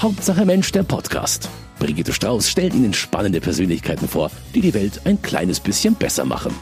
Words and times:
Hauptsache 0.00 0.44
Mensch, 0.44 0.72
der 0.72 0.82
Podcast. 0.82 1.48
Brigitte 1.78 2.12
Strauß 2.12 2.50
stellt 2.50 2.74
Ihnen 2.74 2.92
spannende 2.92 3.40
Persönlichkeiten 3.40 4.06
vor, 4.06 4.30
die 4.54 4.60
die 4.60 4.74
Welt 4.74 5.00
ein 5.04 5.22
kleines 5.22 5.58
bisschen 5.58 5.94
besser 5.94 6.26
machen. 6.26 6.54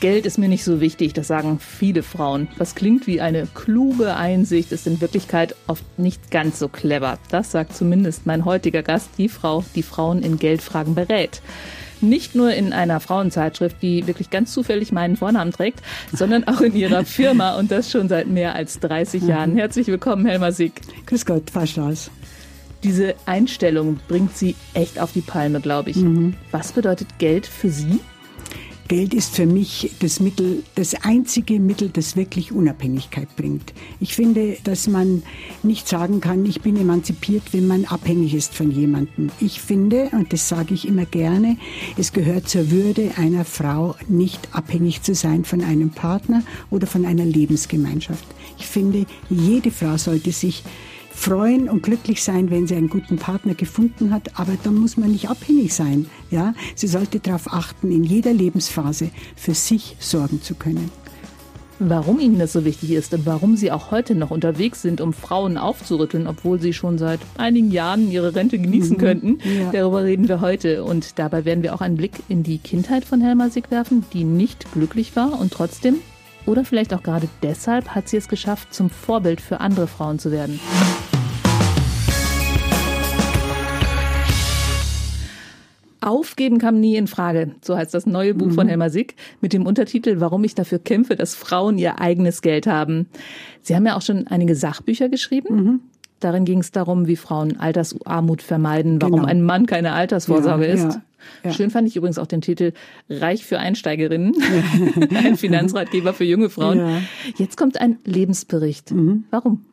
Geld 0.00 0.24
ist 0.24 0.38
mir 0.38 0.48
nicht 0.48 0.64
so 0.64 0.80
wichtig, 0.80 1.12
das 1.12 1.28
sagen 1.28 1.60
viele 1.60 2.02
Frauen. 2.02 2.48
Was 2.56 2.74
klingt 2.74 3.06
wie 3.06 3.20
eine 3.20 3.46
kluge 3.46 4.16
Einsicht, 4.16 4.72
ist 4.72 4.86
in 4.86 5.02
Wirklichkeit 5.02 5.54
oft 5.66 5.84
nicht 5.98 6.30
ganz 6.30 6.58
so 6.58 6.68
clever. 6.68 7.18
Das 7.30 7.52
sagt 7.52 7.76
zumindest 7.76 8.24
mein 8.24 8.46
heutiger 8.46 8.82
Gast, 8.82 9.10
die 9.18 9.28
Frau, 9.28 9.62
die 9.74 9.82
Frauen 9.82 10.22
in 10.22 10.38
Geldfragen 10.38 10.94
berät. 10.94 11.42
Nicht 12.02 12.34
nur 12.34 12.52
in 12.52 12.72
einer 12.72 12.98
Frauenzeitschrift, 12.98 13.76
die 13.80 14.06
wirklich 14.08 14.28
ganz 14.28 14.52
zufällig 14.52 14.90
meinen 14.90 15.16
Vornamen 15.16 15.52
trägt, 15.52 15.80
sondern 16.12 16.44
auch 16.48 16.60
in 16.60 16.74
ihrer 16.74 17.04
Firma 17.06 17.56
und 17.56 17.70
das 17.70 17.90
schon 17.90 18.08
seit 18.08 18.26
mehr 18.26 18.56
als 18.56 18.80
30 18.80 19.22
Jahren. 19.22 19.56
Herzlich 19.56 19.86
willkommen, 19.86 20.26
Helma 20.26 20.50
Sieg. 20.50 20.80
Grüß 21.06 21.24
Gott, 21.24 21.44
Strauß. 21.64 22.10
Diese 22.82 23.14
Einstellung 23.26 24.00
bringt 24.08 24.36
Sie 24.36 24.56
echt 24.74 24.98
auf 24.98 25.12
die 25.12 25.20
Palme, 25.20 25.60
glaube 25.60 25.90
ich. 25.90 25.96
Mhm. 25.96 26.34
Was 26.50 26.72
bedeutet 26.72 27.18
Geld 27.18 27.46
für 27.46 27.70
Sie? 27.70 28.00
Geld 28.92 29.14
ist 29.14 29.34
für 29.34 29.46
mich 29.46 29.90
das 30.00 30.20
Mittel, 30.20 30.64
das 30.74 30.94
einzige 30.94 31.58
Mittel, 31.58 31.88
das 31.88 32.14
wirklich 32.14 32.52
Unabhängigkeit 32.52 33.34
bringt. 33.36 33.72
Ich 34.00 34.14
finde, 34.14 34.58
dass 34.64 34.86
man 34.86 35.22
nicht 35.62 35.88
sagen 35.88 36.20
kann, 36.20 36.44
ich 36.44 36.60
bin 36.60 36.76
emanzipiert, 36.76 37.42
wenn 37.52 37.66
man 37.66 37.86
abhängig 37.86 38.34
ist 38.34 38.52
von 38.52 38.70
jemandem. 38.70 39.30
Ich 39.40 39.62
finde, 39.62 40.10
und 40.12 40.34
das 40.34 40.46
sage 40.46 40.74
ich 40.74 40.86
immer 40.86 41.06
gerne, 41.06 41.56
es 41.96 42.12
gehört 42.12 42.50
zur 42.50 42.70
Würde 42.70 43.12
einer 43.16 43.46
Frau, 43.46 43.94
nicht 44.08 44.54
abhängig 44.54 45.00
zu 45.00 45.14
sein 45.14 45.46
von 45.46 45.62
einem 45.62 45.88
Partner 45.88 46.42
oder 46.68 46.86
von 46.86 47.06
einer 47.06 47.24
Lebensgemeinschaft. 47.24 48.26
Ich 48.58 48.66
finde, 48.66 49.06
jede 49.30 49.70
Frau 49.70 49.96
sollte 49.96 50.32
sich 50.32 50.64
freuen 51.22 51.68
und 51.68 51.84
glücklich 51.84 52.24
sein, 52.24 52.50
wenn 52.50 52.66
sie 52.66 52.74
einen 52.74 52.88
guten 52.88 53.16
Partner 53.16 53.54
gefunden 53.54 54.12
hat, 54.12 54.40
aber 54.40 54.54
dann 54.64 54.74
muss 54.74 54.96
man 54.96 55.12
nicht 55.12 55.30
abhängig 55.30 55.72
sein. 55.72 56.06
Ja? 56.32 56.52
Sie 56.74 56.88
sollte 56.88 57.20
darauf 57.20 57.52
achten, 57.52 57.92
in 57.92 58.02
jeder 58.02 58.32
Lebensphase 58.32 59.10
für 59.36 59.54
sich 59.54 59.96
sorgen 60.00 60.42
zu 60.42 60.56
können. 60.56 60.90
Warum 61.78 62.18
Ihnen 62.18 62.40
das 62.40 62.52
so 62.52 62.64
wichtig 62.64 62.90
ist 62.90 63.14
und 63.14 63.24
warum 63.24 63.56
Sie 63.56 63.70
auch 63.70 63.92
heute 63.92 64.16
noch 64.16 64.32
unterwegs 64.32 64.82
sind, 64.82 65.00
um 65.00 65.12
Frauen 65.12 65.58
aufzurütteln, 65.58 66.26
obwohl 66.26 66.60
Sie 66.60 66.72
schon 66.72 66.98
seit 66.98 67.20
einigen 67.38 67.70
Jahren 67.70 68.10
Ihre 68.10 68.34
Rente 68.34 68.58
genießen 68.58 68.96
mhm. 68.96 69.00
könnten, 69.00 69.38
ja. 69.44 69.70
darüber 69.70 70.02
reden 70.02 70.28
wir 70.28 70.40
heute. 70.40 70.82
Und 70.82 71.20
dabei 71.20 71.44
werden 71.44 71.62
wir 71.62 71.74
auch 71.74 71.80
einen 71.80 71.96
Blick 71.96 72.14
in 72.28 72.42
die 72.42 72.58
Kindheit 72.58 73.04
von 73.04 73.20
Helma 73.20 73.48
Sick 73.48 73.70
werfen, 73.70 74.04
die 74.12 74.24
nicht 74.24 74.72
glücklich 74.72 75.14
war 75.14 75.40
und 75.40 75.52
trotzdem 75.52 75.96
oder 76.46 76.64
vielleicht 76.64 76.92
auch 76.92 77.04
gerade 77.04 77.28
deshalb 77.42 77.90
hat 77.90 78.08
sie 78.08 78.16
es 78.16 78.26
geschafft, 78.26 78.74
zum 78.74 78.90
Vorbild 78.90 79.40
für 79.40 79.60
andere 79.60 79.86
Frauen 79.86 80.18
zu 80.18 80.32
werden. 80.32 80.58
Aufgeben 86.02 86.58
kam 86.58 86.80
nie 86.80 86.96
in 86.96 87.06
Frage, 87.06 87.52
so 87.62 87.76
heißt 87.76 87.94
das 87.94 88.06
neue 88.06 88.34
Buch 88.34 88.48
mhm. 88.48 88.52
von 88.52 88.68
Helma 88.68 88.90
Sick 88.90 89.14
mit 89.40 89.52
dem 89.52 89.66
Untertitel 89.66 90.20
Warum 90.20 90.44
ich 90.44 90.54
dafür 90.54 90.78
kämpfe, 90.78 91.16
dass 91.16 91.34
Frauen 91.34 91.78
ihr 91.78 92.00
eigenes 92.00 92.42
Geld 92.42 92.66
haben. 92.66 93.08
Sie 93.62 93.74
haben 93.76 93.86
ja 93.86 93.96
auch 93.96 94.02
schon 94.02 94.26
einige 94.26 94.54
Sachbücher 94.54 95.08
geschrieben. 95.08 95.54
Mhm. 95.54 95.80
Darin 96.20 96.44
ging 96.44 96.60
es 96.60 96.70
darum, 96.70 97.08
wie 97.08 97.16
Frauen 97.16 97.58
Altersarmut 97.58 98.42
vermeiden, 98.42 99.02
warum 99.02 99.20
genau. 99.20 99.28
ein 99.28 99.42
Mann 99.42 99.66
keine 99.66 99.92
Altersvorsorge 99.92 100.66
ja, 100.66 100.72
ist. 100.72 100.84
Ja. 100.84 101.02
Ja. 101.44 101.52
Schön 101.52 101.70
fand 101.70 101.88
ich 101.88 101.96
übrigens 101.96 102.18
auch 102.18 102.26
den 102.26 102.40
Titel 102.40 102.72
Reich 103.08 103.44
für 103.44 103.58
Einsteigerinnen, 103.58 104.34
ein 105.14 105.36
Finanzratgeber 105.36 106.14
für 106.14 106.24
junge 106.24 106.50
Frauen. 106.50 107.06
Jetzt 107.36 107.56
kommt 107.56 107.80
ein 107.80 107.98
Lebensbericht. 108.04 108.90
Mhm. 108.90 109.24
Warum? 109.30 109.64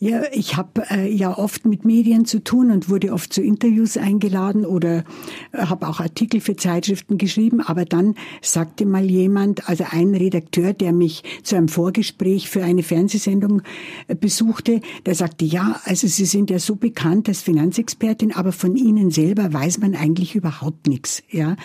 Ja, 0.00 0.22
ich 0.32 0.56
habe 0.56 0.82
äh, 0.90 1.12
ja 1.12 1.36
oft 1.36 1.66
mit 1.66 1.84
Medien 1.84 2.24
zu 2.24 2.42
tun 2.42 2.70
und 2.70 2.88
wurde 2.88 3.12
oft 3.12 3.32
zu 3.32 3.42
Interviews 3.42 3.96
eingeladen 3.96 4.66
oder 4.66 5.04
äh, 5.52 5.66
habe 5.66 5.88
auch 5.88 6.00
Artikel 6.00 6.40
für 6.40 6.56
Zeitschriften 6.56 7.18
geschrieben. 7.18 7.60
Aber 7.60 7.84
dann 7.84 8.14
sagte 8.42 8.86
mal 8.86 9.04
jemand, 9.04 9.68
also 9.68 9.84
ein 9.90 10.14
Redakteur, 10.14 10.72
der 10.72 10.92
mich 10.92 11.22
zu 11.42 11.56
einem 11.56 11.68
Vorgespräch 11.68 12.48
für 12.48 12.64
eine 12.64 12.82
Fernsehsendung 12.82 13.62
äh, 14.08 14.14
besuchte, 14.14 14.80
der 15.06 15.14
sagte, 15.14 15.44
ja, 15.44 15.80
also 15.84 16.06
Sie 16.06 16.24
sind 16.24 16.50
ja 16.50 16.58
so 16.58 16.76
bekannt 16.76 17.28
als 17.28 17.42
Finanzexpertin, 17.42 18.32
aber 18.32 18.52
von 18.52 18.76
Ihnen 18.76 19.10
selber 19.10 19.52
weiß 19.52 19.78
man 19.78 19.94
eigentlich 19.94 20.34
überhaupt 20.34 20.86
nichts. 20.86 21.22
Ja, 21.30 21.56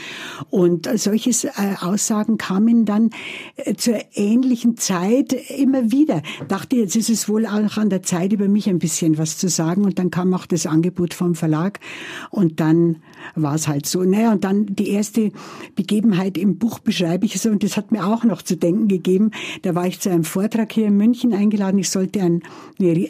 und 0.50 0.90
solche 0.96 1.30
äh, 1.30 1.76
Aussagen 1.82 2.38
kamen 2.38 2.86
dann 2.86 3.10
äh, 3.56 3.76
zur 3.76 4.00
ähnlichen 4.14 4.78
Zeit 4.78 5.34
immer 5.34 5.92
wieder. 5.92 6.22
Dachte, 6.48 6.78
jetzt 6.78 6.96
ist 6.96 7.10
es 7.10 7.30
wohl 7.30 7.46
auch 7.46 7.78
an 7.78 7.89
der 7.90 8.04
Zeit, 8.04 8.34
über 8.34 8.48
mich 8.48 8.70
ein 8.70 8.80
bisschen 8.80 9.18
was 9.18 9.38
zu 9.38 9.50
sagen. 9.50 9.84
Und 9.84 10.00
dann 10.00 10.12
kam 10.12 10.34
auch 10.34 10.46
das 10.46 10.66
Angebot 10.66 11.14
vom 11.14 11.36
Verlag. 11.36 11.80
Und 12.30 12.60
dann 12.60 12.98
war 13.36 13.56
es 13.56 13.68
halt 13.68 13.86
so. 13.86 14.04
Naja, 14.04 14.32
und 14.32 14.44
dann 14.44 14.66
die 14.68 14.90
erste 14.90 15.32
Begebenheit 15.76 16.38
im 16.38 16.58
Buch 16.58 16.80
beschreibe 16.80 17.26
ich 17.26 17.40
so. 17.40 17.50
Und 17.50 17.64
das 17.64 17.78
hat 17.78 17.92
mir 17.92 18.06
auch 18.06 18.24
noch 18.24 18.42
zu 18.42 18.58
denken 18.58 18.88
gegeben. 18.88 19.32
Da 19.62 19.76
war 19.76 19.88
ich 19.88 20.00
zu 20.00 20.10
einem 20.10 20.24
Vortrag 20.24 20.72
hier 20.72 20.88
in 20.88 20.98
München 20.98 21.34
eingeladen. 21.34 21.80
Ich 21.80 21.90
sollte 21.90 22.22
einen, 22.22 22.42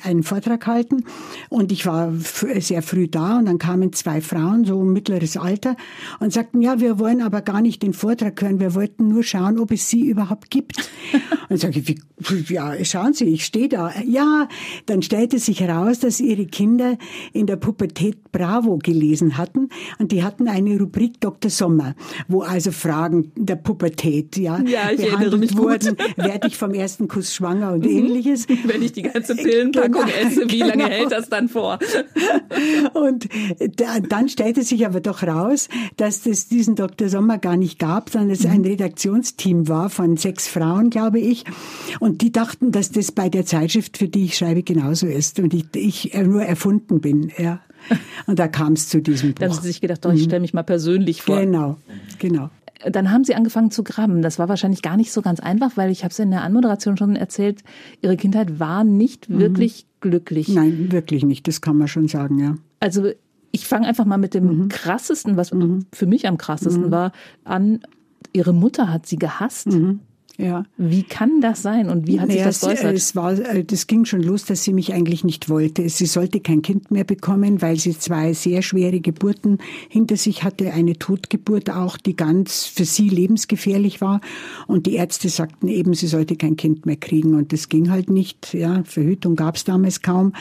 einen 0.04 0.24
Vortrag 0.24 0.66
halten. 0.68 1.04
Und 1.50 1.72
ich 1.72 1.86
war 1.86 2.14
sehr 2.60 2.82
früh 2.82 3.08
da. 3.08 3.40
Und 3.40 3.46
dann 3.46 3.58
kamen 3.58 3.94
zwei 3.94 4.22
Frauen, 4.22 4.66
so 4.66 4.82
mittleres 4.84 5.38
Alter, 5.38 5.76
und 6.20 6.34
sagten, 6.34 6.62
ja, 6.62 6.80
wir 6.80 7.00
wollen 7.00 7.22
aber 7.22 7.42
gar 7.42 7.62
nicht 7.62 7.84
den 7.84 7.94
Vortrag 7.94 8.42
hören. 8.42 8.60
Wir 8.60 8.76
wollten 8.76 9.08
nur 9.08 9.24
schauen, 9.24 9.60
ob 9.60 9.72
es 9.72 9.90
sie 9.90 10.08
überhaupt 10.08 10.50
gibt. 10.50 10.90
Und 11.50 11.60
sage 11.60 11.80
ich, 11.80 11.88
wie, 11.88 12.54
ja, 12.54 12.74
schauen 12.86 13.14
Sie, 13.14 13.26
ich 13.26 13.44
stehe 13.44 13.70
da. 13.70 13.92
Ja, 14.06 14.48
dann 14.86 15.02
stellte 15.02 15.40
sich 15.40 15.62
heraus, 15.62 16.00
dass 16.00 16.20
ihre 16.20 16.46
Kinder 16.46 16.98
in 17.34 17.48
der 17.48 17.56
Pubertät 17.56 18.32
Bravo 18.32 18.78
gelesen 18.78 19.38
hatten 19.38 19.70
und 20.00 20.14
die 20.14 20.24
hatten 20.24 20.48
eine 20.48 20.80
Rubrik 20.80 21.20
Dr. 21.20 21.52
Sommer, 21.52 21.94
wo 22.30 22.42
also 22.42 22.72
Fragen 22.72 23.34
der 23.36 23.58
Pubertät 23.58 24.38
ja, 24.38 24.60
ja 24.62 24.92
behandelt 24.96 25.58
wurden. 25.58 25.98
Werde 26.16 26.48
ich 26.48 26.58
vom 26.58 26.74
ersten 26.74 27.10
Kuss 27.10 27.36
schwanger 27.36 27.74
und 27.74 27.84
mhm. 27.84 27.92
ähnliches? 27.92 28.48
Wenn 28.64 28.82
ich 28.82 28.94
die 28.94 29.02
ganze 29.02 29.36
Pillenpackung 29.36 30.06
genau, 30.06 30.08
esse, 30.08 30.50
wie 30.50 30.60
lange 30.60 30.84
genau. 30.84 30.88
hält 30.88 31.12
das 31.12 31.28
dann 31.28 31.50
vor? 31.50 31.80
und 32.94 33.28
da, 33.76 34.00
dann 34.00 34.30
stellte 34.30 34.64
sich 34.64 34.86
aber 34.86 35.02
doch 35.02 35.22
raus, 35.22 35.68
dass 35.98 36.26
es 36.26 36.48
diesen 36.48 36.76
Dr. 36.76 37.10
Sommer 37.10 37.38
gar 37.38 37.58
nicht 37.58 37.78
gab, 37.78 38.10
sondern 38.10 38.32
es 38.32 38.46
ein 38.46 38.60
mhm. 38.60 38.68
Redaktionsteam 38.68 39.68
war 39.68 39.90
von 39.90 40.16
sechs 40.16 40.48
Frauen, 40.48 40.90
glaube 40.92 41.20
ich. 41.20 41.44
Und 42.00 42.22
die 42.22 42.32
dachten, 42.32 42.72
dass 42.72 42.92
das 42.92 43.12
bei 43.12 43.28
der 43.28 43.46
Zeitschrift, 43.46 43.98
für 43.98 44.08
die 44.08 44.26
ich 44.26 44.38
schreibe, 44.38 44.64
genauso 44.64 45.08
ist 45.08 45.40
und 45.40 45.54
ich, 45.54 45.66
ich 45.76 46.14
nur 46.14 46.44
erfunden 46.44 47.02
bin. 47.02 47.34
Ja. 47.38 47.60
Und 48.28 48.40
da 48.40 48.48
kam 48.48 48.74
es 48.74 48.90
zu 48.90 49.02
diesem 49.02 49.34
Buch. 49.34 49.40
Da 49.40 49.46
haben 49.48 49.62
Sie 49.62 49.68
sich 49.68 49.82
gedacht, 49.82 50.06
doch, 50.06 50.14
ich 50.14 50.24
stelle 50.24 50.42
mich 50.42 50.54
mal 50.54 50.64
persönlich 50.64 51.22
vor. 51.22 51.40
Genau, 51.40 51.78
genau. 52.20 52.50
Dann 52.86 53.12
haben 53.12 53.24
Sie 53.24 53.36
angefangen 53.36 53.72
zu 53.72 53.84
graben. 53.84 54.22
Das 54.22 54.40
war 54.40 54.48
wahrscheinlich 54.48 54.82
gar 54.82 54.96
nicht 54.96 55.12
so 55.12 55.22
ganz 55.22 55.40
einfach, 55.40 55.76
weil 55.76 55.92
ich 55.92 56.04
habe 56.04 56.12
es 56.12 56.20
in 56.20 56.32
der 56.32 56.44
Anmoderation 56.44 56.96
schon 56.98 57.16
erzählt, 57.16 57.64
Ihre 58.02 58.16
Kindheit 58.16 58.60
war 58.60 58.84
nicht 58.84 59.30
mhm. 59.30 59.40
wirklich 59.40 59.86
glücklich. 60.00 60.48
Nein, 60.48 60.92
wirklich 60.92 61.26
nicht. 61.26 61.48
Das 61.48 61.62
kann 61.62 61.78
man 61.78 61.88
schon 61.88 62.08
sagen, 62.08 62.40
ja. 62.40 62.56
Also 62.80 63.12
ich 63.52 63.68
fange 63.68 63.88
einfach 63.88 64.06
mal 64.06 64.18
mit 64.18 64.34
dem 64.34 64.46
mhm. 64.46 64.70
krassesten, 64.70 65.36
was 65.36 65.52
mhm. 65.52 65.86
für 65.94 66.06
mich 66.06 66.28
am 66.28 66.38
krassesten 66.38 66.88
mhm. 66.88 66.92
war, 66.92 67.12
an. 67.44 67.82
Ihre 68.32 68.54
Mutter 68.54 68.94
hat 68.94 69.08
Sie 69.08 69.18
gehasst. 69.18 69.68
Ja. 70.40 70.64
Wie 70.78 71.04
kann 71.04 71.42
das 71.42 71.62
sein 71.62 71.90
und 71.90 72.08
wie 72.08 72.22
hat 72.22 72.30
naja, 72.30 72.50
sich 72.50 72.62
das 72.62 72.62
geäußert? 72.62 72.96
Es 72.96 73.14
war, 73.14 73.34
äh, 73.34 73.66
das 73.66 73.88
ging 73.88 74.06
schon 74.06 74.24
los, 74.24 74.46
dass 74.46 74.64
sie 74.64 74.72
mich 74.72 74.94
eigentlich 74.94 75.26
nicht 75.26 75.50
wollte. 75.50 75.90
Sie 75.90 76.06
sollte 76.06 76.40
kein 76.40 76.62
Kind 76.62 76.92
mehr 76.92 77.04
bekommen, 77.04 77.62
weil 77.62 77.78
sie 77.78 78.00
zwei 78.00 78.32
sehr 78.32 78.62
schwere 78.62 79.02
Geburten 79.02 79.58
hinter 79.90 80.16
sich 80.16 80.46
hatte, 80.46 80.72
eine 80.72 80.98
Totgeburt 80.98 81.70
auch, 81.70 81.98
die 81.98 82.16
ganz 82.16 82.64
für 82.64 82.86
sie 82.86 83.10
lebensgefährlich 83.10 84.00
war. 84.00 84.22
Und 84.66 84.86
die 84.86 84.96
Ärzte 84.96 85.28
sagten 85.28 85.68
eben, 85.68 85.94
sie 85.94 86.08
sollte 86.08 86.38
kein 86.38 86.56
Kind 86.56 86.86
mehr 86.86 86.96
kriegen. 86.96 87.36
Und 87.36 87.52
das 87.52 87.68
ging 87.68 87.90
halt 87.90 88.10
nicht. 88.10 88.54
Ja, 88.54 88.84
Verhütung 88.86 89.36
gab 89.36 89.58
es 89.58 89.66
damals 89.66 90.02
kaum. 90.02 90.32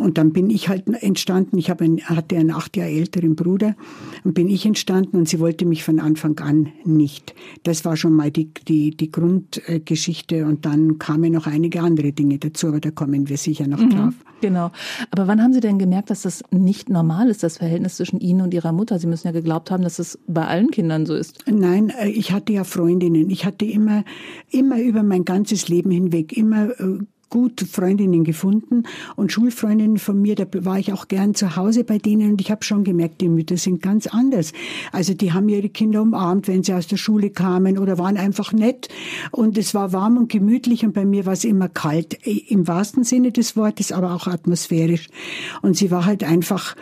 Und 0.00 0.18
dann 0.18 0.32
bin 0.32 0.50
ich 0.50 0.68
halt 0.68 0.88
entstanden. 0.88 1.58
Ich 1.58 1.70
habe 1.70 1.84
einen, 1.84 2.00
hatte 2.00 2.36
einen 2.36 2.50
acht 2.50 2.76
Jahre 2.76 2.90
älteren 2.90 3.36
Bruder 3.36 3.76
und 4.24 4.34
bin 4.34 4.48
ich 4.48 4.66
entstanden 4.66 5.18
und 5.18 5.28
sie 5.28 5.40
wollte 5.40 5.66
mich 5.66 5.84
von 5.84 6.00
Anfang 6.00 6.38
an 6.40 6.68
nicht. 6.84 7.34
Das 7.62 7.84
war 7.84 7.96
schon 7.96 8.14
mal 8.14 8.30
die, 8.30 8.50
die, 8.66 8.90
die 8.90 9.10
Grundgeschichte 9.10 10.46
und 10.46 10.64
dann 10.64 10.98
kamen 10.98 11.32
noch 11.32 11.46
einige 11.46 11.82
andere 11.82 12.12
Dinge 12.12 12.38
dazu, 12.38 12.68
aber 12.68 12.80
da 12.80 12.90
kommen 12.90 13.28
wir 13.28 13.36
sicher 13.36 13.66
noch 13.66 13.80
mhm, 13.80 13.90
drauf. 13.90 14.14
Genau. 14.40 14.70
Aber 15.10 15.26
wann 15.26 15.42
haben 15.42 15.52
Sie 15.52 15.60
denn 15.60 15.78
gemerkt, 15.78 16.10
dass 16.10 16.22
das 16.22 16.42
nicht 16.50 16.88
normal 16.88 17.28
ist, 17.28 17.42
das 17.42 17.58
Verhältnis 17.58 17.96
zwischen 17.96 18.20
Ihnen 18.20 18.40
und 18.40 18.54
Ihrer 18.54 18.72
Mutter? 18.72 18.98
Sie 18.98 19.06
müssen 19.06 19.28
ja 19.28 19.32
geglaubt 19.32 19.70
haben, 19.70 19.82
dass 19.82 19.98
es 19.98 20.18
bei 20.26 20.46
allen 20.46 20.70
Kindern 20.70 21.06
so 21.06 21.14
ist. 21.14 21.44
Nein, 21.46 21.92
äh, 22.00 22.08
ich 22.08 22.32
hatte 22.32 22.52
ja 22.52 22.64
Freundinnen. 22.64 23.30
Ich 23.30 23.44
hatte 23.44 23.64
immer, 23.64 24.04
immer 24.50 24.80
über 24.80 25.02
mein 25.02 25.24
ganzes 25.24 25.68
Leben 25.68 25.90
hinweg 25.90 26.36
immer 26.36 26.70
äh, 26.80 26.98
gut 27.30 27.60
Freundinnen 27.60 28.24
gefunden 28.24 28.82
und 29.16 29.32
Schulfreundinnen 29.32 29.98
von 29.98 30.20
mir, 30.20 30.34
da 30.34 30.44
war 30.64 30.78
ich 30.78 30.92
auch 30.92 31.08
gern 31.08 31.34
zu 31.34 31.56
Hause 31.56 31.84
bei 31.84 31.98
denen 31.98 32.32
und 32.32 32.40
ich 32.40 32.50
habe 32.50 32.64
schon 32.64 32.84
gemerkt, 32.84 33.20
die 33.20 33.28
Mütter 33.28 33.56
sind 33.56 33.80
ganz 33.80 34.06
anders. 34.06 34.52
Also 34.92 35.14
die 35.14 35.32
haben 35.32 35.48
ihre 35.48 35.68
Kinder 35.68 36.02
umarmt, 36.02 36.48
wenn 36.48 36.62
sie 36.62 36.74
aus 36.74 36.88
der 36.88 36.96
Schule 36.96 37.30
kamen 37.30 37.78
oder 37.78 37.98
waren 37.98 38.16
einfach 38.16 38.52
nett 38.52 38.88
und 39.30 39.56
es 39.56 39.74
war 39.74 39.92
warm 39.92 40.16
und 40.16 40.30
gemütlich 40.30 40.84
und 40.84 40.92
bei 40.92 41.04
mir 41.04 41.24
war 41.24 41.32
es 41.32 41.44
immer 41.44 41.68
kalt, 41.68 42.18
im 42.26 42.66
wahrsten 42.66 43.04
Sinne 43.04 43.32
des 43.32 43.56
Wortes, 43.56 43.92
aber 43.92 44.14
auch 44.14 44.26
atmosphärisch. 44.26 45.08
Und 45.62 45.76
sie 45.76 45.90
war 45.90 46.04
halt 46.04 46.24
einfach 46.24 46.74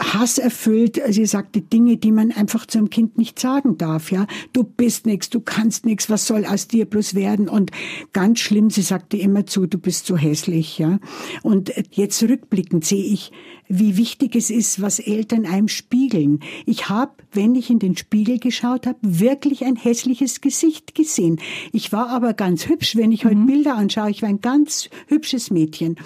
Hass 0.00 0.38
erfüllt. 0.38 1.00
Sie 1.10 1.26
sagte 1.26 1.60
Dinge, 1.60 1.98
die 1.98 2.10
man 2.10 2.32
einfach 2.32 2.66
zu 2.66 2.78
einem 2.78 2.90
Kind 2.90 3.18
nicht 3.18 3.38
sagen 3.38 3.76
darf. 3.76 4.10
Ja, 4.10 4.26
du 4.52 4.64
bist 4.64 5.06
nichts, 5.06 5.28
du 5.28 5.40
kannst 5.40 5.84
nichts, 5.84 6.08
was 6.08 6.26
soll 6.26 6.46
aus 6.46 6.68
dir 6.68 6.86
bloß 6.86 7.14
werden? 7.14 7.48
Und 7.48 7.70
ganz 8.12 8.40
schlimm, 8.40 8.70
sie 8.70 8.82
sagte 8.82 9.16
immer 9.16 9.46
zu, 9.46 9.66
du 9.66 9.78
bist 9.78 10.06
so 10.06 10.16
hässlich. 10.16 10.78
Ja, 10.78 10.98
und 11.42 11.72
jetzt 11.90 12.22
rückblickend 12.22 12.84
sehe 12.84 13.04
ich, 13.04 13.30
wie 13.70 13.96
wichtig 13.96 14.34
es 14.34 14.50
ist, 14.50 14.82
was 14.82 14.98
Eltern 14.98 15.46
einem 15.46 15.68
spiegeln. 15.68 16.40
Ich 16.66 16.88
habe, 16.88 17.12
wenn 17.32 17.54
ich 17.54 17.70
in 17.70 17.78
den 17.78 17.96
Spiegel 17.96 18.40
geschaut 18.40 18.84
habe, 18.84 18.98
wirklich 19.00 19.64
ein 19.64 19.76
hässliches 19.76 20.40
Gesicht 20.40 20.96
gesehen. 20.96 21.40
Ich 21.72 21.92
war 21.92 22.08
aber 22.08 22.34
ganz 22.34 22.68
hübsch, 22.68 22.96
wenn 22.96 23.12
ich 23.12 23.24
mhm. 23.24 23.28
heute 23.28 23.40
Bilder 23.46 23.76
anschaue. 23.76 24.10
Ich 24.10 24.22
war 24.22 24.28
ein 24.28 24.40
ganz 24.40 24.90
hübsches 25.06 25.52
Mädchen. 25.52 25.96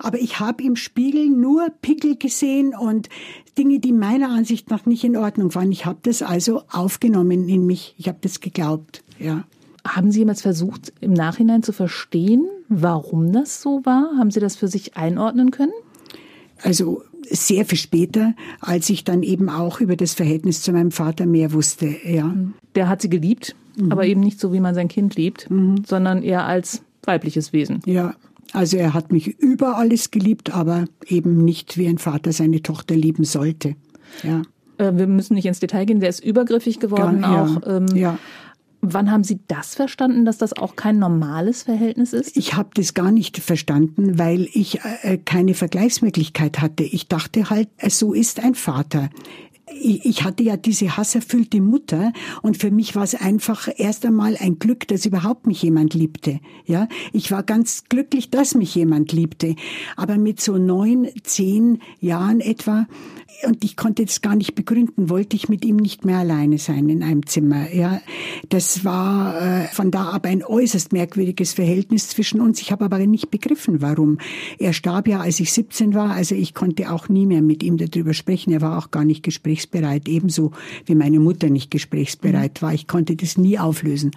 Aber 0.00 0.18
ich 0.18 0.40
habe 0.40 0.64
im 0.64 0.74
Spiegel 0.74 1.28
nur 1.28 1.68
Pickel 1.82 2.16
gesehen 2.16 2.74
und 2.74 3.08
Dinge, 3.56 3.78
die 3.78 3.92
meiner 3.92 4.30
Ansicht 4.30 4.70
nach 4.70 4.84
nicht 4.84 5.04
in 5.04 5.16
Ordnung 5.16 5.54
waren. 5.54 5.70
Ich 5.70 5.86
habe 5.86 6.00
das 6.02 6.20
also 6.20 6.62
aufgenommen 6.68 7.48
in 7.48 7.64
mich. 7.64 7.94
Ich 7.96 8.08
habe 8.08 8.18
das 8.20 8.40
geglaubt. 8.40 9.04
Ja. 9.20 9.44
Haben 9.86 10.10
Sie 10.10 10.20
jemals 10.20 10.42
versucht, 10.42 10.92
im 11.00 11.12
Nachhinein 11.12 11.62
zu 11.62 11.72
verstehen, 11.72 12.48
warum 12.68 13.32
das 13.32 13.62
so 13.62 13.82
war? 13.84 14.16
Haben 14.18 14.32
Sie 14.32 14.40
das 14.40 14.56
für 14.56 14.66
sich 14.66 14.96
einordnen 14.96 15.52
können? 15.52 15.74
Also 16.64 17.02
sehr 17.30 17.64
viel 17.64 17.78
später, 17.78 18.34
als 18.60 18.88
ich 18.90 19.04
dann 19.04 19.22
eben 19.22 19.48
auch 19.48 19.80
über 19.80 19.96
das 19.96 20.14
Verhältnis 20.14 20.62
zu 20.62 20.72
meinem 20.72 20.90
Vater 20.90 21.26
mehr 21.26 21.52
wusste. 21.52 21.94
Ja. 22.04 22.34
Der 22.74 22.88
hat 22.88 23.02
sie 23.02 23.10
geliebt, 23.10 23.54
mhm. 23.76 23.92
aber 23.92 24.06
eben 24.06 24.20
nicht 24.20 24.40
so, 24.40 24.52
wie 24.52 24.60
man 24.60 24.74
sein 24.74 24.88
Kind 24.88 25.14
liebt, 25.16 25.50
mhm. 25.50 25.84
sondern 25.86 26.22
eher 26.22 26.44
als 26.46 26.82
weibliches 27.04 27.52
Wesen. 27.52 27.80
Ja. 27.86 28.14
Also 28.52 28.76
er 28.76 28.94
hat 28.94 29.10
mich 29.12 29.26
über 29.26 29.76
alles 29.76 30.10
geliebt, 30.10 30.54
aber 30.54 30.84
eben 31.06 31.44
nicht 31.44 31.76
wie 31.76 31.88
ein 31.88 31.98
Vater 31.98 32.32
seine 32.32 32.62
Tochter 32.62 32.94
lieben 32.94 33.24
sollte. 33.24 33.74
Ja. 34.22 34.42
Äh, 34.78 34.96
wir 34.96 35.06
müssen 35.06 35.34
nicht 35.34 35.46
ins 35.46 35.60
Detail 35.60 35.86
gehen. 35.86 36.00
Der 36.00 36.08
ist 36.08 36.24
übergriffig 36.24 36.78
geworden 36.78 37.20
ja, 37.22 37.44
auch. 37.44 37.60
Ähm, 37.66 37.86
ja. 37.94 38.18
Wann 38.92 39.10
haben 39.10 39.24
Sie 39.24 39.40
das 39.48 39.74
verstanden, 39.74 40.24
dass 40.24 40.38
das 40.38 40.52
auch 40.52 40.76
kein 40.76 40.98
normales 40.98 41.62
Verhältnis 41.62 42.12
ist? 42.12 42.36
Ich 42.36 42.54
habe 42.54 42.70
das 42.74 42.94
gar 42.94 43.10
nicht 43.10 43.38
verstanden, 43.38 44.18
weil 44.18 44.48
ich 44.52 44.80
äh, 45.02 45.18
keine 45.18 45.54
Vergleichsmöglichkeit 45.54 46.60
hatte. 46.60 46.84
Ich 46.84 47.08
dachte 47.08 47.50
halt, 47.50 47.68
äh, 47.78 47.90
so 47.90 48.12
ist 48.12 48.40
ein 48.40 48.54
Vater 48.54 49.10
ich 49.72 50.24
hatte 50.24 50.42
ja 50.42 50.56
diese 50.56 50.96
hasserfüllte 50.96 51.60
Mutter 51.60 52.12
und 52.42 52.56
für 52.58 52.70
mich 52.70 52.94
war 52.94 53.02
es 53.02 53.14
einfach 53.14 53.68
erst 53.76 54.04
einmal 54.04 54.36
ein 54.38 54.58
Glück, 54.58 54.86
dass 54.88 55.06
überhaupt 55.06 55.46
mich 55.46 55.62
jemand 55.62 55.94
liebte. 55.94 56.40
Ja, 56.66 56.88
ich 57.12 57.30
war 57.30 57.42
ganz 57.42 57.84
glücklich, 57.88 58.30
dass 58.30 58.54
mich 58.54 58.74
jemand 58.74 59.12
liebte. 59.12 59.56
Aber 59.96 60.18
mit 60.18 60.40
so 60.40 60.58
neun, 60.58 61.08
zehn 61.22 61.80
Jahren 62.00 62.40
etwa 62.40 62.86
und 63.46 63.64
ich 63.64 63.76
konnte 63.76 64.02
es 64.02 64.20
gar 64.20 64.36
nicht 64.36 64.54
begründen, 64.54 65.10
wollte 65.10 65.36
ich 65.36 65.48
mit 65.48 65.64
ihm 65.64 65.76
nicht 65.76 66.04
mehr 66.04 66.18
alleine 66.18 66.58
sein 66.58 66.88
in 66.88 67.02
einem 67.02 67.26
Zimmer. 67.26 67.72
Ja, 67.72 68.00
das 68.48 68.84
war 68.84 69.40
äh, 69.40 69.66
von 69.68 69.90
da 69.90 70.10
ab 70.10 70.26
ein 70.26 70.44
äußerst 70.44 70.92
merkwürdiges 70.92 71.52
Verhältnis 71.52 72.08
zwischen 72.08 72.40
uns. 72.40 72.60
Ich 72.60 72.72
habe 72.72 72.84
aber 72.84 72.98
nicht 73.06 73.30
begriffen, 73.30 73.82
warum. 73.82 74.18
Er 74.58 74.72
starb 74.72 75.08
ja, 75.08 75.20
als 75.20 75.40
ich 75.40 75.52
17 75.52 75.94
war, 75.94 76.10
also 76.12 76.34
ich 76.34 76.54
konnte 76.54 76.92
auch 76.92 77.08
nie 77.08 77.26
mehr 77.26 77.42
mit 77.42 77.62
ihm 77.62 77.76
darüber 77.76 78.14
sprechen. 78.14 78.52
Er 78.52 78.60
war 78.60 78.78
auch 78.78 78.90
gar 78.90 79.04
nicht 79.04 79.22
gesprächsbereit, 79.54 80.08
ebenso 80.08 80.52
wie 80.86 80.94
meine 80.94 81.20
Mutter 81.20 81.48
nicht 81.48 81.70
gesprächsbereit 81.70 82.60
war. 82.62 82.74
Ich 82.74 82.86
konnte 82.86 83.16
das 83.16 83.38
nie 83.38 83.58
auflösen. 83.58 84.10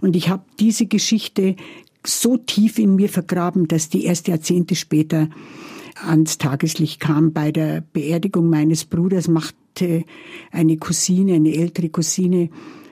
Und 0.00 0.16
ich 0.16 0.28
habe 0.28 0.44
diese 0.58 0.86
Geschichte 0.86 1.56
so 2.04 2.36
tief 2.36 2.78
in 2.78 2.96
mir 2.96 3.08
vergraben, 3.08 3.68
dass 3.68 3.88
die 3.88 4.04
erst 4.04 4.28
Jahrzehnte 4.28 4.74
später 4.74 5.28
ans 6.04 6.38
Tageslicht 6.38 7.00
kam. 7.00 7.32
Bei 7.32 7.52
der 7.52 7.82
Beerdigung 7.92 8.48
meines 8.48 8.84
Bruders 8.84 9.28
machte 9.28 10.04
eine 10.50 10.76
Cousine, 10.78 11.34
eine 11.34 11.54
ältere 11.54 11.88
Cousine, 11.88 12.50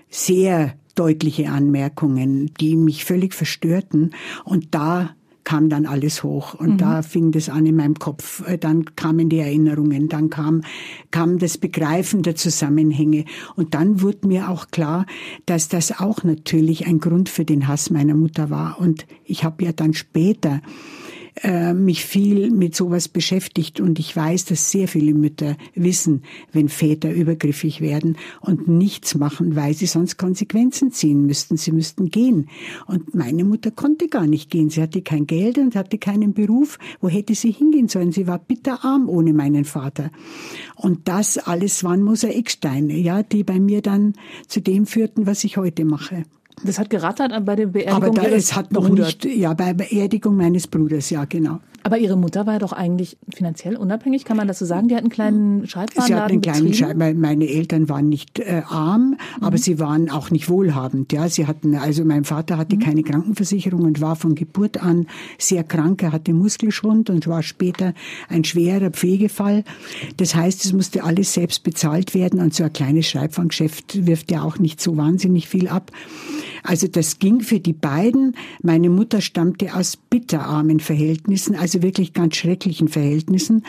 sehr 0.08 0.74
deutliche 0.94 1.50
Anmerkungen, 1.50 2.52
die 2.60 2.76
mich 2.76 3.04
völlig 3.04 3.34
verstörten. 3.34 4.10
Und 4.44 4.74
da 4.74 5.16
kam 5.50 5.68
dann 5.68 5.84
alles 5.84 6.22
hoch 6.22 6.54
und 6.54 6.74
mhm. 6.74 6.78
da 6.78 7.02
fing 7.02 7.32
das 7.32 7.48
an 7.48 7.66
in 7.66 7.74
meinem 7.74 7.96
Kopf. 7.96 8.46
Äh, 8.46 8.56
dann 8.56 8.84
kamen 8.94 9.28
die 9.28 9.40
Erinnerungen, 9.40 10.08
dann 10.08 10.30
kam, 10.30 10.62
kam 11.10 11.40
das 11.40 11.58
Begreifen 11.58 12.22
der 12.22 12.36
Zusammenhänge 12.36 13.24
und 13.56 13.74
dann 13.74 14.00
wurde 14.00 14.28
mir 14.28 14.48
auch 14.48 14.68
klar, 14.70 15.06
dass 15.46 15.66
das 15.66 15.98
auch 15.98 16.22
natürlich 16.22 16.86
ein 16.86 17.00
Grund 17.00 17.28
für 17.28 17.44
den 17.44 17.66
Hass 17.66 17.90
meiner 17.90 18.14
Mutter 18.14 18.48
war. 18.48 18.78
Und 18.78 19.08
ich 19.24 19.42
habe 19.42 19.64
ja 19.64 19.72
dann 19.72 19.92
später 19.92 20.60
äh, 21.42 21.72
mich 21.72 22.04
viel 22.04 22.50
mit 22.50 22.74
sowas 22.74 23.08
beschäftigt 23.08 23.80
und 23.80 23.98
ich 23.98 24.14
weiß, 24.14 24.44
dass 24.46 24.70
sehr 24.70 24.88
viele 24.88 25.14
Mütter 25.14 25.56
wissen, 25.74 26.22
wenn 26.52 26.68
Väter 26.68 27.12
übergriffig 27.12 27.80
werden 27.80 28.16
und 28.40 28.68
nichts 28.68 29.14
machen, 29.14 29.56
weil 29.56 29.74
sie 29.74 29.86
sonst 29.86 30.18
Konsequenzen 30.18 30.92
ziehen 30.92 31.26
müssten. 31.26 31.56
Sie 31.56 31.72
müssten 31.72 32.10
gehen. 32.10 32.48
Und 32.86 33.14
meine 33.14 33.44
Mutter 33.44 33.70
konnte 33.70 34.08
gar 34.08 34.26
nicht 34.26 34.50
gehen. 34.50 34.70
Sie 34.70 34.82
hatte 34.82 35.02
kein 35.02 35.26
Geld 35.26 35.58
und 35.58 35.76
hatte 35.76 35.98
keinen 35.98 36.34
Beruf. 36.34 36.78
Wo 37.00 37.08
hätte 37.08 37.34
sie 37.34 37.52
hingehen 37.52 37.88
sollen? 37.88 38.12
Sie 38.12 38.26
war 38.26 38.38
bitterarm 38.38 39.08
ohne 39.08 39.32
meinen 39.32 39.64
Vater. 39.64 40.10
Und 40.76 41.08
das 41.08 41.38
alles 41.38 41.84
waren 41.84 42.02
Mosaiksteine, 42.02 42.96
ja, 42.96 43.22
die 43.22 43.44
bei 43.44 43.60
mir 43.60 43.82
dann 43.82 44.14
zu 44.46 44.60
dem 44.60 44.86
führten, 44.86 45.26
was 45.26 45.44
ich 45.44 45.56
heute 45.56 45.84
mache. 45.84 46.24
Das 46.64 46.78
hat 46.78 46.90
gerattert 46.90 47.32
bei 47.44 47.56
der 47.56 47.66
Beerdigung 47.66 48.02
Aber 48.02 48.10
da, 48.10 48.28
es 48.28 48.54
hat 48.54 48.72
noch 48.72 48.86
Bruders. 48.86 49.06
nicht, 49.06 49.24
ja, 49.24 49.54
bei 49.54 49.72
Beerdigung 49.72 50.36
meines 50.36 50.66
Bruders, 50.66 51.10
ja, 51.10 51.24
genau. 51.24 51.60
Aber 51.82 51.98
Ihre 51.98 52.16
Mutter 52.16 52.46
war 52.46 52.54
ja 52.54 52.58
doch 52.58 52.72
eigentlich 52.72 53.16
finanziell 53.34 53.76
unabhängig, 53.76 54.24
kann 54.24 54.36
man 54.36 54.48
das 54.48 54.58
so 54.58 54.66
sagen? 54.66 54.88
Die 54.88 54.94
hat 54.94 55.02
einen 55.02 55.10
kleinen 55.10 55.66
Schreibwarenladen 55.66 56.06
Sie 56.06 56.14
hat 56.14 56.30
einen 56.30 56.72
kleinen 56.72 56.74
Schreib 56.74 57.16
Meine 57.16 57.48
Eltern 57.48 57.88
waren 57.88 58.08
nicht 58.08 58.38
äh, 58.38 58.62
arm, 58.68 59.10
mhm. 59.10 59.44
aber 59.44 59.58
sie 59.58 59.78
waren 59.78 60.10
auch 60.10 60.30
nicht 60.30 60.48
wohlhabend. 60.48 61.12
Ja, 61.12 61.28
sie 61.28 61.46
hatten, 61.46 61.74
also 61.74 62.04
mein 62.04 62.24
Vater 62.24 62.58
hatte 62.58 62.76
mhm. 62.76 62.80
keine 62.80 63.02
Krankenversicherung 63.02 63.82
und 63.82 64.00
war 64.00 64.16
von 64.16 64.34
Geburt 64.34 64.82
an 64.82 65.06
sehr 65.38 65.64
krank. 65.64 66.02
Er 66.02 66.12
hatte 66.12 66.32
Muskelschwund 66.32 67.10
und 67.10 67.26
war 67.26 67.42
später 67.42 67.94
ein 68.28 68.44
schwerer 68.44 68.90
Pflegefall. 68.90 69.64
Das 70.16 70.34
heißt, 70.34 70.64
es 70.64 70.72
musste 70.72 71.04
alles 71.04 71.32
selbst 71.32 71.62
bezahlt 71.62 72.14
werden 72.14 72.40
und 72.40 72.54
so 72.54 72.64
ein 72.64 72.72
kleines 72.72 73.06
Schreibwarengeschäft 73.06 74.06
wirft 74.06 74.30
ja 74.30 74.42
auch 74.42 74.58
nicht 74.58 74.80
so 74.80 74.96
wahnsinnig 74.96 75.48
viel 75.48 75.68
ab. 75.68 75.90
Also 76.62 76.88
das 76.88 77.18
ging 77.18 77.40
für 77.40 77.60
die 77.60 77.72
beiden. 77.72 78.36
Meine 78.62 78.90
Mutter 78.90 79.20
stammte 79.20 79.74
aus 79.74 79.96
bitterarmen 79.96 80.80
Verhältnissen, 80.80 81.56
also 81.56 81.69
wirklich 81.74 82.12
ganz 82.12 82.36
schrecklichen 82.36 82.88
Verhältnissen. 82.88 83.64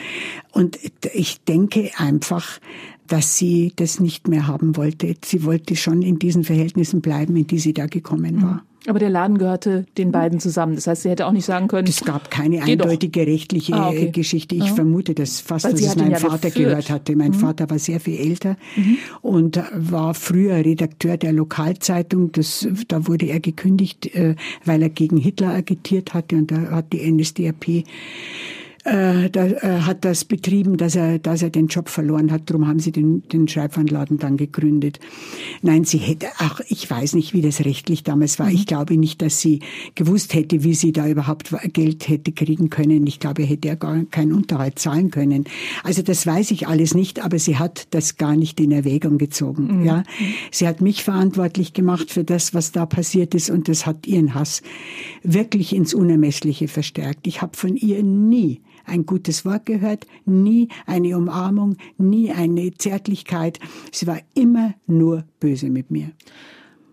Und 0.52 0.80
ich 1.14 1.42
denke 1.44 1.92
einfach, 1.98 2.60
dass 3.08 3.38
sie 3.38 3.74
das 3.76 4.00
nicht 4.00 4.28
mehr 4.28 4.48
haben 4.48 4.78
wollte. 4.78 5.16
Sie 5.24 5.44
wollte 5.44 5.76
schon 5.76 6.02
in 6.02 6.20
diesen 6.20 6.44
Verhältnissen 6.44 7.02
bleiben, 7.02 7.36
in 7.36 7.48
die 7.48 7.60
sie 7.60 7.74
da 7.74 7.88
gekommen 7.88 8.42
war. 8.42 8.64
Aber 8.88 8.98
der 8.98 9.12
Laden 9.12 9.38
gehörte 9.38 9.86
den 9.98 10.12
beiden 10.12 10.40
zusammen. 10.40 10.74
Das 10.74 10.88
heißt, 10.88 11.04
sie 11.04 11.10
hätte 11.10 11.28
auch 11.28 11.32
nicht 11.32 11.46
sagen 11.46 11.68
können. 11.68 11.88
Es 11.88 12.04
gab 12.04 12.32
keine 12.32 12.64
eindeutige 12.64 13.22
doch. 13.22 13.32
rechtliche 13.32 13.74
ah, 13.74 13.90
okay. 13.90 14.10
Geschichte. 14.10 14.56
Ich 14.56 14.66
ja. 14.66 14.74
vermute 14.74 15.14
das 15.14 15.40
fast, 15.40 15.66
Weil 15.66 15.74
dass 15.74 15.82
es 15.82 15.96
meinem 15.96 16.12
ja 16.12 16.18
Vater 16.18 16.50
geführt. 16.50 16.70
gehört 16.70 16.90
hatte. 16.90 17.16
Mein 17.16 17.32
mhm. 17.32 17.36
Vater 17.36 17.70
war 17.70 17.78
sehr 17.78 18.00
viel 18.00 18.20
älter 18.20 18.58
mhm. 18.76 18.98
und 19.22 19.62
war 19.74 20.16
früher 20.16 20.56
Redakteur 20.56 21.18
der 21.18 21.32
Lokalzeitung. 21.32 22.32
Das, 22.32 22.68
da 22.88 23.08
wurde 23.08 23.28
er 23.28 23.40
gekündigt, 23.40 24.16
äh, 24.16 24.36
weil 24.66 24.82
er 24.82 24.90
gegen 24.90 25.18
Hitler 25.18 25.50
agitiert 25.50 26.16
hatte 26.16 26.38
und 26.38 26.50
da 26.50 26.72
hat 26.72 26.92
die 26.92 27.12
NSDAP 27.12 27.84
äh, 28.84 29.30
da, 29.30 29.46
äh, 29.46 29.82
hat 29.82 30.06
das 30.06 30.26
betrieben, 30.26 30.78
dass 30.78 30.96
er, 30.96 31.20
dass 31.20 31.42
er 31.44 31.50
den 31.50 31.68
Job 31.68 31.90
verloren 31.90 32.32
hat. 32.32 32.50
Darum 32.50 32.68
haben 32.68 32.80
sie 32.80 32.92
den, 32.92 33.28
den 33.30 33.48
Schreibwarenladen 33.48 34.18
dann 34.18 34.38
gegründet. 34.38 35.00
Nein, 35.62 35.84
sie 35.84 36.00
hätte, 36.00 36.28
ach, 36.38 36.62
ich 36.68 36.90
weiß 36.90 37.14
nicht, 37.14 37.34
wie 37.34 37.42
das 37.42 37.64
rechtlich 37.64 38.04
damals 38.04 38.40
war. 38.40 38.48
Mhm. 38.48 38.56
Ich 38.56 38.66
glaube 38.66 38.98
nicht, 38.98 39.22
dass 39.22 39.40
sie 39.40 39.60
gewusst 39.96 40.34
hätte, 40.34 40.64
wie 40.64 40.74
sie 40.74 40.92
da 40.92 41.08
überhaupt 41.08 41.56
Geld 41.74 42.08
hätte 42.08 42.32
kriegen 42.32 42.70
können. 42.70 43.06
Ich 43.06 43.20
glaube, 43.20 43.44
er 43.44 43.48
hätte 43.48 43.68
ja 43.68 43.76
gar 43.76 44.04
keinen 44.06 44.34
Unterhalt 44.34 44.80
zahlen 44.80 45.12
können. 45.12 45.46
Also 45.84 46.02
das 46.02 46.26
weiß 46.26 46.52
ich 46.52 46.68
alles 46.68 46.96
nicht, 46.96 47.24
aber 47.24 47.38
sie 47.38 47.58
hat 47.58 47.88
das 47.92 48.18
gar 48.18 48.36
nicht 48.36 48.60
in 48.60 48.72
Erwägung 48.72 49.18
gezogen. 49.18 49.82
Mhm. 49.82 49.86
Ja, 49.86 50.04
sie 50.50 50.68
hat 50.68 50.82
mich 50.82 51.04
verantwortlich 51.04 51.74
gemacht 51.74 52.10
für 52.10 52.24
das, 52.24 52.54
was 52.54 52.72
da 52.72 52.86
passiert 52.86 53.36
ist, 53.36 53.50
und 53.50 53.68
das 53.68 53.86
hat 53.86 54.08
ihren 54.08 54.34
Hass 54.34 54.62
wirklich 55.24 55.76
ins 55.76 55.94
Unermessliche 55.94 56.68
verstärkt. 56.68 57.28
Ich 57.28 57.42
habe 57.42 57.56
von 57.56 57.76
ihr 57.76 58.02
nie 58.02 58.62
ein 58.86 59.06
gutes 59.06 59.46
Wort 59.46 59.66
gehört, 59.66 60.06
nie 60.26 60.70
eine 60.86 61.18
Umarmung, 61.18 61.78
nie 61.98 62.32
eine 62.32 62.72
Zärtlichkeit. 62.72 63.60
Sie 63.92 64.08
war 64.08 64.20
immer 64.34 64.74
nur 64.88 65.24
böse 65.40 65.70
mit 65.70 65.92
mir. 65.92 66.12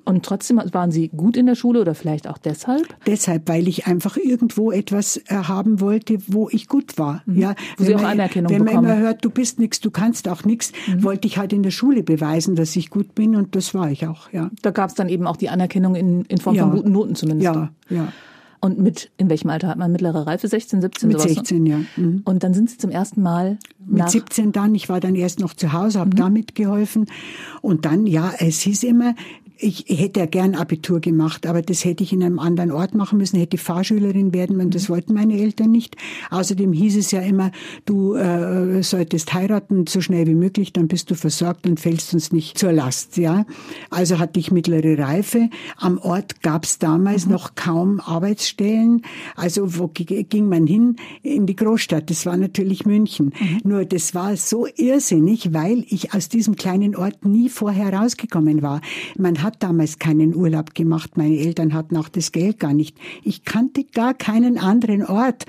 Und 0.08 0.24
trotzdem 0.24 0.58
waren 0.72 0.90
Sie 0.90 1.08
gut 1.08 1.36
in 1.36 1.44
der 1.44 1.54
Schule 1.54 1.82
oder 1.82 1.94
vielleicht 1.94 2.28
auch 2.28 2.38
deshalb? 2.38 2.96
Deshalb, 3.06 3.46
weil 3.46 3.68
ich 3.68 3.86
einfach 3.86 4.16
irgendwo 4.16 4.72
etwas 4.72 5.18
äh, 5.18 5.34
haben 5.34 5.82
wollte, 5.82 6.16
wo 6.28 6.48
ich 6.48 6.66
gut 6.66 6.96
war. 6.96 7.22
Mhm. 7.26 7.38
Ja, 7.38 7.54
wo 7.76 7.84
Sie 7.84 7.94
auch 7.94 8.00
man, 8.00 8.12
Anerkennung 8.12 8.50
wenn 8.50 8.64
bekommen. 8.64 8.86
Man 8.86 8.96
immer 8.96 9.02
hört, 9.02 9.22
du 9.22 9.28
bist 9.28 9.58
nichts, 9.58 9.80
du 9.80 9.90
kannst 9.90 10.26
auch 10.26 10.44
nichts, 10.44 10.72
mhm. 10.86 11.02
wollte 11.02 11.28
ich 11.28 11.36
halt 11.36 11.52
in 11.52 11.62
der 11.62 11.72
Schule 11.72 12.02
beweisen, 12.02 12.56
dass 12.56 12.74
ich 12.74 12.88
gut 12.88 13.14
bin 13.14 13.36
und 13.36 13.54
das 13.54 13.74
war 13.74 13.90
ich 13.90 14.06
auch. 14.06 14.32
Ja. 14.32 14.50
Da 14.62 14.70
gab 14.70 14.88
es 14.88 14.94
dann 14.94 15.10
eben 15.10 15.26
auch 15.26 15.36
die 15.36 15.50
Anerkennung 15.50 15.94
in, 15.94 16.24
in 16.24 16.38
Form 16.38 16.56
ja. 16.56 16.62
von 16.62 16.74
guten 16.74 16.90
Noten 16.90 17.14
zumindest. 17.14 17.54
Ja, 17.54 17.70
ja. 17.90 18.08
Und 18.60 18.78
mit, 18.78 19.10
in 19.18 19.30
welchem 19.30 19.50
Alter 19.50 19.68
hat 19.68 19.78
man 19.78 19.92
mittlere 19.92 20.26
Reife? 20.26 20.48
16, 20.48 20.80
17? 20.80 21.08
Mit 21.08 21.20
sowas? 21.20 21.34
16, 21.34 21.66
ja. 21.66 21.80
Mhm. 21.96 22.22
Und 22.24 22.42
dann 22.42 22.54
sind 22.54 22.70
Sie 22.70 22.78
zum 22.78 22.90
ersten 22.90 23.22
Mal 23.22 23.58
Mit 23.86 24.10
17 24.10 24.52
dann, 24.52 24.74
ich 24.74 24.88
war 24.88 25.00
dann 25.00 25.14
erst 25.14 25.38
noch 25.38 25.54
zu 25.54 25.72
Hause, 25.72 26.00
habe 26.00 26.10
mhm. 26.10 26.16
da 26.16 26.28
mitgeholfen. 26.28 27.06
Und 27.62 27.84
dann, 27.84 28.06
ja, 28.06 28.32
es 28.38 28.60
hieß 28.60 28.82
immer, 28.82 29.14
ich 29.60 29.86
hätte 29.88 30.20
ja 30.20 30.26
gern 30.26 30.54
Abitur 30.54 31.00
gemacht, 31.00 31.46
aber 31.46 31.62
das 31.62 31.84
hätte 31.84 32.04
ich 32.04 32.12
in 32.12 32.22
einem 32.22 32.38
anderen 32.38 32.70
Ort 32.70 32.94
machen 32.94 33.18
müssen, 33.18 33.38
hätte 33.38 33.58
Fahrschülerin 33.58 34.32
werden 34.32 34.56
müssen. 34.56 34.70
Das 34.70 34.88
wollten 34.88 35.14
meine 35.14 35.38
Eltern 35.38 35.70
nicht. 35.70 35.96
Außerdem 36.30 36.72
hieß 36.72 36.96
es 36.96 37.10
ja 37.10 37.20
immer, 37.20 37.50
du 37.84 38.14
äh, 38.14 38.82
solltest 38.82 39.34
heiraten 39.34 39.86
so 39.86 40.00
schnell 40.00 40.26
wie 40.26 40.34
möglich, 40.34 40.72
dann 40.72 40.86
bist 40.86 41.10
du 41.10 41.14
versorgt 41.14 41.66
und 41.66 41.80
fällst 41.80 42.14
uns 42.14 42.32
nicht 42.32 42.56
zur 42.56 42.72
Last. 42.72 43.16
Ja, 43.16 43.46
also 43.90 44.18
hatte 44.18 44.38
ich 44.38 44.52
mittlere 44.52 44.98
Reife. 44.98 45.50
Am 45.76 45.98
Ort 45.98 46.42
gab 46.42 46.64
es 46.64 46.78
damals 46.78 47.26
mhm. 47.26 47.32
noch 47.32 47.54
kaum 47.56 48.00
Arbeitsstellen. 48.00 49.02
Also 49.34 49.78
wo 49.78 49.88
ging 49.88 50.48
man 50.48 50.66
hin? 50.66 50.96
In 51.22 51.46
die 51.46 51.56
Großstadt. 51.56 52.10
Das 52.10 52.26
war 52.26 52.36
natürlich 52.36 52.86
München. 52.86 53.32
Mhm. 53.38 53.60
Nur 53.64 53.84
das 53.84 54.14
war 54.14 54.36
so 54.36 54.66
irrsinnig, 54.76 55.52
weil 55.52 55.84
ich 55.88 56.14
aus 56.14 56.28
diesem 56.28 56.54
kleinen 56.54 56.94
Ort 56.94 57.24
nie 57.24 57.48
vorher 57.48 57.92
rausgekommen 57.92 58.62
war. 58.62 58.80
Man 59.16 59.42
hat 59.42 59.47
damals 59.56 59.98
keinen 59.98 60.34
Urlaub 60.34 60.74
gemacht. 60.74 61.16
Meine 61.16 61.38
Eltern 61.38 61.74
hatten 61.74 61.96
auch 61.96 62.08
das 62.08 62.32
Geld 62.32 62.58
gar 62.58 62.74
nicht. 62.74 62.96
Ich 63.22 63.44
kannte 63.44 63.84
gar 63.84 64.14
keinen 64.14 64.58
anderen 64.58 65.04
Ort. 65.04 65.46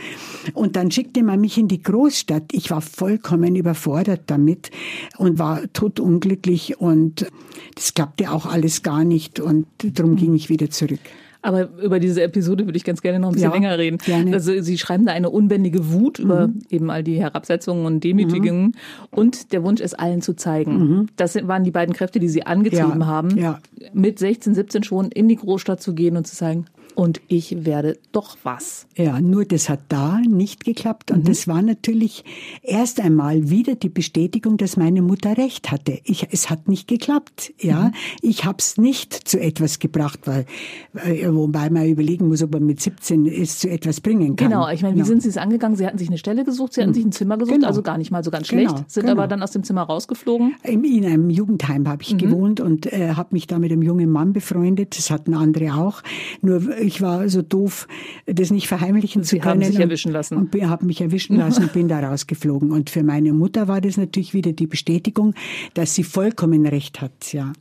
Und 0.54 0.76
dann 0.76 0.92
schickte 0.92 1.24
man 1.24 1.42
mich 1.42 1.58
in 1.58 1.68
die 1.68 1.82
Großstadt. 1.82 2.52
Ich 2.52 2.72
war 2.72 2.82
vollkommen 2.82 3.56
überfordert 3.56 4.24
damit 4.28 4.72
und 5.18 5.40
war 5.40 5.62
totunglücklich 5.74 6.80
und 6.80 7.28
das 7.76 7.94
klappte 7.94 8.32
auch 8.32 8.46
alles 8.46 8.84
gar 8.84 9.04
nicht 9.04 9.40
und 9.40 9.68
darum 9.78 10.16
ging 10.16 10.34
ich 10.34 10.50
wieder 10.50 10.70
zurück. 10.70 11.00
Aber 11.42 11.70
über 11.82 12.00
diese 12.00 12.22
Episode 12.22 12.66
würde 12.66 12.78
ich 12.78 12.84
ganz 12.84 13.02
gerne 13.02 13.20
noch 13.20 13.30
ein 13.30 13.34
bisschen 13.34 13.50
ja, 13.50 13.56
länger 13.56 13.78
reden. 13.78 13.98
Gerne. 13.98 14.34
Also 14.34 14.62
Sie 14.62 14.78
schreiben 14.78 15.06
da 15.06 15.14
eine 15.14 15.30
unbändige 15.30 15.92
Wut 15.92 16.20
mhm. 16.20 16.26
über 16.26 16.50
eben 16.70 16.90
all 16.90 17.04
die 17.04 17.20
Herabsetzungen 17.20 17.86
und 17.86 18.04
Demütigungen 18.04 18.66
mhm. 18.66 18.74
und 19.12 19.54
der 19.54 19.64
Wunsch, 19.64 19.80
es 19.80 19.94
allen 19.94 20.22
zu 20.22 20.36
zeigen. 20.36 20.78
Mhm. 20.78 21.08
Das 21.16 21.36
waren 21.48 21.64
die 21.64 21.72
beiden 21.72 21.96
Kräfte, 21.96 22.20
die 22.20 22.28
Sie 22.28 22.46
angetrieben 22.46 23.02
ja, 23.02 23.06
haben, 23.06 23.38
ja. 23.38 23.60
mit 23.94 24.20
16, 24.20 24.54
17 24.54 24.84
schon 24.84 25.12
in 25.12 25.30
die 25.30 25.38
Großstadt 25.38 25.82
zu 25.82 25.94
gehen 25.94 26.18
und 26.18 26.28
zu 26.28 26.36
sagen, 26.36 26.66
und 27.00 27.22
ich 27.30 27.64
werde 27.64 27.98
doch 28.12 28.36
was. 28.44 28.86
Ja, 28.98 29.22
nur 29.22 29.46
das 29.46 29.70
hat 29.70 29.80
da 29.88 30.20
nicht 30.20 30.66
geklappt 30.66 31.12
und 31.12 31.20
mhm. 31.20 31.24
das 31.24 31.48
war 31.48 31.62
natürlich 31.62 32.26
erst 32.62 33.00
einmal 33.00 33.50
wieder 33.50 33.76
die 33.76 33.88
Bestätigung, 33.88 34.58
dass 34.58 34.76
meine 34.76 35.02
Mutter 35.02 35.38
recht 35.38 35.72
hatte. 35.72 36.02
Ich, 36.04 36.28
es 36.32 36.50
hat 36.50 36.68
nicht 36.68 36.90
geklappt. 36.90 37.54
Ja, 37.58 37.84
mhm. 37.84 37.92
ich 38.22 38.44
habe 38.44 38.58
es 38.60 38.78
nicht 38.78 39.14
zu 39.14 39.40
etwas 39.40 39.80
gebracht, 39.80 40.20
weil 40.26 40.46
äh, 40.94 41.34
wobei 41.34 41.70
man 41.70 41.88
überlegen 41.88 42.28
muss, 42.28 42.44
ob 42.44 42.52
man 42.52 42.66
mit 42.66 42.82
17 42.82 43.28
es 43.28 43.60
zu 43.60 43.70
etwas 43.70 44.02
bringen 44.02 44.36
kann. 44.36 44.50
Genau, 44.50 44.68
ich 44.68 44.82
meine, 44.82 44.96
wie 44.96 44.98
genau. 44.98 45.08
sind 45.08 45.24
Sie 45.24 45.30
es 45.30 45.38
angegangen? 45.38 45.78
Sie 45.78 45.86
hatten 45.86 45.98
sich 45.98 46.10
eine 46.10 46.18
Stelle 46.18 46.44
gesucht, 46.44 46.74
Sie 46.74 46.82
hatten 46.82 46.90
mhm. 46.90 46.96
sich 46.96 47.06
ein 47.06 47.12
Zimmer 47.14 47.38
gesucht, 47.38 47.56
genau. 47.56 47.68
also 47.70 47.82
gar 47.82 47.98
nicht 47.98 48.12
mal 48.12 48.26
so 48.26 48.32
ganz 48.32 48.48
schlecht, 48.48 48.76
genau. 48.76 48.84
sind 48.90 49.04
genau. 49.04 49.14
aber 49.14 49.28
dann 49.30 49.42
aus 49.42 49.52
dem 49.52 49.64
Zimmer 49.64 49.84
rausgeflogen. 49.84 50.56
In 50.64 51.06
einem 51.06 51.30
Jugendheim 51.30 51.88
habe 51.88 52.04
ich 52.04 52.14
mhm. 52.16 52.18
gewohnt 52.18 52.60
und 52.60 52.92
äh, 52.92 53.14
habe 53.14 53.30
mich 53.32 53.48
da 53.48 53.58
mit 53.58 53.72
einem 53.72 53.84
jungen 53.84 54.10
Mann 54.10 54.34
befreundet. 54.34 54.98
Das 54.98 55.10
hatten 55.12 55.34
andere 55.34 55.76
auch. 55.76 56.02
Nur 56.42 56.62
ich 56.90 57.02
war 57.02 57.30
so 57.30 57.42
doof, 57.42 57.88
das 58.26 58.50
nicht 58.50 58.68
verheimlichen 58.68 59.24
Sie 59.24 59.38
zu 59.38 59.40
können. 59.40 59.62
Sie 59.62 59.68
haben 59.68 59.72
sich 59.74 59.82
erwischen 59.82 60.12
lassen. 60.12 60.38
Und, 60.38 60.56
und 60.56 60.70
habe 60.70 60.86
mich 60.86 61.02
erwischen 61.02 61.38
lassen 61.38 61.64
und 61.64 61.74
bin 61.74 61.88
da 61.88 62.00
rausgeflogen. 62.00 62.72
Und 62.72 62.90
für 62.90 63.04
meine 63.04 63.32
Mutter 63.32 63.68
war 63.68 63.80
das 63.80 63.98
natürlich 63.98 64.34
wieder 64.34 64.52
die 64.52 64.68
Bestätigung, 64.68 65.36
dass 65.76 65.94
sie 65.94 66.04
vollkommen 66.04 66.66
recht 66.66 67.00
hat, 67.00 67.32
ja. 67.32 67.54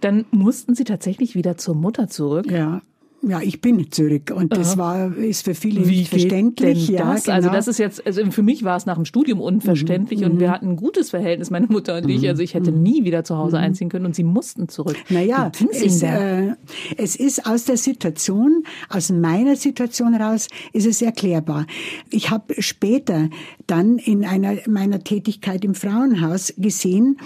Dann 0.00 0.24
mussten 0.32 0.74
Sie 0.74 0.82
tatsächlich 0.82 1.36
wieder 1.36 1.56
zur 1.56 1.76
Mutter 1.76 2.08
zurück. 2.08 2.50
Ja, 2.50 2.82
ja, 3.22 3.40
ich 3.40 3.60
bin 3.60 3.90
zurück 3.92 4.32
und 4.34 4.56
das 4.56 4.76
war 4.76 5.16
ist 5.16 5.44
für 5.44 5.54
viele 5.54 5.86
Wie 5.86 5.98
nicht 5.98 6.10
verständlich. 6.10 6.86
Denn 6.86 6.96
das? 6.96 6.98
Ja, 6.98 7.04
also 7.04 7.24
genau. 7.24 7.36
Also 7.36 7.50
das 7.50 7.68
ist 7.68 7.78
jetzt 7.78 8.04
also 8.04 8.30
für 8.30 8.42
mich 8.42 8.64
war 8.64 8.76
es 8.76 8.84
nach 8.84 8.96
dem 8.96 9.04
Studium 9.04 9.40
unverständlich 9.40 10.20
mhm. 10.20 10.26
und 10.26 10.40
wir 10.40 10.48
mhm. 10.48 10.52
hatten 10.52 10.68
ein 10.70 10.76
gutes 10.76 11.10
Verhältnis 11.10 11.50
meine 11.50 11.66
Mutter 11.68 11.96
und 11.96 12.04
mhm. 12.04 12.10
ich. 12.10 12.28
Also 12.28 12.42
ich 12.42 12.54
hätte 12.54 12.72
mhm. 12.72 12.82
nie 12.82 13.04
wieder 13.04 13.22
zu 13.22 13.36
Hause 13.36 13.58
mhm. 13.58 13.64
einziehen 13.64 13.88
können 13.90 14.06
und 14.06 14.16
sie 14.16 14.24
mussten 14.24 14.68
zurück. 14.68 14.96
Naja, 15.08 15.52
es, 15.70 16.02
äh, 16.02 16.54
es 16.96 17.14
ist 17.16 17.46
aus 17.46 17.64
der 17.64 17.76
Situation, 17.76 18.64
aus 18.88 19.10
meiner 19.10 19.54
Situation 19.54 20.14
heraus, 20.14 20.48
ist 20.72 20.86
es 20.86 21.00
erklärbar. 21.00 21.66
Ich 22.10 22.30
habe 22.30 22.60
später 22.60 23.28
dann 23.68 23.98
in 23.98 24.24
einer 24.24 24.56
meiner 24.68 25.04
Tätigkeit 25.04 25.64
im 25.64 25.74
Frauenhaus 25.74 26.54
gesehen, 26.56 27.18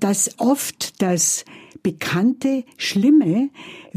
dass 0.00 0.30
oft 0.38 1.02
das 1.02 1.44
Bekannte, 1.82 2.64
Schlimme 2.76 3.50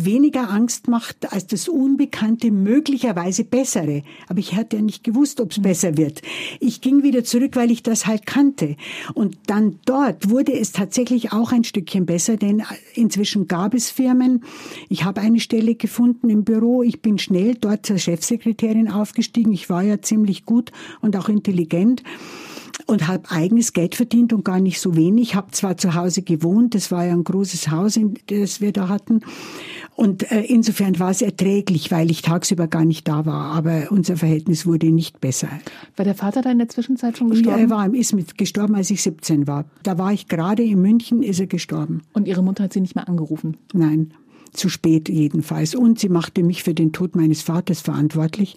weniger 0.05 0.49
Angst 0.49 0.87
macht 0.87 1.31
als 1.31 1.47
das 1.47 1.67
Unbekannte, 1.67 2.51
möglicherweise 2.51 3.43
Bessere. 3.43 4.03
Aber 4.27 4.39
ich 4.39 4.55
hatte 4.55 4.77
ja 4.77 4.81
nicht 4.81 5.03
gewusst, 5.03 5.41
ob 5.41 5.51
es 5.51 5.61
besser 5.61 5.97
wird. 5.97 6.21
Ich 6.59 6.81
ging 6.81 7.03
wieder 7.03 7.23
zurück, 7.23 7.55
weil 7.55 7.71
ich 7.71 7.83
das 7.83 8.05
halt 8.05 8.25
kannte. 8.25 8.75
Und 9.13 9.37
dann 9.47 9.79
dort 9.85 10.29
wurde 10.29 10.53
es 10.53 10.71
tatsächlich 10.71 11.33
auch 11.33 11.51
ein 11.51 11.63
Stückchen 11.63 12.05
besser, 12.05 12.37
denn 12.37 12.63
inzwischen 12.93 13.47
gab 13.47 13.73
es 13.73 13.89
Firmen. 13.89 14.43
Ich 14.87 15.03
habe 15.03 15.21
eine 15.21 15.39
Stelle 15.39 15.75
gefunden 15.75 16.29
im 16.29 16.43
Büro. 16.43 16.83
Ich 16.83 17.01
bin 17.01 17.17
schnell 17.17 17.55
dort 17.55 17.85
zur 17.85 17.97
Chefsekretärin 17.97 18.89
aufgestiegen. 18.89 19.51
Ich 19.51 19.69
war 19.69 19.83
ja 19.83 20.01
ziemlich 20.01 20.45
gut 20.45 20.71
und 21.01 21.15
auch 21.15 21.29
intelligent 21.29 22.03
und 22.89 23.07
habe 23.07 23.29
eigenes 23.29 23.73
Geld 23.73 23.95
verdient 23.95 24.33
und 24.33 24.43
gar 24.43 24.59
nicht 24.59 24.81
so 24.81 24.95
wenig. 24.95 25.35
Habe 25.35 25.51
zwar 25.51 25.77
zu 25.77 25.93
Hause 25.93 26.23
gewohnt, 26.23 26.73
das 26.73 26.91
war 26.91 27.05
ja 27.05 27.13
ein 27.13 27.23
großes 27.23 27.69
Haus, 27.69 27.99
das 28.27 28.61
wir 28.61 28.73
da 28.73 28.89
hatten. 28.89 29.21
Und 29.95 30.31
äh, 30.31 30.41
insofern 30.41 30.97
war 30.99 31.11
es 31.11 31.21
erträglich, 31.21 31.91
weil 31.91 32.09
ich 32.09 32.23
tagsüber 32.23 32.67
gar 32.67 32.85
nicht 32.85 33.07
da 33.07 33.25
war. 33.25 33.53
Aber 33.53 33.91
unser 33.91 34.17
Verhältnis 34.17 34.65
wurde 34.65 34.87
nicht 34.87 35.21
besser. 35.21 35.49
War 35.97 36.05
der 36.05 36.15
Vater 36.15 36.41
da 36.41 36.51
in 36.51 36.57
der 36.57 36.69
Zwischenzeit 36.69 37.17
schon 37.17 37.29
gestorben? 37.29 37.59
Ja, 37.59 37.63
er 37.63 37.69
war, 37.69 37.93
ist 37.93 38.13
mit 38.13 38.37
gestorben, 38.37 38.75
als 38.75 38.89
ich 38.89 39.03
17 39.03 39.45
war. 39.45 39.65
Da 39.83 39.97
war 39.97 40.11
ich 40.11 40.27
gerade 40.27 40.63
in 40.63 40.81
München, 40.81 41.21
ist 41.21 41.39
er 41.39 41.47
gestorben. 41.47 42.01
Und 42.13 42.27
Ihre 42.27 42.41
Mutter 42.41 42.63
hat 42.63 42.73
Sie 42.73 42.81
nicht 42.81 42.95
mehr 42.95 43.07
angerufen? 43.07 43.57
Nein 43.73 44.13
zu 44.51 44.69
spät 44.69 45.09
jedenfalls. 45.09 45.75
Und 45.75 45.99
sie 45.99 46.09
machte 46.09 46.43
mich 46.43 46.63
für 46.63 46.73
den 46.73 46.91
Tod 46.91 47.15
meines 47.15 47.41
Vaters 47.41 47.81
verantwortlich. 47.81 48.55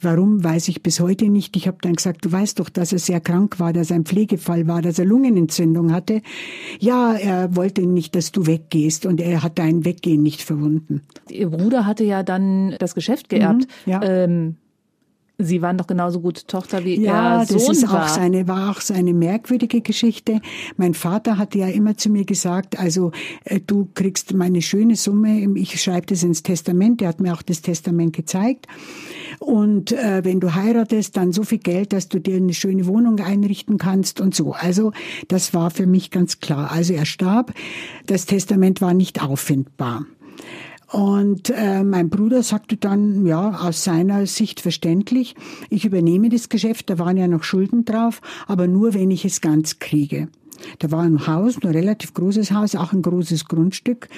Warum, 0.00 0.42
weiß 0.42 0.68
ich 0.68 0.82
bis 0.82 1.00
heute 1.00 1.28
nicht. 1.28 1.56
Ich 1.56 1.66
habe 1.66 1.78
dann 1.80 1.94
gesagt, 1.94 2.24
du 2.24 2.32
weißt 2.32 2.60
doch, 2.60 2.68
dass 2.68 2.92
er 2.92 2.98
sehr 2.98 3.20
krank 3.20 3.60
war, 3.60 3.72
dass 3.72 3.90
er 3.90 3.96
ein 3.96 4.04
Pflegefall 4.04 4.66
war, 4.66 4.82
dass 4.82 4.98
er 4.98 5.04
Lungenentzündung 5.04 5.92
hatte. 5.92 6.22
Ja, 6.80 7.14
er 7.14 7.54
wollte 7.56 7.82
nicht, 7.82 8.14
dass 8.14 8.32
du 8.32 8.46
weggehst 8.46 9.06
und 9.06 9.20
er 9.20 9.42
hat 9.42 9.58
dein 9.58 9.84
Weggehen 9.84 10.22
nicht 10.22 10.42
verwunden. 10.42 11.02
Ihr 11.30 11.48
Bruder 11.48 11.86
hatte 11.86 12.04
ja 12.04 12.22
dann 12.22 12.76
das 12.78 12.94
Geschäft 12.94 13.28
geerbt. 13.28 13.66
Mhm, 13.86 13.90
ja. 13.92 14.02
Ähm 14.02 14.56
Sie 15.36 15.62
waren 15.62 15.76
doch 15.76 15.88
genauso 15.88 16.20
gute 16.20 16.46
Tochter 16.46 16.84
wie 16.84 17.00
ja, 17.00 17.40
er 17.40 17.46
Sohn 17.46 17.58
das 17.58 17.68
ist 17.68 17.90
war. 17.90 18.04
auch 18.04 18.08
seine 18.08 18.46
war 18.46 18.70
auch 18.70 18.80
seine 18.80 19.12
merkwürdige 19.12 19.80
Geschichte. 19.80 20.40
Mein 20.76 20.94
Vater 20.94 21.38
hatte 21.38 21.58
ja 21.58 21.66
immer 21.66 21.96
zu 21.96 22.08
mir 22.08 22.24
gesagt, 22.24 22.78
also 22.78 23.10
äh, 23.44 23.58
du 23.58 23.88
kriegst 23.94 24.32
meine 24.32 24.62
schöne 24.62 24.94
Summe, 24.94 25.58
ich 25.58 25.82
schreibe 25.82 26.06
das 26.06 26.22
ins 26.22 26.44
Testament. 26.44 27.02
Er 27.02 27.08
hat 27.08 27.20
mir 27.20 27.34
auch 27.34 27.42
das 27.42 27.62
Testament 27.62 28.14
gezeigt. 28.14 28.68
Und 29.40 29.90
äh, 29.90 30.24
wenn 30.24 30.38
du 30.38 30.54
heiratest, 30.54 31.16
dann 31.16 31.32
so 31.32 31.42
viel 31.42 31.58
Geld, 31.58 31.92
dass 31.92 32.08
du 32.08 32.20
dir 32.20 32.36
eine 32.36 32.54
schöne 32.54 32.86
Wohnung 32.86 33.18
einrichten 33.18 33.76
kannst 33.76 34.20
und 34.20 34.36
so. 34.36 34.52
Also 34.52 34.92
das 35.26 35.52
war 35.52 35.72
für 35.72 35.86
mich 35.86 36.12
ganz 36.12 36.38
klar. 36.38 36.70
Also 36.70 36.94
er 36.94 37.06
starb. 37.06 37.52
Das 38.06 38.26
Testament 38.26 38.80
war 38.80 38.94
nicht 38.94 39.20
auffindbar. 39.20 40.06
Und 40.94 41.50
äh, 41.50 41.82
mein 41.82 42.08
Bruder 42.08 42.44
sagte 42.44 42.76
dann, 42.76 43.26
ja, 43.26 43.58
aus 43.66 43.82
seiner 43.82 44.26
Sicht 44.26 44.60
verständlich, 44.60 45.34
ich 45.68 45.84
übernehme 45.84 46.28
das 46.28 46.48
Geschäft, 46.48 46.88
da 46.88 47.00
waren 47.00 47.16
ja 47.16 47.26
noch 47.26 47.42
Schulden 47.42 47.84
drauf, 47.84 48.20
aber 48.46 48.68
nur, 48.68 48.94
wenn 48.94 49.10
ich 49.10 49.24
es 49.24 49.40
ganz 49.40 49.80
kriege. 49.80 50.28
Da 50.78 50.90
war 50.90 51.02
ein 51.02 51.26
Haus, 51.26 51.56
ein 51.62 51.70
relativ 51.70 52.14
großes 52.14 52.52
Haus, 52.52 52.74
auch 52.74 52.92
ein 52.92 53.02
großes 53.02 53.46
Grundstück. 53.46 54.08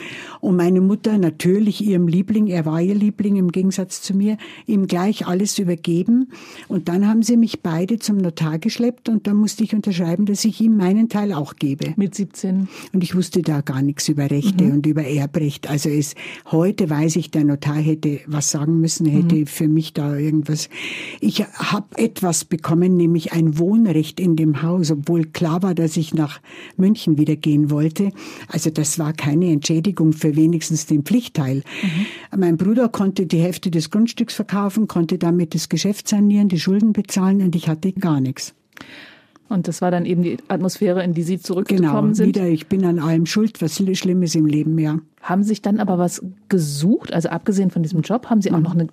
Und 0.40 0.56
meine 0.56 0.80
Mutter 0.80 1.18
natürlich 1.18 1.84
ihrem 1.84 2.08
Liebling, 2.08 2.46
er 2.46 2.66
war 2.66 2.80
ihr 2.80 2.94
Liebling 2.94 3.36
im 3.36 3.52
Gegensatz 3.52 4.02
zu 4.02 4.14
mir, 4.14 4.36
ihm 4.66 4.86
gleich 4.86 5.26
alles 5.26 5.58
übergeben. 5.58 6.30
Und 6.68 6.88
dann 6.88 7.06
haben 7.06 7.22
sie 7.22 7.36
mich 7.36 7.62
beide 7.62 7.98
zum 7.98 8.18
Notar 8.18 8.58
geschleppt 8.58 9.08
und 9.08 9.26
da 9.26 9.34
musste 9.34 9.64
ich 9.64 9.74
unterschreiben, 9.74 10.26
dass 10.26 10.44
ich 10.44 10.60
ihm 10.60 10.76
meinen 10.76 11.08
Teil 11.08 11.32
auch 11.32 11.56
gebe. 11.56 11.92
Mit 11.96 12.14
17. 12.14 12.68
Und 12.92 13.04
ich 13.04 13.14
wusste 13.14 13.42
da 13.42 13.60
gar 13.60 13.82
nichts 13.82 14.08
über 14.08 14.30
Rechte 14.30 14.64
mhm. 14.64 14.72
und 14.72 14.86
über 14.86 15.04
Erbrecht. 15.04 15.68
Also 15.68 15.88
es, 15.88 16.14
heute 16.50 16.88
weiß 16.90 17.16
ich, 17.16 17.30
der 17.30 17.44
Notar 17.44 17.76
hätte 17.76 18.20
was 18.26 18.50
sagen 18.50 18.80
müssen, 18.80 19.06
hätte 19.06 19.36
mhm. 19.36 19.46
für 19.46 19.68
mich 19.68 19.92
da 19.92 20.16
irgendwas. 20.16 20.68
Ich 21.20 21.44
habe 21.44 21.86
etwas 21.96 22.44
bekommen, 22.44 22.96
nämlich 22.96 23.32
ein 23.32 23.58
Wohnrecht 23.58 24.20
in 24.20 24.36
dem 24.36 24.62
Haus, 24.62 24.90
obwohl 24.90 25.24
klar 25.24 25.62
war, 25.62 25.74
dass 25.74 25.96
ich 25.96 26.14
nach 26.14 26.35
nach 26.36 26.76
München 26.76 27.18
wieder 27.18 27.36
gehen 27.36 27.70
wollte. 27.70 28.10
Also 28.48 28.70
das 28.70 28.98
war 28.98 29.12
keine 29.12 29.50
Entschädigung 29.50 30.12
für 30.12 30.36
wenigstens 30.36 30.86
den 30.86 31.02
Pflichtteil. 31.02 31.62
Mhm. 31.82 32.38
Mein 32.38 32.56
Bruder 32.56 32.88
konnte 32.88 33.26
die 33.26 33.38
Hälfte 33.38 33.70
des 33.70 33.90
Grundstücks 33.90 34.34
verkaufen, 34.34 34.88
konnte 34.88 35.18
damit 35.18 35.54
das 35.54 35.68
Geschäft 35.68 36.08
sanieren, 36.08 36.48
die 36.48 36.60
Schulden 36.60 36.92
bezahlen 36.92 37.42
und 37.42 37.54
ich 37.54 37.68
hatte 37.68 37.92
gar 37.92 38.20
nichts. 38.20 38.54
Und 39.48 39.68
das 39.68 39.80
war 39.80 39.92
dann 39.92 40.06
eben 40.06 40.22
die 40.22 40.38
Atmosphäre, 40.48 41.04
in 41.04 41.14
die 41.14 41.22
Sie 41.22 41.38
zurückgekommen 41.38 42.12
genau, 42.12 42.14
sind. 42.14 42.26
Wieder, 42.26 42.48
ich 42.48 42.66
bin 42.66 42.84
an 42.84 42.98
allem 42.98 43.26
schuld, 43.26 43.62
was 43.62 43.76
Schlimmes 43.76 44.34
im 44.34 44.46
Leben, 44.46 44.76
ja. 44.78 44.98
Haben 45.22 45.44
Sie 45.44 45.50
sich 45.50 45.62
dann 45.62 45.78
aber 45.78 45.98
was 45.98 46.20
gesucht? 46.48 47.12
Also 47.12 47.28
abgesehen 47.28 47.70
von 47.70 47.82
diesem 47.82 48.00
Job, 48.00 48.26
haben 48.26 48.42
Sie 48.42 48.50
auch 48.50 48.56
mhm. 48.56 48.62
noch 48.62 48.74
eine 48.74 48.88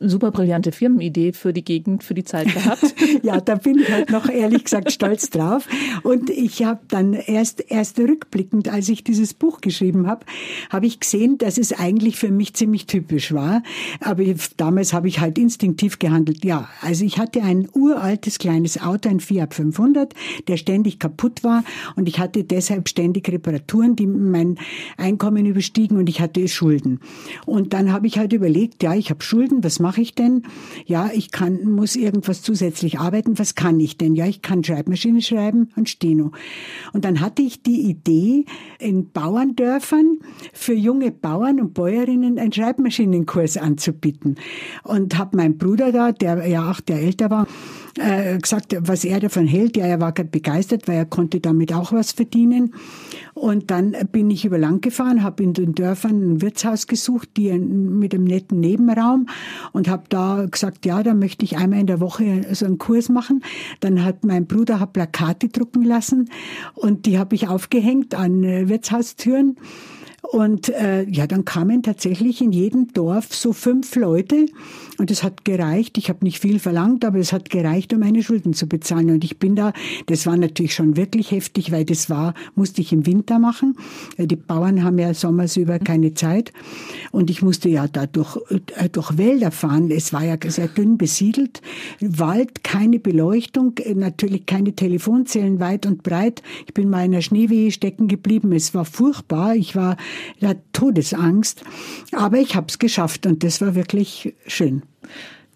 super 0.00 0.30
brillante 0.30 0.72
Firmenidee 0.72 1.32
für 1.32 1.52
die 1.52 1.64
Gegend, 1.64 2.02
für 2.02 2.14
die 2.14 2.24
Zeit 2.24 2.52
gehabt. 2.52 2.94
ja, 3.22 3.40
da 3.40 3.56
bin 3.56 3.78
ich 3.78 3.90
halt 3.90 4.10
noch 4.10 4.28
ehrlich 4.28 4.64
gesagt 4.64 4.90
stolz 4.90 5.30
drauf. 5.30 5.68
Und 6.02 6.30
ich 6.30 6.64
habe 6.64 6.80
dann 6.88 7.12
erst, 7.12 7.64
erst 7.68 7.98
rückblickend, 7.98 8.68
als 8.68 8.88
ich 8.88 9.04
dieses 9.04 9.34
Buch 9.34 9.60
geschrieben 9.60 10.06
habe, 10.06 10.24
habe 10.70 10.86
ich 10.86 11.00
gesehen, 11.00 11.38
dass 11.38 11.58
es 11.58 11.72
eigentlich 11.72 12.16
für 12.16 12.30
mich 12.30 12.54
ziemlich 12.54 12.86
typisch 12.86 13.32
war. 13.32 13.62
Aber 14.00 14.24
damals 14.56 14.92
habe 14.92 15.08
ich 15.08 15.20
halt 15.20 15.38
instinktiv 15.38 15.98
gehandelt. 15.98 16.44
Ja, 16.44 16.68
also 16.80 17.04
ich 17.04 17.18
hatte 17.18 17.42
ein 17.42 17.68
uraltes 17.74 18.38
kleines 18.38 18.80
Auto, 18.80 19.08
ein 19.08 19.20
Fiat 19.20 19.54
500, 19.54 20.14
der 20.48 20.56
ständig 20.56 20.98
kaputt 20.98 21.44
war 21.44 21.62
und 21.96 22.08
ich 22.08 22.18
hatte 22.18 22.44
deshalb 22.44 22.88
ständig 22.88 23.28
Reparaturen, 23.28 23.96
die 23.96 24.06
mein 24.06 24.58
Einkommen 24.96 25.46
überstiegen 25.46 25.98
und 25.98 26.08
ich 26.08 26.20
hatte 26.20 26.48
Schulden. 26.48 27.00
Und 27.44 27.72
dann 27.72 27.92
habe 27.92 28.06
ich 28.06 28.18
halt 28.18 28.32
überlegt, 28.32 28.82
ja, 28.82 28.94
ich 28.94 29.10
habe 29.10 29.22
Schulden, 29.22 29.62
was 29.62 29.78
mache 29.78 29.89
mache 29.90 30.02
ich 30.02 30.14
denn? 30.14 30.44
Ja, 30.86 31.10
ich 31.12 31.32
kann, 31.32 31.64
muss 31.64 31.96
irgendwas 31.96 32.42
zusätzlich 32.42 33.00
arbeiten. 33.00 33.40
Was 33.40 33.56
kann 33.56 33.80
ich 33.80 33.98
denn? 33.98 34.14
Ja, 34.14 34.24
ich 34.26 34.40
kann 34.40 34.62
Schreibmaschine 34.62 35.20
schreiben 35.20 35.70
und 35.74 35.88
Steno. 35.88 36.30
Und 36.92 37.04
dann 37.04 37.20
hatte 37.20 37.42
ich 37.42 37.64
die 37.64 37.88
Idee, 37.90 38.44
in 38.78 39.10
Bauerndörfern 39.10 40.20
für 40.52 40.74
junge 40.74 41.10
Bauern 41.10 41.60
und 41.60 41.74
Bäuerinnen 41.74 42.38
einen 42.38 42.52
Schreibmaschinenkurs 42.52 43.56
anzubieten. 43.56 44.36
Und 44.84 45.18
habe 45.18 45.36
meinen 45.36 45.58
Bruder 45.58 45.90
da, 45.90 46.12
der 46.12 46.46
ja 46.46 46.70
acht 46.70 46.88
Jahre 46.88 47.02
älter 47.02 47.30
war, 47.30 47.48
äh, 48.00 48.38
gesagt, 48.38 48.76
was 48.80 49.04
er 49.04 49.20
davon 49.20 49.46
hält. 49.46 49.76
Ja, 49.76 49.86
er 49.86 50.00
war 50.00 50.12
gerade 50.12 50.30
begeistert, 50.30 50.88
weil 50.88 50.96
er 50.96 51.04
konnte 51.04 51.40
damit 51.40 51.72
auch 51.72 51.92
was 51.92 52.12
verdienen. 52.12 52.74
Und 53.34 53.70
dann 53.70 53.94
bin 54.10 54.30
ich 54.30 54.44
über 54.44 54.58
Land 54.58 54.82
gefahren, 54.82 55.22
habe 55.22 55.42
in 55.42 55.52
den 55.52 55.74
Dörfern 55.74 56.34
ein 56.34 56.42
Wirtshaus 56.42 56.86
gesucht, 56.86 57.30
die 57.36 57.52
mit 57.52 58.14
einem 58.14 58.24
netten 58.24 58.60
Nebenraum 58.60 59.28
und 59.72 59.88
habe 59.88 60.04
da 60.08 60.46
gesagt, 60.50 60.86
ja, 60.86 61.02
da 61.02 61.14
möchte 61.14 61.44
ich 61.44 61.56
einmal 61.56 61.80
in 61.80 61.86
der 61.86 62.00
Woche 62.00 62.46
so 62.52 62.66
einen 62.66 62.78
Kurs 62.78 63.08
machen. 63.08 63.42
Dann 63.80 64.04
hat 64.04 64.24
mein 64.24 64.46
Bruder 64.46 64.80
hat 64.80 64.92
Plakate 64.92 65.48
drucken 65.48 65.84
lassen 65.84 66.30
und 66.74 67.06
die 67.06 67.18
habe 67.18 67.34
ich 67.34 67.48
aufgehängt 67.48 68.14
an 68.14 68.42
äh, 68.44 68.68
Wirtshaustüren. 68.68 69.56
Und 70.22 70.68
äh, 70.68 71.08
ja, 71.08 71.26
dann 71.26 71.44
kamen 71.44 71.82
tatsächlich 71.82 72.40
in 72.40 72.52
jedem 72.52 72.92
Dorf 72.92 73.34
so 73.34 73.52
fünf 73.52 73.96
Leute 73.96 74.46
und 74.98 75.10
es 75.10 75.22
hat 75.22 75.44
gereicht. 75.44 75.98
Ich 75.98 76.08
habe 76.08 76.24
nicht 76.24 76.40
viel 76.40 76.58
verlangt, 76.58 77.04
aber 77.04 77.18
es 77.18 77.32
hat 77.32 77.50
gereicht, 77.50 77.92
um 77.94 78.00
meine 78.00 78.22
Schulden 78.22 78.52
zu 78.52 78.68
bezahlen. 78.68 79.10
Und 79.10 79.24
ich 79.24 79.38
bin 79.38 79.56
da, 79.56 79.72
das 80.06 80.26
war 80.26 80.36
natürlich 80.36 80.74
schon 80.74 80.96
wirklich 80.96 81.30
heftig, 81.30 81.72
weil 81.72 81.84
das 81.84 82.10
war, 82.10 82.34
musste 82.54 82.82
ich 82.82 82.92
im 82.92 83.06
Winter 83.06 83.38
machen. 83.38 83.76
Äh, 84.18 84.26
die 84.26 84.36
Bauern 84.36 84.84
haben 84.84 84.98
ja 84.98 85.14
sommers 85.14 85.56
über 85.56 85.78
keine 85.78 86.14
Zeit. 86.14 86.52
Und 87.12 87.30
ich 87.30 87.42
musste 87.42 87.68
ja 87.68 87.88
da 87.88 88.06
durch, 88.06 88.36
äh, 88.76 88.88
durch 88.90 89.16
Wälder 89.16 89.50
fahren. 89.50 89.90
Es 89.90 90.12
war 90.12 90.24
ja 90.24 90.36
sehr 90.46 90.68
dünn 90.68 90.98
besiedelt. 90.98 91.62
Wald, 92.00 92.62
keine 92.62 93.00
Beleuchtung, 93.00 93.78
äh, 93.78 93.94
natürlich 93.94 94.46
keine 94.46 94.74
Telefonzellen 94.74 95.60
weit 95.60 95.86
und 95.86 96.02
breit. 96.02 96.42
Ich 96.66 96.74
bin 96.74 96.90
mal 96.90 97.04
in 97.04 97.12
einer 97.12 97.22
Schneewehe 97.22 97.72
stecken 97.72 98.06
geblieben. 98.06 98.52
Es 98.52 98.74
war 98.74 98.84
furchtbar. 98.84 99.56
Ich 99.56 99.74
war 99.74 99.96
Todesangst. 100.72 101.62
Aber 102.12 102.38
ich 102.38 102.56
habe 102.56 102.66
es 102.68 102.78
geschafft 102.78 103.26
und 103.26 103.44
das 103.44 103.60
war 103.60 103.74
wirklich 103.74 104.34
schön. 104.46 104.82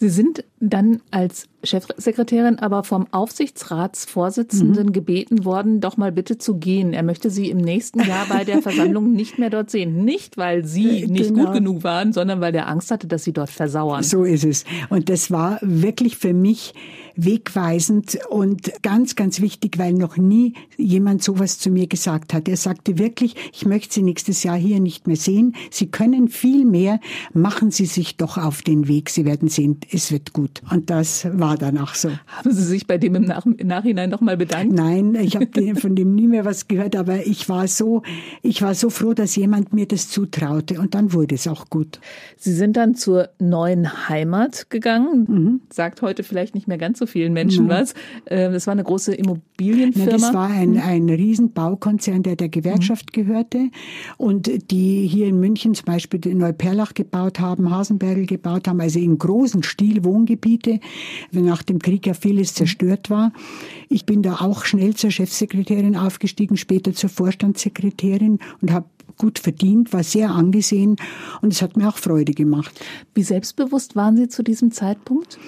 Sie 0.00 0.08
sind 0.08 0.44
dann 0.70 1.00
als 1.10 1.48
Chefsekretärin 1.64 2.58
aber 2.58 2.84
vom 2.84 3.06
Aufsichtsratsvorsitzenden 3.10 4.86
mhm. 4.86 4.92
gebeten 4.92 5.44
worden, 5.44 5.80
doch 5.80 5.96
mal 5.96 6.12
bitte 6.12 6.38
zu 6.38 6.56
gehen. 6.56 6.92
Er 6.92 7.02
möchte 7.02 7.30
Sie 7.30 7.50
im 7.50 7.58
nächsten 7.58 8.00
Jahr 8.00 8.26
bei 8.28 8.44
der 8.44 8.62
Versammlung 8.62 9.12
nicht 9.12 9.38
mehr 9.38 9.50
dort 9.50 9.70
sehen. 9.70 10.04
Nicht, 10.04 10.36
weil 10.36 10.64
Sie 10.64 11.06
nicht 11.06 11.28
genau. 11.28 11.46
gut 11.46 11.54
genug 11.54 11.84
waren, 11.84 12.12
sondern 12.12 12.40
weil 12.40 12.54
er 12.54 12.68
Angst 12.68 12.90
hatte, 12.90 13.06
dass 13.06 13.24
Sie 13.24 13.32
dort 13.32 13.50
versauern. 13.50 14.02
So 14.02 14.24
ist 14.24 14.44
es. 14.44 14.64
Und 14.90 15.08
das 15.08 15.30
war 15.30 15.58
wirklich 15.62 16.16
für 16.16 16.34
mich 16.34 16.74
wegweisend 17.16 18.18
und 18.28 18.72
ganz, 18.82 19.14
ganz 19.14 19.40
wichtig, 19.40 19.78
weil 19.78 19.92
noch 19.92 20.16
nie 20.16 20.54
jemand 20.76 21.22
sowas 21.22 21.58
zu 21.58 21.70
mir 21.70 21.86
gesagt 21.86 22.34
hat. 22.34 22.48
Er 22.48 22.56
sagte 22.56 22.98
wirklich, 22.98 23.36
ich 23.52 23.64
möchte 23.66 23.94
Sie 23.94 24.02
nächstes 24.02 24.42
Jahr 24.42 24.56
hier 24.56 24.80
nicht 24.80 25.06
mehr 25.06 25.16
sehen. 25.16 25.54
Sie 25.70 25.86
können 25.86 26.28
viel 26.28 26.64
mehr. 26.64 27.00
Machen 27.32 27.70
Sie 27.70 27.86
sich 27.86 28.16
doch 28.16 28.36
auf 28.36 28.62
den 28.62 28.88
Weg. 28.88 29.10
Sie 29.10 29.24
werden 29.24 29.48
sehen, 29.48 29.78
es 29.90 30.10
wird 30.10 30.32
gut. 30.32 30.53
Und 30.70 30.90
das 30.90 31.26
war 31.32 31.56
danach 31.56 31.94
so. 31.94 32.10
Haben 32.26 32.52
Sie 32.52 32.62
sich 32.62 32.86
bei 32.86 32.98
dem 32.98 33.14
im, 33.14 33.24
Nach 33.24 33.44
im 33.46 33.66
Nachhinein 33.66 34.10
nochmal 34.10 34.36
bedankt? 34.36 34.72
Nein, 34.72 35.14
ich 35.14 35.36
habe 35.36 35.48
von 35.76 35.94
dem 35.94 36.14
nie 36.14 36.28
mehr 36.28 36.44
was 36.44 36.68
gehört, 36.68 36.96
aber 36.96 37.26
ich 37.26 37.48
war 37.48 37.68
so, 37.68 38.02
ich 38.42 38.62
war 38.62 38.74
so 38.74 38.90
froh, 38.90 39.14
dass 39.14 39.36
jemand 39.36 39.72
mir 39.72 39.86
das 39.86 40.08
zutraute 40.08 40.80
und 40.80 40.94
dann 40.94 41.12
wurde 41.12 41.34
es 41.34 41.48
auch 41.48 41.70
gut. 41.70 42.00
Sie 42.36 42.52
sind 42.52 42.76
dann 42.76 42.94
zur 42.94 43.30
neuen 43.38 44.08
Heimat 44.08 44.70
gegangen. 44.70 45.26
Mhm. 45.28 45.60
Sagt 45.70 46.02
heute 46.02 46.22
vielleicht 46.22 46.54
nicht 46.54 46.68
mehr 46.68 46.78
ganz 46.78 46.98
so 46.98 47.06
vielen 47.06 47.32
Menschen 47.32 47.64
mhm. 47.64 47.70
was. 47.70 47.94
Ähm, 48.26 48.52
das 48.52 48.66
war 48.66 48.72
eine 48.72 48.84
große 48.84 49.14
Immobilienfirma. 49.14 50.10
Ja, 50.10 50.16
das 50.16 50.34
war 50.34 50.48
ein, 50.48 50.72
mhm. 50.72 50.82
ein 50.84 51.08
Riesenbaukonzern, 51.08 52.22
der 52.22 52.36
der 52.36 52.48
Gewerkschaft 52.48 53.16
mhm. 53.16 53.22
gehörte 53.22 53.70
und 54.16 54.70
die 54.70 55.06
hier 55.06 55.26
in 55.26 55.40
München 55.40 55.74
zum 55.74 55.86
Beispiel 55.86 56.20
Neuperlach 56.34 56.94
gebaut 56.94 57.40
haben, 57.40 57.70
Hasenbergel 57.70 58.26
gebaut 58.26 58.68
haben, 58.68 58.80
also 58.80 58.98
in 58.98 59.18
großen 59.18 59.62
Stil 59.62 60.04
Wohngebiete, 60.04 60.43
wenn 60.44 61.44
nach 61.44 61.62
dem 61.62 61.78
Krieg 61.78 62.06
ja 62.06 62.14
vieles 62.14 62.54
zerstört 62.54 63.10
war. 63.10 63.32
Ich 63.88 64.06
bin 64.06 64.22
da 64.22 64.36
auch 64.36 64.64
schnell 64.64 64.94
zur 64.94 65.10
Chefsekretärin 65.10 65.96
aufgestiegen, 65.96 66.56
später 66.56 66.92
zur 66.92 67.10
Vorstandssekretärin 67.10 68.38
und 68.60 68.72
habe 68.72 68.86
gut 69.16 69.38
verdient, 69.38 69.92
war 69.92 70.02
sehr 70.02 70.30
angesehen 70.30 70.96
und 71.40 71.52
es 71.52 71.62
hat 71.62 71.76
mir 71.76 71.88
auch 71.88 71.98
Freude 71.98 72.32
gemacht. 72.32 72.80
Wie 73.14 73.22
selbstbewusst 73.22 73.96
waren 73.96 74.16
Sie 74.16 74.28
zu 74.28 74.42
diesem 74.42 74.72
Zeitpunkt? 74.72 75.38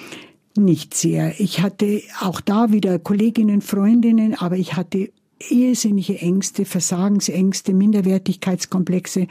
Nicht 0.57 0.95
sehr. 0.95 1.39
Ich 1.39 1.61
hatte 1.61 2.01
auch 2.21 2.41
da 2.41 2.73
wieder 2.73 2.99
Kolleginnen, 2.99 3.61
Freundinnen, 3.61 4.35
aber 4.35 4.57
ich 4.57 4.75
hatte 4.75 5.11
irrsinnige 5.39 6.19
Ängste, 6.19 6.65
Versagensängste, 6.65 7.75
Minderwertigkeitskomplexe. 7.75 9.27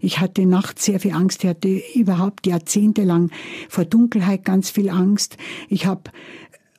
Ich 0.00 0.20
hatte 0.20 0.46
nachts 0.46 0.84
sehr 0.84 1.00
viel 1.00 1.12
Angst. 1.12 1.44
Ich 1.44 1.50
hatte 1.50 1.82
überhaupt 1.94 2.46
jahrzehntelang 2.46 3.30
vor 3.68 3.84
Dunkelheit 3.84 4.44
ganz 4.44 4.70
viel 4.70 4.88
Angst. 4.88 5.36
Ich 5.68 5.86
habe 5.86 6.10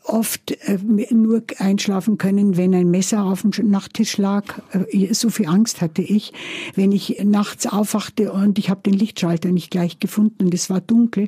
oft 0.03 0.51
äh, 0.67 0.77
nur 1.11 1.43
einschlafen 1.57 2.17
können, 2.17 2.57
wenn 2.57 2.73
ein 2.73 2.89
Messer 2.89 3.23
auf 3.23 3.43
dem 3.43 3.51
Nachttisch 3.69 4.17
lag. 4.17 4.45
Äh, 4.71 5.13
so 5.13 5.29
viel 5.29 5.47
Angst 5.47 5.81
hatte 5.81 6.01
ich. 6.01 6.33
Wenn 6.75 6.91
ich 6.91 7.21
nachts 7.23 7.67
aufwachte 7.67 8.31
und 8.31 8.57
ich 8.57 8.69
habe 8.69 8.81
den 8.81 8.93
Lichtschalter 8.93 9.49
nicht 9.49 9.71
gleich 9.71 9.99
gefunden 9.99 10.45
und 10.45 10.53
es 10.53 10.69
war 10.69 10.81
dunkel, 10.81 11.27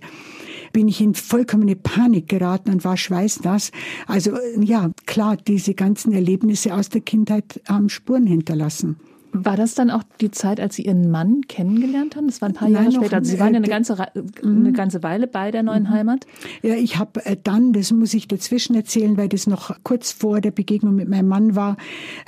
bin 0.74 0.90
ich 0.90 1.00
in 1.00 1.14
vollkommene 1.14 1.78
Panik 1.78 2.28
geraten 2.28 2.72
und 2.72 2.84
war 2.84 2.98
schweißnass. 2.98 3.72
Also 4.08 4.38
ja, 4.60 4.92
klar, 5.06 5.38
diese 5.38 5.74
ganzen 5.74 6.12
Erlebnisse 6.12 6.74
aus 6.74 6.90
der 6.90 7.02
Kindheit 7.02 7.62
haben 7.70 7.88
Spuren 7.88 8.28
hinterlassen. 8.28 8.98
War 9.36 9.58
das 9.58 9.74
dann 9.74 9.90
auch 9.90 10.04
die 10.22 10.30
Zeit, 10.30 10.60
als 10.60 10.76
Sie 10.76 10.84
Ihren 10.84 11.10
Mann 11.10 11.42
kennengelernt 11.48 12.16
haben? 12.16 12.28
Das 12.28 12.40
war 12.42 12.50
ein 12.50 12.54
paar 12.54 12.68
Jahre 12.68 12.86
Nein, 12.86 12.94
später. 12.94 13.18
Also 13.18 13.32
Sie 13.32 13.40
waren 13.40 13.54
ja 13.54 13.58
eine 13.58 13.68
ganze, 13.68 13.98
eine 14.00 14.24
mhm. 14.44 14.74
ganze 14.74 15.02
Weile 15.02 15.26
bei 15.26 15.50
der 15.50 15.64
neuen 15.64 15.84
mhm. 15.84 15.90
Heimat. 15.90 16.28
Ja, 16.62 16.76
ich 16.76 17.00
habe 17.00 17.26
äh, 17.26 17.36
dann, 17.42 17.74
das 17.74 17.92
muss 17.92 18.14
ich 18.14 18.28
dazwischen 18.28 18.76
erzählen, 18.76 19.18
weil 19.18 19.30
das 19.30 19.48
noch 19.48 19.76
kurz 19.82 20.12
vor 20.12 20.40
der 20.40 20.52
Begegnung 20.52 20.94
mit 20.94 21.10
meinem 21.10 21.28
Mann 21.28 21.56
war. 21.56 21.78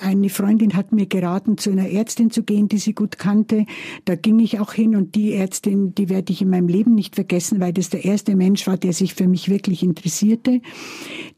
Eine 0.02 0.30
Freundin 0.30 0.76
hat 0.76 0.94
mir 0.94 1.06
geraten, 1.06 1.60
zu 1.60 1.70
einer 1.70 1.88
Ärztin 1.88 2.32
zu 2.32 2.42
gehen, 2.42 2.70
die 2.70 2.80
sie 2.80 2.96
gut 2.96 3.20
kannte. 3.20 3.68
Da 4.06 4.16
ging 4.16 4.40
ich 4.40 4.60
auch 4.60 4.74
hin 4.74 4.96
und 4.96 5.14
die 5.14 5.34
Ärztin, 5.34 5.94
die 5.94 6.10
werde 6.10 6.34
ich 6.34 6.42
in 6.42 6.50
meinem 6.50 6.68
Leben 6.68 6.96
nicht 6.96 7.14
vergessen, 7.14 7.60
weil 7.60 7.72
das 7.72 7.92
der 7.92 8.04
erste 8.04 8.36
Mensch 8.36 8.66
war, 8.66 8.78
der 8.78 8.94
sich 8.94 9.14
für 9.14 9.28
mich 9.28 9.48
wirklich 9.48 9.84
interessierte. 9.84 10.60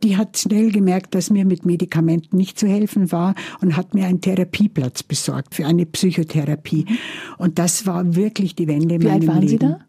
Die 0.01 0.15
hat 0.15 0.37
schnell 0.37 0.71
gemerkt, 0.71 1.13
dass 1.13 1.29
mir 1.29 1.43
mit 1.43 1.65
Medikamenten 1.65 2.37
nicht 2.37 2.57
zu 2.57 2.67
helfen 2.67 3.11
war 3.11 3.35
und 3.59 3.75
hat 3.75 3.93
mir 3.93 4.05
einen 4.05 4.21
Therapieplatz 4.21 5.03
besorgt 5.03 5.56
für 5.57 5.65
eine 5.65 5.85
Psychotherapie. 5.85 6.85
Und 7.37 7.59
das 7.59 7.85
war 7.85 8.15
wirklich 8.15 8.55
die 8.55 8.67
Wende 8.67 8.95
in 8.95 9.01
Wie 9.01 9.07
meinem 9.07 9.21
alt 9.21 9.27
waren 9.27 9.41
Leben. 9.41 9.49
Sie 9.49 9.57
da? 9.57 9.79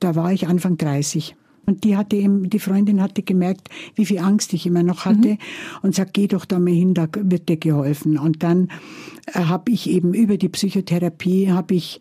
Da 0.00 0.14
war 0.16 0.32
ich 0.32 0.48
Anfang 0.48 0.76
30. 0.76 1.36
Und 1.64 1.84
die 1.84 1.96
hatte 1.96 2.16
eben, 2.16 2.50
die 2.50 2.58
Freundin 2.58 3.00
hatte 3.00 3.22
gemerkt, 3.22 3.68
wie 3.94 4.04
viel 4.04 4.18
Angst 4.18 4.52
ich 4.52 4.66
immer 4.66 4.82
noch 4.82 5.04
hatte 5.04 5.28
mhm. 5.28 5.38
und 5.82 5.94
sagt, 5.94 6.14
geh 6.14 6.26
doch 6.26 6.44
da 6.44 6.58
mal 6.58 6.72
hin, 6.72 6.94
da 6.94 7.06
wird 7.16 7.48
dir 7.48 7.56
geholfen. 7.56 8.18
Und 8.18 8.42
dann 8.42 8.68
äh, 9.26 9.44
habe 9.44 9.70
ich 9.70 9.88
eben 9.88 10.12
über 10.12 10.36
die 10.36 10.48
Psychotherapie, 10.48 11.52
habe 11.52 11.74
ich 11.74 12.00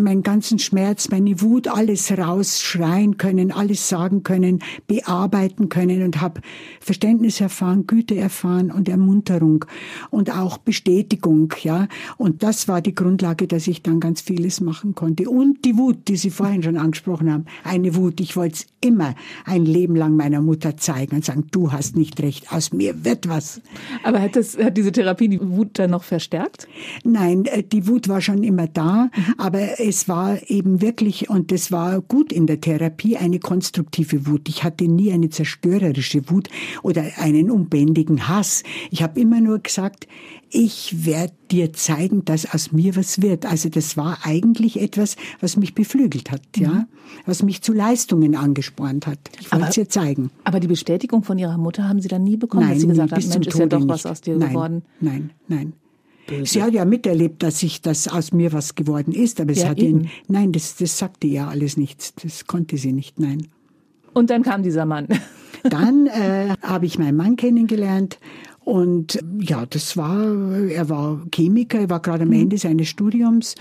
meinen 0.00 0.22
ganzen 0.22 0.58
Schmerz, 0.58 1.08
meine 1.10 1.40
Wut, 1.40 1.68
alles 1.68 2.10
rausschreien 2.10 3.16
können, 3.16 3.52
alles 3.52 3.88
sagen 3.88 4.24
können, 4.24 4.58
bearbeiten 4.88 5.68
können 5.68 6.02
und 6.02 6.20
habe 6.20 6.40
Verständnis 6.80 7.40
erfahren, 7.40 7.86
Güte 7.86 8.16
erfahren 8.16 8.72
und 8.72 8.88
Ermunterung 8.88 9.64
und 10.10 10.36
auch 10.36 10.58
Bestätigung, 10.58 11.54
ja. 11.62 11.86
Und 12.16 12.42
das 12.42 12.66
war 12.66 12.80
die 12.80 12.94
Grundlage, 12.94 13.46
dass 13.46 13.68
ich 13.68 13.82
dann 13.82 14.00
ganz 14.00 14.20
vieles 14.20 14.60
machen 14.60 14.96
konnte. 14.96 15.30
Und 15.30 15.64
die 15.64 15.76
Wut, 15.76 16.08
die 16.08 16.16
Sie 16.16 16.30
vorhin 16.30 16.62
schon 16.62 16.76
angesprochen 16.76 17.32
haben, 17.32 17.44
eine 17.62 17.94
Wut. 17.94 18.20
Ich 18.20 18.36
wollte 18.36 18.56
es 18.56 18.66
immer 18.80 18.95
ein 19.44 19.64
Leben 19.64 19.96
lang 19.96 20.16
meiner 20.16 20.40
Mutter 20.40 20.76
zeigen 20.76 21.16
und 21.16 21.24
sagen, 21.24 21.46
du 21.50 21.72
hast 21.72 21.96
nicht 21.96 22.20
recht, 22.20 22.52
aus 22.52 22.72
mir 22.72 23.04
wird 23.04 23.28
was. 23.28 23.60
Aber 24.02 24.20
hat 24.20 24.36
das, 24.36 24.58
hat 24.58 24.76
diese 24.76 24.92
Therapie 24.92 25.28
die 25.28 25.40
Wut 25.40 25.78
dann 25.78 25.90
noch 25.90 26.04
verstärkt? 26.04 26.68
Nein, 27.04 27.44
äh, 27.46 27.62
die 27.62 27.86
Wut 27.86 28.08
war 28.08 28.20
schon 28.20 28.42
immer 28.42 28.66
da, 28.66 29.04
mhm. 29.04 29.34
aber 29.38 29.80
es 29.80 30.08
war 30.08 30.38
eben 30.48 30.80
wirklich, 30.80 31.30
und 31.30 31.52
das 31.52 31.72
war 31.72 32.00
gut 32.00 32.32
in 32.32 32.46
der 32.46 32.60
Therapie, 32.60 33.16
eine 33.16 33.38
konstruktive 33.38 34.26
Wut. 34.26 34.48
Ich 34.48 34.64
hatte 34.64 34.84
nie 34.84 35.12
eine 35.12 35.30
zerstörerische 35.30 36.28
Wut 36.30 36.48
oder 36.82 37.04
einen 37.18 37.50
unbändigen 37.50 38.28
Hass. 38.28 38.62
Ich 38.90 39.02
habe 39.02 39.20
immer 39.20 39.40
nur 39.40 39.58
gesagt, 39.58 40.06
ich 40.50 41.04
werde 41.04 41.32
dir 41.50 41.72
zeigen, 41.72 42.24
dass 42.24 42.52
aus 42.52 42.72
mir 42.72 42.96
was 42.96 43.20
wird. 43.22 43.46
Also 43.46 43.68
das 43.68 43.96
war 43.96 44.18
eigentlich 44.22 44.80
etwas, 44.80 45.16
was 45.40 45.56
mich 45.56 45.74
beflügelt 45.74 46.30
hat, 46.30 46.42
mhm. 46.56 46.62
ja, 46.62 46.86
was 47.24 47.42
mich 47.42 47.62
zu 47.62 47.72
Leistungen 47.72 48.36
angespornt 48.36 49.06
hat. 49.06 49.18
Ich 49.40 49.50
wollte 49.52 49.66
es 49.68 49.74
dir 49.74 49.88
zeigen. 49.88 50.30
Aber 50.44 50.60
die 50.60 50.68
Bestätigung 50.68 51.24
von 51.24 51.38
Ihrer 51.38 51.58
Mutter 51.58 51.88
haben 51.88 52.00
Sie 52.00 52.08
dann 52.08 52.22
nie 52.22 52.36
bekommen, 52.36 52.64
nein, 52.64 52.72
dass 52.72 52.80
Sie 52.82 52.88
gesagt 52.88 53.12
haben, 53.12 53.28
Mensch, 53.28 53.46
ist 53.46 53.58
ja 53.58 53.66
doch 53.66 53.78
nicht. 53.80 53.88
was 53.88 54.06
aus 54.06 54.20
dir 54.20 54.36
nein, 54.36 54.48
geworden. 54.50 54.82
Nein, 55.00 55.30
nein. 55.48 55.72
Böse. 56.26 56.52
Sie 56.52 56.62
hat 56.62 56.72
ja 56.72 56.84
miterlebt, 56.84 57.42
dass 57.42 57.62
ich 57.62 57.82
das 57.82 58.08
aus 58.08 58.32
mir 58.32 58.52
was 58.52 58.74
geworden 58.74 59.12
ist, 59.12 59.40
aber 59.40 59.52
es 59.52 59.62
ja, 59.62 59.68
hat 59.68 59.78
ihn, 59.78 60.08
nein, 60.26 60.52
das, 60.52 60.76
das 60.76 60.98
sagte 60.98 61.26
ja 61.28 61.48
alles 61.48 61.76
nichts. 61.76 62.14
Das 62.20 62.46
konnte 62.46 62.78
sie 62.78 62.92
nicht, 62.92 63.20
nein. 63.20 63.46
Und 64.12 64.30
dann 64.30 64.42
kam 64.42 64.62
dieser 64.62 64.86
Mann. 64.86 65.08
Dann 65.62 66.06
äh, 66.06 66.54
habe 66.62 66.86
ich 66.86 66.98
meinen 66.98 67.16
Mann 67.16 67.36
kennengelernt 67.36 68.18
und 68.66 69.20
ja, 69.40 69.64
das 69.64 69.96
war, 69.96 70.26
er 70.68 70.88
war 70.88 71.22
Chemiker, 71.32 71.78
er 71.78 71.88
war 71.88 72.00
gerade 72.00 72.24
am 72.24 72.30
mhm. 72.30 72.40
Ende 72.40 72.58
seines 72.58 72.88
Studiums 72.88 73.54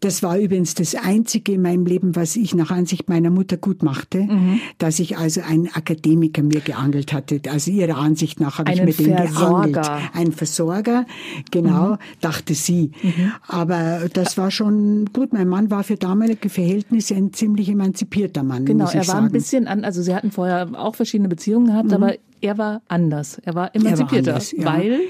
das 0.00 0.22
war 0.22 0.38
übrigens 0.38 0.74
das 0.74 0.94
Einzige 0.94 1.52
in 1.52 1.62
meinem 1.62 1.86
Leben, 1.86 2.14
was 2.14 2.36
ich 2.36 2.54
nach 2.54 2.70
Ansicht 2.70 3.08
meiner 3.08 3.30
Mutter 3.30 3.56
gut 3.56 3.82
machte, 3.82 4.22
mhm. 4.22 4.60
dass 4.78 4.98
ich 4.98 5.16
also 5.16 5.40
einen 5.40 5.68
Akademiker 5.68 6.42
mir 6.42 6.60
geangelt 6.60 7.12
hatte. 7.12 7.40
Also 7.50 7.70
ihrer 7.70 7.98
Ansicht 7.98 8.40
nach 8.40 8.58
habe 8.58 8.72
ich 8.72 8.82
mir 8.82 8.92
den 8.92 9.16
geangelt. 9.16 9.78
Ein 10.14 10.32
Versorger, 10.32 11.06
genau, 11.50 11.92
mhm. 11.92 11.96
dachte 12.20 12.54
sie. 12.54 12.92
Mhm. 13.02 13.32
Aber 13.46 14.08
das 14.12 14.38
war 14.38 14.50
schon 14.50 15.06
gut. 15.12 15.32
Mein 15.32 15.48
Mann 15.48 15.70
war 15.70 15.82
für 15.82 15.96
damalige 15.96 16.48
Verhältnisse 16.48 17.14
ein 17.14 17.32
ziemlich 17.32 17.68
emanzipierter 17.68 18.42
Mann. 18.42 18.64
Genau, 18.64 18.86
er 18.86 18.94
war 18.94 19.04
sagen. 19.04 19.26
ein 19.26 19.32
bisschen 19.32 19.66
an, 19.66 19.84
also 19.84 20.02
sie 20.02 20.14
hatten 20.14 20.30
vorher 20.30 20.68
auch 20.74 20.94
verschiedene 20.94 21.28
Beziehungen 21.28 21.66
gehabt, 21.66 21.88
mhm. 21.88 21.94
aber 21.94 22.14
er 22.40 22.58
war 22.58 22.82
anders. 22.88 23.38
Er 23.38 23.54
war 23.54 23.74
emanzipierter, 23.74 24.30
er 24.30 24.34
war 24.34 24.34
anders, 24.34 24.52
ja. 24.52 24.64
weil 24.64 25.00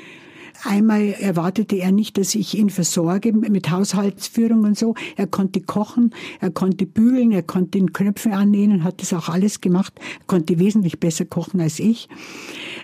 Einmal 0.64 1.14
erwartete 1.20 1.76
er 1.76 1.92
nicht, 1.92 2.18
dass 2.18 2.34
ich 2.34 2.58
ihn 2.58 2.70
versorge 2.70 3.32
mit 3.32 3.70
Haushaltsführung 3.70 4.64
und 4.64 4.76
so. 4.76 4.94
Er 5.16 5.26
konnte 5.26 5.60
kochen, 5.60 6.12
er 6.40 6.50
konnte 6.50 6.84
bügeln, 6.84 7.30
er 7.30 7.42
konnte 7.42 7.78
den 7.78 7.92
Knöpfe 7.92 8.32
annähen, 8.32 8.82
hat 8.82 9.00
das 9.00 9.12
auch 9.12 9.28
alles 9.28 9.60
gemacht. 9.60 9.92
Er 10.20 10.26
konnte 10.26 10.58
wesentlich 10.58 10.98
besser 10.98 11.24
kochen 11.24 11.60
als 11.60 11.78
ich. 11.78 12.08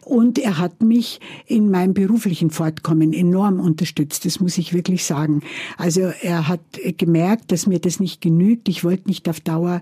Und 0.05 0.39
er 0.39 0.59
hat 0.59 0.83
mich 0.83 1.21
in 1.47 1.71
meinem 1.71 1.95
beruflichen 1.95 2.51
Fortkommen 2.51 3.13
enorm 3.13 3.59
unterstützt, 3.59 4.25
das 4.25 4.39
muss 4.39 4.59
ich 4.59 4.73
wirklich 4.73 5.05
sagen. 5.05 5.41
Also 5.77 6.13
er 6.23 6.47
hat 6.47 6.61
gemerkt, 6.99 7.51
dass 7.51 7.67
mir 7.67 7.79
das 7.79 8.01
nicht 8.01 8.21
genügt. 8.21 8.69
Ich 8.69 8.85
wollte 8.85 9.09
nicht 9.09 9.29
auf 9.29 9.41
Dauer 9.41 9.81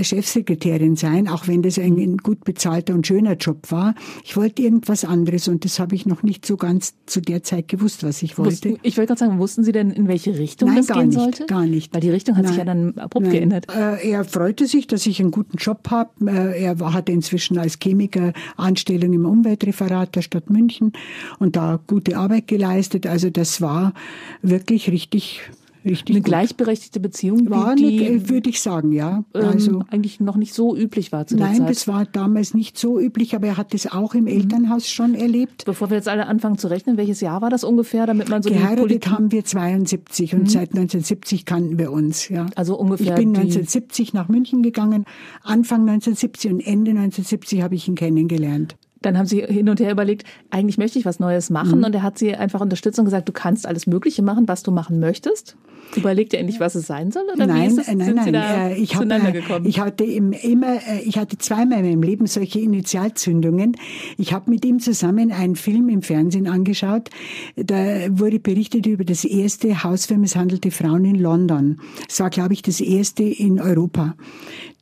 Chefsekretärin 0.00 0.96
sein, 0.96 1.26
auch 1.26 1.48
wenn 1.48 1.62
das 1.62 1.78
ein 1.78 2.18
gut 2.18 2.44
bezahlter 2.44 2.94
und 2.94 3.06
schöner 3.06 3.34
Job 3.34 3.70
war. 3.70 3.94
Ich 4.24 4.36
wollte 4.36 4.62
irgendwas 4.62 5.04
anderes 5.04 5.48
und 5.48 5.64
das 5.64 5.78
habe 5.78 5.94
ich 5.94 6.06
noch 6.06 6.22
nicht 6.22 6.46
so 6.46 6.56
ganz 6.56 6.94
zu 7.06 7.20
der 7.32 7.42
Zeit 7.42 7.68
gewusst, 7.68 8.04
was 8.04 8.22
ich 8.22 8.38
wollte. 8.38 8.76
ich 8.82 8.96
wollte 8.96 9.08
gerade 9.08 9.18
sagen, 9.18 9.38
wussten 9.38 9.64
Sie 9.64 9.72
denn, 9.72 9.90
in 9.90 10.08
welche 10.08 10.38
Richtung 10.38 10.68
Nein, 10.68 10.78
das 10.78 10.88
gehen 10.88 11.08
nicht, 11.08 11.18
sollte? 11.18 11.46
gar 11.46 11.66
nicht. 11.66 11.92
Weil 11.94 12.00
die 12.00 12.10
Richtung 12.10 12.36
hat 12.36 12.44
Nein. 12.44 12.52
sich 12.52 12.58
ja 12.58 12.64
dann 12.64 12.98
abrupt 12.98 13.26
Nein. 13.26 13.32
geändert. 13.32 13.66
Äh, 13.74 14.10
er 14.10 14.24
freute 14.24 14.66
sich, 14.66 14.86
dass 14.86 15.06
ich 15.06 15.20
einen 15.20 15.30
guten 15.30 15.56
Job 15.56 15.90
habe. 15.90 16.10
Äh, 16.26 16.62
er 16.62 16.78
hatte 16.92 17.12
inzwischen 17.12 17.58
als 17.58 17.78
Chemiker 17.82 18.32
Anstellung 18.56 19.12
im 19.12 19.26
Umweltreferat 19.26 20.14
der 20.14 20.22
Stadt 20.22 20.50
München 20.50 20.92
und 21.38 21.56
da 21.56 21.80
gute 21.86 22.16
Arbeit 22.16 22.48
geleistet. 22.48 23.06
Also 23.06 23.30
das 23.30 23.60
war 23.60 23.94
wirklich 24.42 24.90
richtig 24.90 25.40
Richtig 25.84 26.14
eine 26.14 26.20
gut. 26.20 26.28
gleichberechtigte 26.28 27.00
Beziehung 27.00 27.50
war 27.50 27.74
die, 27.74 28.06
eine, 28.06 28.28
würde 28.28 28.50
ich 28.50 28.60
sagen, 28.60 28.92
ja. 28.92 29.24
Ähm, 29.34 29.44
also 29.44 29.82
eigentlich 29.90 30.20
noch 30.20 30.36
nicht 30.36 30.54
so 30.54 30.76
üblich 30.76 31.12
war 31.12 31.26
zu 31.26 31.36
der 31.36 31.46
nein, 31.46 31.56
Zeit. 31.56 31.64
Nein, 31.64 31.72
das 31.74 31.88
war 31.88 32.04
damals 32.04 32.54
nicht 32.54 32.78
so 32.78 33.00
üblich, 33.00 33.34
aber 33.34 33.48
er 33.48 33.56
hat 33.56 33.74
es 33.74 33.90
auch 33.90 34.14
im 34.14 34.22
mhm. 34.22 34.28
Elternhaus 34.28 34.88
schon 34.88 35.14
erlebt. 35.14 35.64
Bevor 35.64 35.90
wir 35.90 35.96
jetzt 35.96 36.08
alle 36.08 36.26
anfangen 36.26 36.58
zu 36.58 36.68
rechnen, 36.68 36.96
welches 36.96 37.20
Jahr 37.20 37.42
war 37.42 37.50
das 37.50 37.64
ungefähr, 37.64 38.06
damit 38.06 38.28
man 38.28 38.42
so 38.42 38.50
geheiratet 38.50 39.08
haben 39.08 39.32
wir 39.32 39.44
72 39.44 40.34
und 40.34 40.42
mhm. 40.42 40.46
seit 40.46 40.70
1970 40.70 41.44
kannten 41.44 41.78
wir 41.78 41.90
uns, 41.90 42.28
ja. 42.28 42.46
Also 42.54 42.78
ungefähr. 42.78 43.08
Ich 43.08 43.14
bin 43.14 43.30
1970 43.30 44.14
nach 44.14 44.28
München 44.28 44.62
gegangen, 44.62 45.04
Anfang 45.42 45.80
1970 45.80 46.52
und 46.52 46.60
Ende 46.60 46.92
1970 46.92 47.62
habe 47.62 47.74
ich 47.74 47.88
ihn 47.88 47.94
kennengelernt 47.94 48.76
dann 49.02 49.18
haben 49.18 49.26
sie 49.26 49.42
hin 49.42 49.68
und 49.68 49.80
her 49.80 49.90
überlegt, 49.90 50.24
eigentlich 50.50 50.78
möchte 50.78 50.98
ich 50.98 51.04
was 51.04 51.20
Neues 51.20 51.50
machen. 51.50 51.78
Mhm. 51.78 51.84
Und 51.84 51.94
er 51.94 52.02
hat 52.02 52.18
sie 52.18 52.34
einfach 52.34 52.60
unterstützt 52.60 52.98
und 52.98 53.04
gesagt, 53.04 53.28
du 53.28 53.32
kannst 53.32 53.66
alles 53.66 53.86
Mögliche 53.86 54.22
machen, 54.22 54.48
was 54.48 54.62
du 54.62 54.70
machen 54.70 55.00
möchtest. 55.00 55.56
Überlegt 55.96 56.32
ihr 56.32 56.38
endlich, 56.38 56.58
was 56.58 56.74
es 56.74 56.86
sein 56.86 57.10
soll? 57.10 57.24
Oder 57.34 57.46
nein, 57.46 57.62
wie 57.62 57.66
ist 57.66 57.78
es, 57.78 57.94
nein, 57.94 58.14
nein. 58.14 58.34
Äh, 58.34 58.76
ich, 58.76 58.96
hab, 58.96 59.04
äh, 59.04 59.42
ich 59.64 59.78
hatte 59.78 60.04
immer, 60.04 60.76
äh, 60.76 61.02
ich 61.04 61.18
hatte 61.18 61.36
zweimal 61.36 61.80
in 61.80 61.84
meinem 61.84 62.02
Leben 62.02 62.26
solche 62.26 62.60
Initialzündungen. 62.60 63.76
Ich 64.16 64.32
habe 64.32 64.50
mit 64.50 64.64
ihm 64.64 64.80
zusammen 64.80 65.32
einen 65.32 65.54
Film 65.54 65.90
im 65.90 66.00
Fernsehen 66.00 66.46
angeschaut. 66.46 67.10
Da 67.56 68.08
wurde 68.10 68.38
berichtet 68.38 68.86
über 68.86 69.04
das 69.04 69.24
erste 69.24 69.84
Haus 69.84 70.06
für 70.06 70.16
misshandelte 70.16 70.70
Frauen 70.70 71.04
in 71.04 71.16
London. 71.16 71.80
Es 72.08 72.20
war, 72.20 72.30
glaube 72.30 72.54
ich, 72.54 72.62
das 72.62 72.80
erste 72.80 73.24
in 73.24 73.60
Europa. 73.60 74.14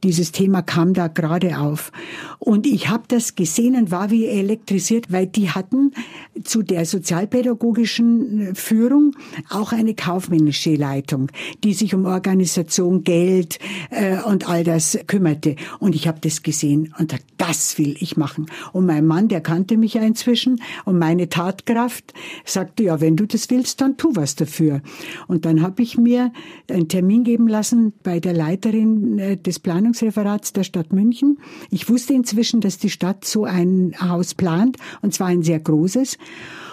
Dieses 0.03 0.33
Thema 0.33 0.63
kam 0.63 0.95
da 0.95 1.09
gerade 1.09 1.59
auf. 1.59 1.93
Und 2.39 2.67
ich 2.67 2.89
habe 2.89 3.05
das 3.09 3.35
gesehen 3.35 3.77
und 3.77 3.91
war 3.91 4.11
wie 4.11 4.27
elektrisiert, 4.27 5.13
weil 5.13 5.27
die 5.27 5.51
hatten 5.51 5.93
zu 6.43 6.63
der 6.63 6.87
sozialpädagogischen 6.87 8.55
Führung 8.55 9.15
auch 9.51 9.73
eine 9.73 9.95
kaufmännische 9.95 10.75
Leitung, 10.75 11.31
die 11.63 11.75
sich 11.75 11.95
um 11.95 12.07
Organisation, 12.07 13.05
Geld 13.05 13.59
äh, 13.91 14.23
und 14.23 14.49
all 14.49 14.65
das 14.65 14.99
kümmerte. 15.07 15.57
Und 15.79 15.95
ich 15.95 16.09
habe 16.09 16.19
das 16.21 16.43
gesehen 16.43 16.95
und 16.99 17.13
dachte, 17.13 17.25
das 17.37 17.79
will 17.79 17.97
ich 18.01 18.17
machen. 18.17 18.47
Und 18.73 18.87
mein 18.87 19.07
Mann, 19.07 19.29
der 19.29 19.41
kannte 19.41 19.77
mich 19.77 19.95
ja 19.95 20.03
inzwischen 20.03 20.63
und 20.85 20.99
meine 20.99 21.29
Tatkraft 21.29 22.15
sagte, 22.45 22.85
ja, 22.85 23.01
wenn 23.01 23.17
du 23.17 23.27
das 23.27 23.51
willst, 23.51 23.81
dann 23.81 23.97
tu 23.97 24.13
was 24.15 24.35
dafür. 24.35 24.81
Und 25.27 25.45
dann 25.45 25.63
habe 25.63 25.83
ich 25.83 25.99
mir 25.99 26.33
einen 26.71 26.89
Termin 26.89 27.25
geben 27.25 27.49
lassen 27.49 27.93
bei 28.03 28.21
der 28.21 28.33
Leiterin 28.33 29.19
äh, 29.19 29.37
des 29.37 29.59
Planungs 29.59 29.90
Planungsreferats 29.91 30.53
der 30.53 30.65
Stadt 30.65 30.93
München. 30.93 31.39
Ich 31.71 31.89
wusste 31.89 32.15
inzwischen, 32.15 32.61
dass 32.61 32.79
die 32.79 32.91
Stadt 32.91 33.25
so 33.25 33.45
ein 33.45 33.95
Haus 34.01 34.35
plant, 34.35 34.77
und 35.03 35.13
zwar 35.13 35.29
ein 35.29 35.43
sehr 35.43 35.59
großes. 35.59 36.17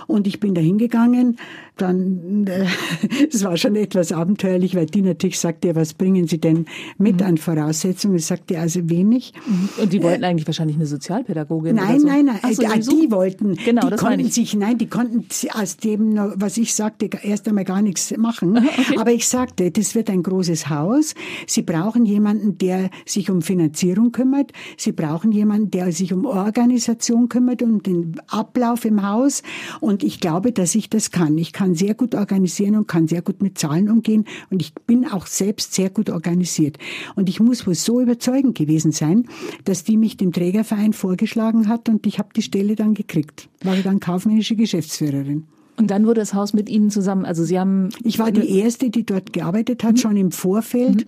Und 0.08 0.28
ich 0.28 0.40
bin 0.40 0.56
da 0.56 0.62
hingegangen 0.62 1.38
dann, 1.78 2.46
äh, 2.48 2.66
es 3.32 3.44
war 3.44 3.58
schon 3.58 3.76
etwas 3.76 4.12
abenteuerlich, 4.12 4.76
weil 4.76 4.88
die 4.88 5.02
natürlich 5.02 5.40
sagte, 5.40 5.76
was 5.76 5.94
bringen 5.94 6.28
Sie 6.28 6.40
denn 6.40 6.66
mit 6.98 7.22
mhm. 7.22 7.28
an 7.28 7.38
Voraussetzungen? 7.38 8.18
Ich 8.18 8.26
sagte 8.26 8.60
also 8.60 8.90
wenig. 8.90 9.34
Mhm. 9.46 9.70
Und 9.82 9.94
die 9.94 10.04
wollten 10.04 10.24
äh, 10.24 10.28
eigentlich 10.28 10.48
wahrscheinlich 10.48 10.78
eine 10.78 10.86
Sozialpädagogin 10.86 11.76
Nein, 11.76 12.00
so. 12.00 12.08
nein, 12.08 12.26
nein, 12.26 12.54
so, 12.54 12.64
die, 12.64 13.02
die 13.02 13.12
wollten, 13.12 13.56
genau, 13.56 13.84
die 13.84 13.90
das 13.92 14.00
konnten 14.00 14.30
sich, 14.30 14.56
nein, 14.56 14.78
die 14.78 14.88
konnten 14.88 15.26
aus 15.54 15.78
dem, 15.78 16.18
was 16.36 16.58
ich 16.58 16.74
sagte, 16.74 17.10
erst 17.22 17.48
einmal 17.48 17.66
gar 17.66 17.82
nichts 17.82 18.16
machen. 18.18 18.58
Okay. 18.78 19.00
Aber 19.00 19.12
ich 19.12 19.28
sagte, 19.28 19.72
das 19.72 19.96
wird 19.96 20.10
ein 20.10 20.24
großes 20.24 20.70
Haus. 20.70 21.16
Sie 21.48 21.62
brauchen 21.62 22.06
jemanden, 22.06 22.58
der 22.58 22.90
sich 23.06 23.30
um 23.30 23.42
Finanzierung 23.42 24.12
kümmert. 24.12 24.52
Sie 24.78 24.92
brauchen 24.92 25.32
jemanden, 25.32 25.72
der 25.72 25.92
sich 25.92 26.14
um 26.14 26.26
Organisation 26.26 27.28
kümmert, 27.28 27.64
um 27.64 27.82
den 27.82 28.16
Ablauf 28.28 28.86
im 28.86 29.06
Haus. 29.06 29.42
Und 29.80 29.97
ich 30.04 30.20
glaube, 30.20 30.52
dass 30.52 30.74
ich 30.74 30.90
das 30.90 31.12
kann. 31.12 31.38
Ich 31.38 31.54
kann 31.54 31.68
kann 31.68 31.76
sehr 31.76 31.96
gut 31.96 32.16
organisieren 32.16 32.78
und 32.78 32.88
kann 32.88 33.10
sehr 33.10 33.22
gut 33.22 33.42
mit 33.42 33.58
Zahlen 33.58 33.90
umgehen 33.90 34.24
und 34.50 34.62
ich 34.62 34.74
bin 34.74 35.06
auch 35.06 35.28
selbst 35.28 35.74
sehr 35.74 35.90
gut 35.90 36.10
organisiert. 36.10 36.78
Und 37.16 37.28
ich 37.28 37.42
muss 37.42 37.68
wohl 37.68 37.76
so 37.76 38.00
überzeugend 38.00 38.58
gewesen 38.58 38.94
sein, 38.94 39.28
dass 39.66 39.84
die 39.84 39.98
mich 39.98 40.16
dem 40.16 40.32
Trägerverein 40.32 40.94
vorgeschlagen 40.94 41.68
hat 41.68 41.90
und 41.90 42.08
ich 42.08 42.20
habe 42.20 42.30
die 42.34 42.42
Stelle 42.42 42.76
dann 42.76 42.94
gekriegt. 42.94 43.50
War 43.64 43.76
dann 43.76 44.00
kaufmännische 44.00 44.56
Geschäftsführerin. 44.56 45.46
Und 45.78 45.92
dann 45.92 46.08
wurde 46.08 46.22
das 46.22 46.34
Haus 46.34 46.54
mit 46.54 46.70
Ihnen 46.70 46.90
zusammen, 46.90 47.24
also 47.24 47.44
Sie 47.44 47.60
haben... 47.60 47.90
Ich 48.04 48.18
war 48.18 48.32
die 48.32 48.60
Erste, 48.60 48.90
die 48.90 49.06
dort 49.06 49.32
gearbeitet 49.32 49.84
hat, 49.84 49.94
mhm. 49.94 49.98
schon 49.98 50.18
im 50.18 50.32
Vorfeld. 50.32 51.06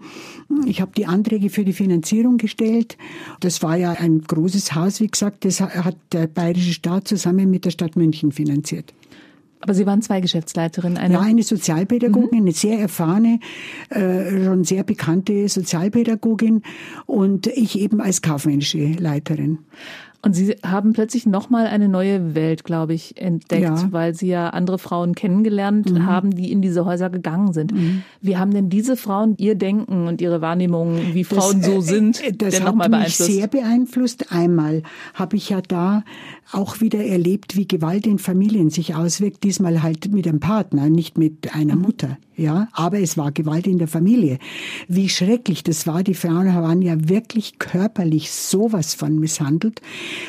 Mhm. 0.47 0.67
Ich 0.67 0.79
habe 0.79 0.91
die 0.95 1.07
Anträge 1.07 1.49
für 1.49 1.65
die 1.65 1.73
Finanzierung 1.73 2.37
gestellt. 2.37 2.95
Das 3.39 3.63
war 3.63 3.75
ja 3.77 3.91
ein 3.91 4.21
großes 4.21 4.75
Haus, 4.75 5.01
wie 5.01 5.07
gesagt, 5.07 5.43
das 5.43 5.59
hat 5.59 5.97
der 6.11 6.27
bayerische 6.27 6.73
Staat 6.73 7.07
zusammen 7.07 7.49
mit 7.49 7.65
der 7.65 7.71
Stadt 7.71 7.95
München 7.95 8.31
finanziert. 8.31 8.93
Aber 9.61 9.73
Sie 9.73 9.85
waren 9.85 10.01
zwei 10.01 10.21
Geschäftsleiterinnen. 10.21 10.97
Eine 10.97 11.15
ja, 11.15 11.19
eine 11.19 11.43
Sozialpädagogin, 11.43 12.39
mhm. 12.39 12.47
eine 12.47 12.51
sehr 12.53 12.79
erfahrene, 12.79 13.39
äh, 13.89 14.45
schon 14.45 14.63
sehr 14.63 14.83
bekannte 14.83 15.49
Sozialpädagogin 15.49 16.61
und 17.07 17.47
ich 17.47 17.77
eben 17.77 17.99
als 17.99 18.21
kaufmännische 18.21 18.93
Leiterin. 18.93 19.59
Und 20.21 20.33
Sie 20.33 20.53
haben 20.65 20.91
plötzlich 20.91 21.25
nochmal 21.25 21.67
eine 21.67 21.87
neue 21.87 22.35
Welt, 22.35 22.65
glaube 22.65 22.93
ich, 22.93 23.21
entdeckt, 23.21 23.63
ja. 23.63 23.87
weil 23.91 24.13
Sie 24.13 24.27
ja 24.27 24.49
andere 24.49 24.77
Frauen 24.77 25.15
kennengelernt 25.15 25.91
mhm. 25.91 26.05
haben, 26.05 26.31
die 26.31 26.51
in 26.51 26.61
diese 26.61 26.83
Häuser 26.83 27.09
gegangen 27.09 27.53
sind. 27.53 27.71
Mhm. 27.71 28.03
Wie 28.19 28.35
haben 28.35 28.53
denn 28.53 28.69
diese 28.69 28.97
Frauen 28.97 29.35
ihr 29.37 29.55
Denken 29.55 30.07
und 30.07 30.19
ihre 30.19 30.41
Wahrnehmung, 30.41 30.99
wie 31.13 31.23
Frauen 31.23 31.61
das, 31.61 31.69
so 31.69 31.77
äh, 31.77 31.81
sind, 31.81 32.21
äh, 32.21 32.33
das 32.33 32.55
denn 32.55 32.65
nochmal 32.65 32.89
beeinflusst? 32.89 33.19
Das 33.21 33.27
hat 33.27 33.29
mich 33.29 33.37
sehr 33.37 33.47
beeinflusst. 33.47 34.31
Einmal 34.31 34.83
habe 35.13 35.37
ich 35.37 35.49
ja 35.49 35.61
da 35.61 36.03
auch 36.51 36.81
wieder 36.81 37.03
erlebt, 37.05 37.55
wie 37.55 37.67
Gewalt 37.67 38.05
in 38.05 38.19
Familien 38.19 38.69
sich 38.69 38.95
auswirkt. 38.95 39.45
Diesmal 39.45 39.83
halt 39.83 40.11
mit 40.11 40.27
einem 40.27 40.41
Partner, 40.41 40.89
nicht 40.89 41.17
mit 41.17 41.55
einer 41.55 41.77
mhm. 41.77 41.81
Mutter. 41.81 42.17
Ja, 42.39 42.69
aber 42.71 43.01
es 43.01 43.17
war 43.17 43.33
Gewalt 43.33 43.67
in 43.67 43.79
der 43.79 43.89
Familie. 43.89 44.39
Wie 44.87 45.09
schrecklich 45.09 45.61
das 45.61 45.85
war. 45.87 46.03
Die 46.03 46.13
Frauen 46.13 46.47
waren 46.47 46.81
ja 46.81 47.09
wirklich 47.09 47.59
körperlich 47.59 48.31
sowas 48.31 48.93
von 48.93 49.19
misshandelt. 49.19 49.81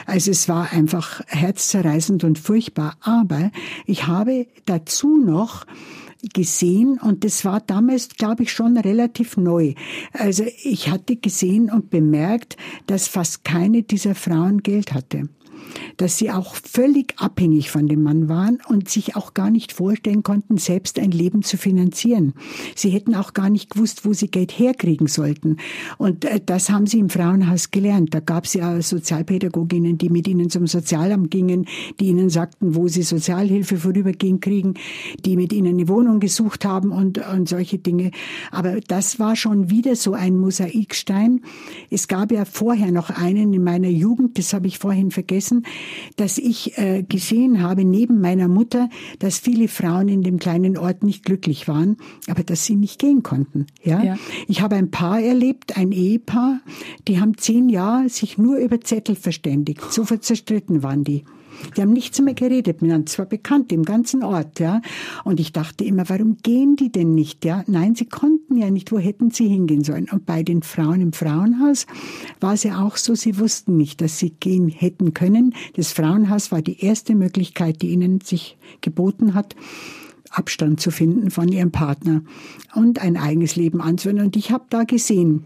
Also 0.07 0.33
es 0.33 0.49
war 0.49 0.73
einfach 0.73 1.23
herzzerreißend 1.29 2.25
und 2.25 2.41
furchtbar. 2.41 2.97
Aber 3.01 3.53
ich 3.87 4.09
habe 4.09 4.49
dazu 4.65 5.19
noch 5.19 5.67
gesehen 6.35 6.99
und 7.01 7.23
das 7.23 7.45
war 7.45 7.61
damals, 7.61 8.09
glaube 8.09 8.43
ich, 8.43 8.53
schon 8.53 8.77
relativ 8.77 9.37
neu. 9.37 9.75
Also 10.13 10.45
ich 10.65 10.91
hatte 10.91 11.15
gesehen 11.15 11.71
und 11.71 11.91
bemerkt, 11.91 12.57
dass 12.87 13.07
fast 13.07 13.45
keine 13.45 13.85
dieser 13.85 14.17
Frauen 14.17 14.65
Geld 14.65 14.95
hatte 14.95 15.29
dass 15.97 16.19
sie 16.19 16.31
auch 16.31 16.55
völlig 16.55 17.15
abhängig 17.19 17.71
von 17.71 17.87
dem 17.87 18.03
Mann 18.03 18.29
waren 18.29 18.59
und 18.67 18.89
sich 18.89 19.17
auch 19.17 19.35
gar 19.35 19.51
nicht 19.51 19.73
vorstellen 19.73 20.23
konnten, 20.23 20.57
selbst 20.57 20.99
ein 20.99 21.11
Leben 21.11 21.43
zu 21.43 21.57
finanzieren. 21.57 22.35
Sie 22.75 22.91
hätten 22.91 23.15
auch 23.15 23.35
gar 23.35 23.51
nicht 23.51 23.71
gewusst, 23.71 24.05
wo 24.05 24.13
sie 24.13 24.29
Geld 24.29 24.53
herkriegen 24.53 25.07
sollten. 25.07 25.57
Und 25.99 26.25
äh, 26.25 26.41
das 26.45 26.71
haben 26.71 26.87
sie 26.87 26.99
im 26.99 27.11
Frauenhaus 27.11 27.71
gelernt. 27.71 28.15
Da 28.15 28.21
gab 28.21 28.45
es 28.45 28.55
ja 28.55 28.81
Sozialpädagoginnen, 28.81 29.99
die 29.99 30.11
mit 30.11 30.29
ihnen 30.29 30.51
zum 30.51 30.67
Sozialamt 30.67 31.31
gingen, 31.31 31.67
die 31.99 32.07
ihnen 32.07 32.31
sagten, 32.31 32.75
wo 32.75 32.89
sie 32.89 33.03
Sozialhilfe 33.03 33.77
vorübergehend 33.77 34.43
kriegen, 34.43 34.75
die 35.25 35.37
mit 35.37 35.53
ihnen 35.53 35.75
eine 35.75 35.89
Wohnung 35.89 36.21
gesucht 36.21 36.65
haben 36.65 36.93
und, 36.93 37.19
und 37.33 37.49
solche 37.49 37.79
Dinge. 37.79 38.11
Aber 38.51 38.81
das 38.81 39.19
war 39.19 39.37
schon 39.37 39.71
wieder 39.71 39.97
so 39.97 40.15
ein 40.15 40.39
Mosaikstein. 40.39 41.43
Es 41.91 42.09
gab 42.09 42.33
ja 42.33 42.45
vorher 42.45 42.93
noch 42.93 43.11
einen 43.11 43.53
in 43.53 43.65
meiner 43.65 43.89
Jugend, 43.89 44.39
das 44.39 44.53
habe 44.53 44.67
ich 44.67 44.79
vorhin 44.79 45.11
vergessen, 45.11 45.60
dass 46.17 46.39
ich 46.39 46.79
äh, 46.79 47.03
gesehen 47.03 47.63
habe, 47.63 47.85
neben 47.85 48.21
meiner 48.21 48.49
Mutter, 48.49 48.89
dass 49.19 49.39
viele 49.39 49.69
Frauen 49.69 50.09
in 50.09 50.23
dem 50.23 50.39
kleinen 50.39 50.77
Ort 50.77 51.03
nicht 51.03 51.25
glücklich 51.25 51.69
waren, 51.69 51.97
aber 52.29 52.43
dass 52.43 52.65
sie 52.65 52.77
nicht 52.77 52.99
gehen 52.99 53.23
konnten. 53.23 53.67
Ja? 53.83 54.03
ja. 54.03 54.19
Ich 54.49 54.63
habe 54.63 54.77
ein 54.77 54.91
Paar 54.91 55.21
erlebt, 55.21 55.77
ein 55.77 55.93
Ehepaar, 55.93 56.61
die 57.09 57.21
haben 57.21 57.37
zehn 57.37 57.69
Jahre 57.69 58.09
sich 58.09 58.39
nur 58.39 58.57
über 58.59 58.81
Zettel 58.81 59.17
verständigt. 59.17 59.81
So 59.91 60.05
zerstritten 60.05 60.83
waren 60.83 61.05
die. 61.05 61.25
Die 61.77 61.83
haben 61.83 61.93
nichts 61.93 62.21
mehr 62.21 62.35
geredet 62.35 62.83
miteinander. 62.83 63.07
zwar 63.07 63.27
bekannt 63.27 63.73
im 63.73 63.85
ganzen 63.85 64.23
Ort, 64.23 64.61
ja. 64.61 64.81
Und 65.25 65.41
ich 65.41 65.53
dachte 65.53 65.85
immer, 65.85 66.09
warum 66.09 66.37
gehen 66.43 66.77
die 66.77 66.91
denn 66.91 67.15
nicht, 67.15 67.45
ja? 67.45 67.65
Nein, 67.67 67.95
sie 67.95 68.07
konnten 68.07 68.57
ja 68.57 68.71
nicht. 68.71 68.93
Wo 68.93 68.99
hätten 68.99 69.31
sie 69.31 69.49
hingehen 69.49 69.85
sollen? 69.85 70.09
Und 70.11 70.27
bei 70.27 70.43
den 70.43 70.63
Frauen 70.63 71.01
im 71.01 71.13
Frauenhaus 71.13 71.87
war 72.41 72.55
es 72.55 72.63
ja 72.63 72.85
auch 72.85 72.97
so, 72.97 73.15
sie 73.15 73.39
wussten 73.39 73.77
nicht, 73.77 74.01
dass 74.01 74.19
sie 74.19 74.31
gehen 74.31 74.69
hätten 74.69 75.15
können. 75.15 75.55
Das 75.75 75.93
Frauenhaus 75.93 76.53
war 76.53 76.63
die 76.63 76.85
erste 76.85 77.15
Möglichkeit, 77.15 77.83
die 77.83 77.91
ihnen 77.91 78.21
sich 78.21 78.57
geboten 78.81 79.35
hat. 79.35 79.55
Abstand 80.31 80.81
zu 80.81 80.91
finden 80.91 81.31
von 81.31 81.49
ihrem 81.49 81.73
Partner 81.73 82.23
und 82.75 83.01
ein 83.01 83.17
eigenes 83.17 83.57
Leben 83.57 83.81
anzuwenden. 83.81 84.27
Und 84.27 84.37
ich 84.37 84.53
habe 84.53 84.65
da 84.71 84.85
gesehen, 84.85 85.45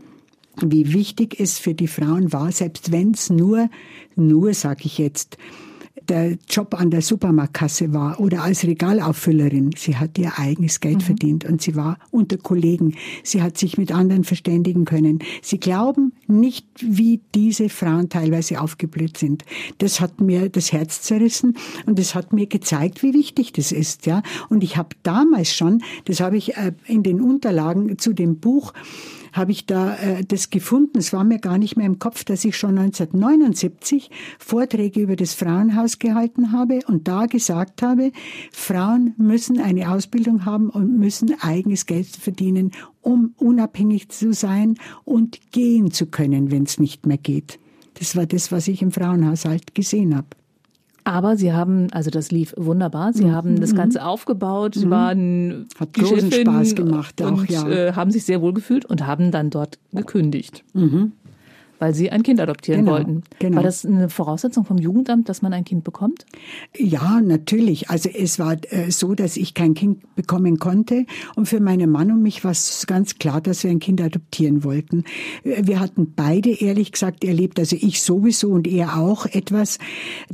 wie 0.60 0.92
wichtig 0.92 1.40
es 1.40 1.58
für 1.58 1.74
die 1.74 1.88
Frauen 1.88 2.32
war, 2.32 2.52
selbst 2.52 2.92
wenn 2.92 3.12
es 3.12 3.30
nur, 3.30 3.68
nur 4.14 4.54
sag 4.54 4.84
ich 4.84 4.98
jetzt, 4.98 5.36
der 6.08 6.36
Job 6.48 6.74
an 6.78 6.90
der 6.90 7.02
Supermarktkasse 7.02 7.92
war 7.92 8.20
oder 8.20 8.42
als 8.42 8.64
Regalauffüllerin. 8.64 9.70
Sie 9.76 9.96
hat 9.96 10.18
ihr 10.18 10.38
eigenes 10.38 10.80
Geld 10.80 10.98
mhm. 10.98 11.00
verdient 11.00 11.44
und 11.44 11.62
sie 11.62 11.76
war 11.76 11.98
unter 12.10 12.36
Kollegen. 12.36 12.94
Sie 13.22 13.42
hat 13.42 13.58
sich 13.58 13.78
mit 13.78 13.92
anderen 13.92 14.24
verständigen 14.24 14.84
können. 14.84 15.20
Sie 15.42 15.58
glauben 15.58 16.12
nicht, 16.26 16.66
wie 16.80 17.20
diese 17.34 17.68
Frauen 17.68 18.08
teilweise 18.08 18.60
aufgeblüht 18.60 19.18
sind. 19.18 19.44
Das 19.78 20.00
hat 20.00 20.20
mir 20.20 20.48
das 20.48 20.72
Herz 20.72 21.02
zerrissen 21.02 21.56
und 21.86 21.98
es 21.98 22.14
hat 22.14 22.32
mir 22.32 22.46
gezeigt, 22.46 23.02
wie 23.02 23.14
wichtig 23.14 23.52
das 23.52 23.72
ist. 23.72 24.06
Ja, 24.06 24.22
und 24.48 24.62
ich 24.64 24.76
habe 24.76 24.90
damals 25.02 25.54
schon, 25.54 25.82
das 26.04 26.20
habe 26.20 26.36
ich 26.36 26.56
äh, 26.56 26.72
in 26.86 27.02
den 27.02 27.20
Unterlagen 27.20 27.98
zu 27.98 28.12
dem 28.12 28.38
Buch 28.38 28.72
habe 29.34 29.52
ich 29.52 29.66
da 29.66 29.96
äh, 29.96 30.24
das 30.24 30.48
gefunden. 30.48 30.98
Es 30.98 31.12
war 31.12 31.24
mir 31.24 31.38
gar 31.38 31.58
nicht 31.58 31.76
mehr 31.76 31.86
im 31.86 31.98
Kopf, 31.98 32.24
dass 32.24 32.44
ich 32.44 32.56
schon 32.56 32.78
1979 32.78 34.10
Vorträge 34.38 35.00
über 35.00 35.16
das 35.16 35.34
Frauenhaus 35.34 35.98
gehalten 35.98 36.52
habe 36.52 36.80
und 36.86 37.08
da 37.08 37.26
gesagt 37.26 37.82
habe, 37.82 38.12
Frauen 38.52 39.14
müssen 39.18 39.60
eine 39.60 39.90
Ausbildung 39.90 40.46
haben 40.46 40.70
und 40.70 40.98
müssen 40.98 41.34
eigenes 41.40 41.84
Geld 41.86 42.06
verdienen, 42.06 42.70
um 43.02 43.34
unabhängig 43.36 44.08
zu 44.08 44.32
sein 44.32 44.76
und 45.04 45.52
gehen 45.52 45.90
zu 45.90 46.06
können, 46.06 46.50
wenn 46.50 46.62
es 46.62 46.78
nicht 46.78 47.04
mehr 47.06 47.18
geht. 47.18 47.58
Das 47.94 48.16
war 48.16 48.26
das, 48.26 48.50
was 48.52 48.68
ich 48.68 48.82
im 48.82 48.92
Frauenhaushalt 48.92 49.74
gesehen 49.74 50.16
habe. 50.16 50.28
Aber 51.04 51.36
Sie 51.36 51.52
haben, 51.52 51.92
also 51.92 52.10
das 52.10 52.32
lief 52.32 52.54
wunderbar. 52.56 53.12
Sie 53.12 53.26
mhm. 53.26 53.32
haben 53.32 53.60
das 53.60 53.74
Ganze 53.74 54.04
aufgebaut. 54.04 54.74
Sie 54.74 54.86
mhm. 54.86 54.90
waren 54.90 55.68
hat 55.78 55.92
großen 55.92 56.32
Spaß 56.32 56.74
gemacht 56.74 57.22
auch, 57.22 57.40
und, 57.40 57.50
ja. 57.50 57.68
Äh, 57.68 57.92
haben 57.92 58.10
sich 58.10 58.24
sehr 58.24 58.40
wohl 58.40 58.54
gefühlt 58.54 58.86
und 58.86 59.06
haben 59.06 59.30
dann 59.30 59.50
dort 59.50 59.78
gekündigt. 59.92 60.64
Mhm 60.72 61.12
weil 61.78 61.94
sie 61.94 62.10
ein 62.10 62.22
Kind 62.22 62.40
adoptieren 62.40 62.80
genau, 62.80 62.92
wollten. 62.92 63.22
Genau. 63.38 63.56
War 63.56 63.62
das 63.62 63.84
eine 63.84 64.08
Voraussetzung 64.08 64.64
vom 64.64 64.78
Jugendamt, 64.78 65.28
dass 65.28 65.42
man 65.42 65.52
ein 65.52 65.64
Kind 65.64 65.84
bekommt? 65.84 66.24
Ja, 66.76 67.20
natürlich. 67.20 67.90
Also 67.90 68.08
es 68.08 68.38
war 68.38 68.56
äh, 68.70 68.90
so, 68.90 69.14
dass 69.14 69.36
ich 69.36 69.54
kein 69.54 69.74
Kind 69.74 70.14
bekommen 70.14 70.58
konnte 70.58 71.06
und 71.36 71.46
für 71.46 71.60
meinen 71.60 71.90
Mann 71.90 72.10
und 72.10 72.22
mich 72.22 72.44
war 72.44 72.52
es 72.52 72.86
ganz 72.86 73.18
klar, 73.18 73.40
dass 73.40 73.64
wir 73.64 73.70
ein 73.70 73.80
Kind 73.80 74.00
adoptieren 74.00 74.64
wollten. 74.64 75.04
Äh, 75.42 75.66
wir 75.66 75.80
hatten 75.80 76.12
beide 76.14 76.50
ehrlich 76.50 76.92
gesagt 76.92 77.24
erlebt, 77.24 77.58
also 77.58 77.76
ich 77.78 78.02
sowieso 78.02 78.50
und 78.50 78.66
er 78.66 78.98
auch 78.98 79.26
etwas, 79.26 79.78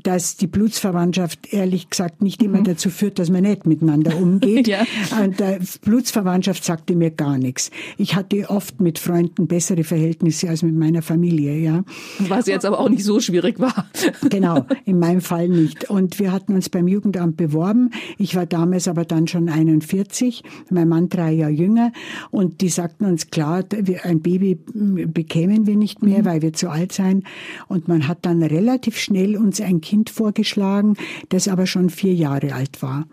dass 0.03 0.37
die 0.37 0.47
Blutsverwandtschaft 0.47 1.53
ehrlich 1.53 1.91
gesagt 1.91 2.23
nicht 2.23 2.43
immer 2.43 2.61
mhm. 2.61 2.65
dazu 2.65 2.91
führt, 2.91 3.19
dass 3.19 3.31
man 3.31 3.43
nicht 3.43 3.67
miteinander 3.67 4.17
umgeht. 4.17 4.69
ja. 4.69 4.85
Und 5.23 5.41
die 5.41 5.59
Blutsverwandtschaft 5.83 6.65
sagte 6.65 6.95
mir 6.95 7.11
gar 7.11 7.39
nichts. 7.39 7.71
Ich 7.97 8.15
hatte 8.15 8.51
oft 8.51 8.81
mit 8.81 8.99
Freunden 8.99 9.47
bessere 9.47 9.85
Verhältnisse 9.85 10.49
als 10.49 10.63
mit 10.63 10.75
meiner 10.75 11.03
Familie. 11.03 11.30
Familie, 11.31 11.59
ja. 11.59 11.85
Was 12.29 12.47
jetzt 12.47 12.65
aber 12.65 12.81
auch 12.81 12.89
nicht 12.89 13.05
so 13.05 13.21
schwierig 13.21 13.59
war. 13.59 13.87
Genau, 14.29 14.67
in 14.85 14.99
meinem 14.99 15.21
Fall 15.21 15.49
nicht. 15.49 15.91
Und 15.91 16.19
wir 16.19 16.31
hatten 16.33 16.55
uns 16.55 16.69
beim 16.69 16.87
Jugendamt 16.89 17.37
beworben. 17.37 17.91
Ich 18.19 18.37
war 18.37 18.47
damals 18.47 18.87
aber 18.87 19.05
dann 19.05 19.27
schon 19.27 19.49
41, 19.49 20.43
mein 20.71 20.89
Mann 20.89 21.09
drei 21.09 21.33
Jahre 21.33 21.53
jünger. 21.53 21.93
Und 22.31 22.61
die 22.61 22.69
sagten 22.69 23.07
uns 23.07 23.31
klar, 23.31 23.65
ein 24.03 24.21
Baby 24.21 24.59
bekämen 24.65 25.67
wir 25.67 25.77
nicht 25.77 26.03
mehr, 26.03 26.21
mhm. 26.21 26.25
weil 26.25 26.43
wir 26.43 26.53
zu 26.53 26.71
alt 26.71 26.93
seien. 26.93 27.25
Und 27.69 27.89
man 27.89 28.09
hat 28.09 28.19
dann 28.23 28.43
relativ 28.43 28.99
schnell 28.99 29.37
uns 29.37 29.61
ein 29.61 29.81
Kind 29.81 30.11
vorgeschlagen, 30.11 30.97
das 31.29 31.49
aber 31.49 31.67
schon 31.67 31.91
vier 31.91 32.15
Jahre 32.15 32.55
alt 32.55 32.83
war 32.83 33.07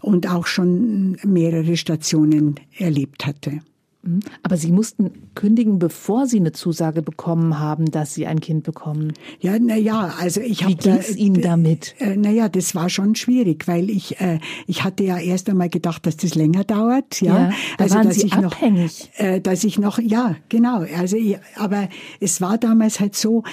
und 0.00 0.28
auch 0.28 0.46
schon 0.46 1.16
mehrere 1.24 1.76
Stationen 1.76 2.56
erlebt 2.76 3.26
hatte. 3.26 3.60
Mhm. 4.02 4.20
Aber 4.42 4.56
Sie 4.56 4.72
mussten 4.72 5.10
kündigen, 5.34 5.78
bevor 5.78 6.26
Sie 6.26 6.38
eine 6.38 6.52
Zusage 6.52 7.02
bekommen 7.02 7.58
haben, 7.58 7.90
dass 7.90 8.14
Sie 8.14 8.26
ein 8.26 8.40
Kind 8.40 8.64
bekommen. 8.64 9.12
Ja, 9.40 9.58
na 9.58 9.76
ja, 9.76 10.14
also 10.18 10.40
ich 10.40 10.64
habe. 10.64 10.72
Wie 10.72 10.76
ging 10.76 10.96
es 10.96 11.16
Ihnen 11.16 11.42
damit? 11.42 11.94
Äh, 11.98 12.16
na 12.16 12.30
ja, 12.30 12.48
das 12.48 12.74
war 12.74 12.88
schon 12.88 13.14
schwierig, 13.14 13.68
weil 13.68 13.90
ich 13.90 14.20
äh, 14.20 14.38
ich 14.66 14.84
hatte 14.84 15.04
ja 15.04 15.18
erst 15.18 15.50
einmal 15.50 15.68
gedacht, 15.68 16.06
dass 16.06 16.16
das 16.16 16.34
länger 16.34 16.64
dauert. 16.64 17.20
Ja, 17.20 17.38
ja 17.38 17.50
da 17.76 17.84
also 17.84 17.96
waren 17.96 18.06
dass 18.08 18.16
Sie 18.16 18.26
ich 18.26 18.32
abhängig. 18.32 19.10
noch, 19.18 19.24
äh, 19.24 19.40
dass 19.40 19.64
ich 19.64 19.78
noch, 19.78 19.98
ja, 19.98 20.36
genau. 20.48 20.84
Also, 20.96 21.16
ich, 21.16 21.38
aber 21.56 21.88
es 22.20 22.40
war 22.40 22.56
damals 22.58 23.00
halt 23.00 23.14
so 23.14 23.44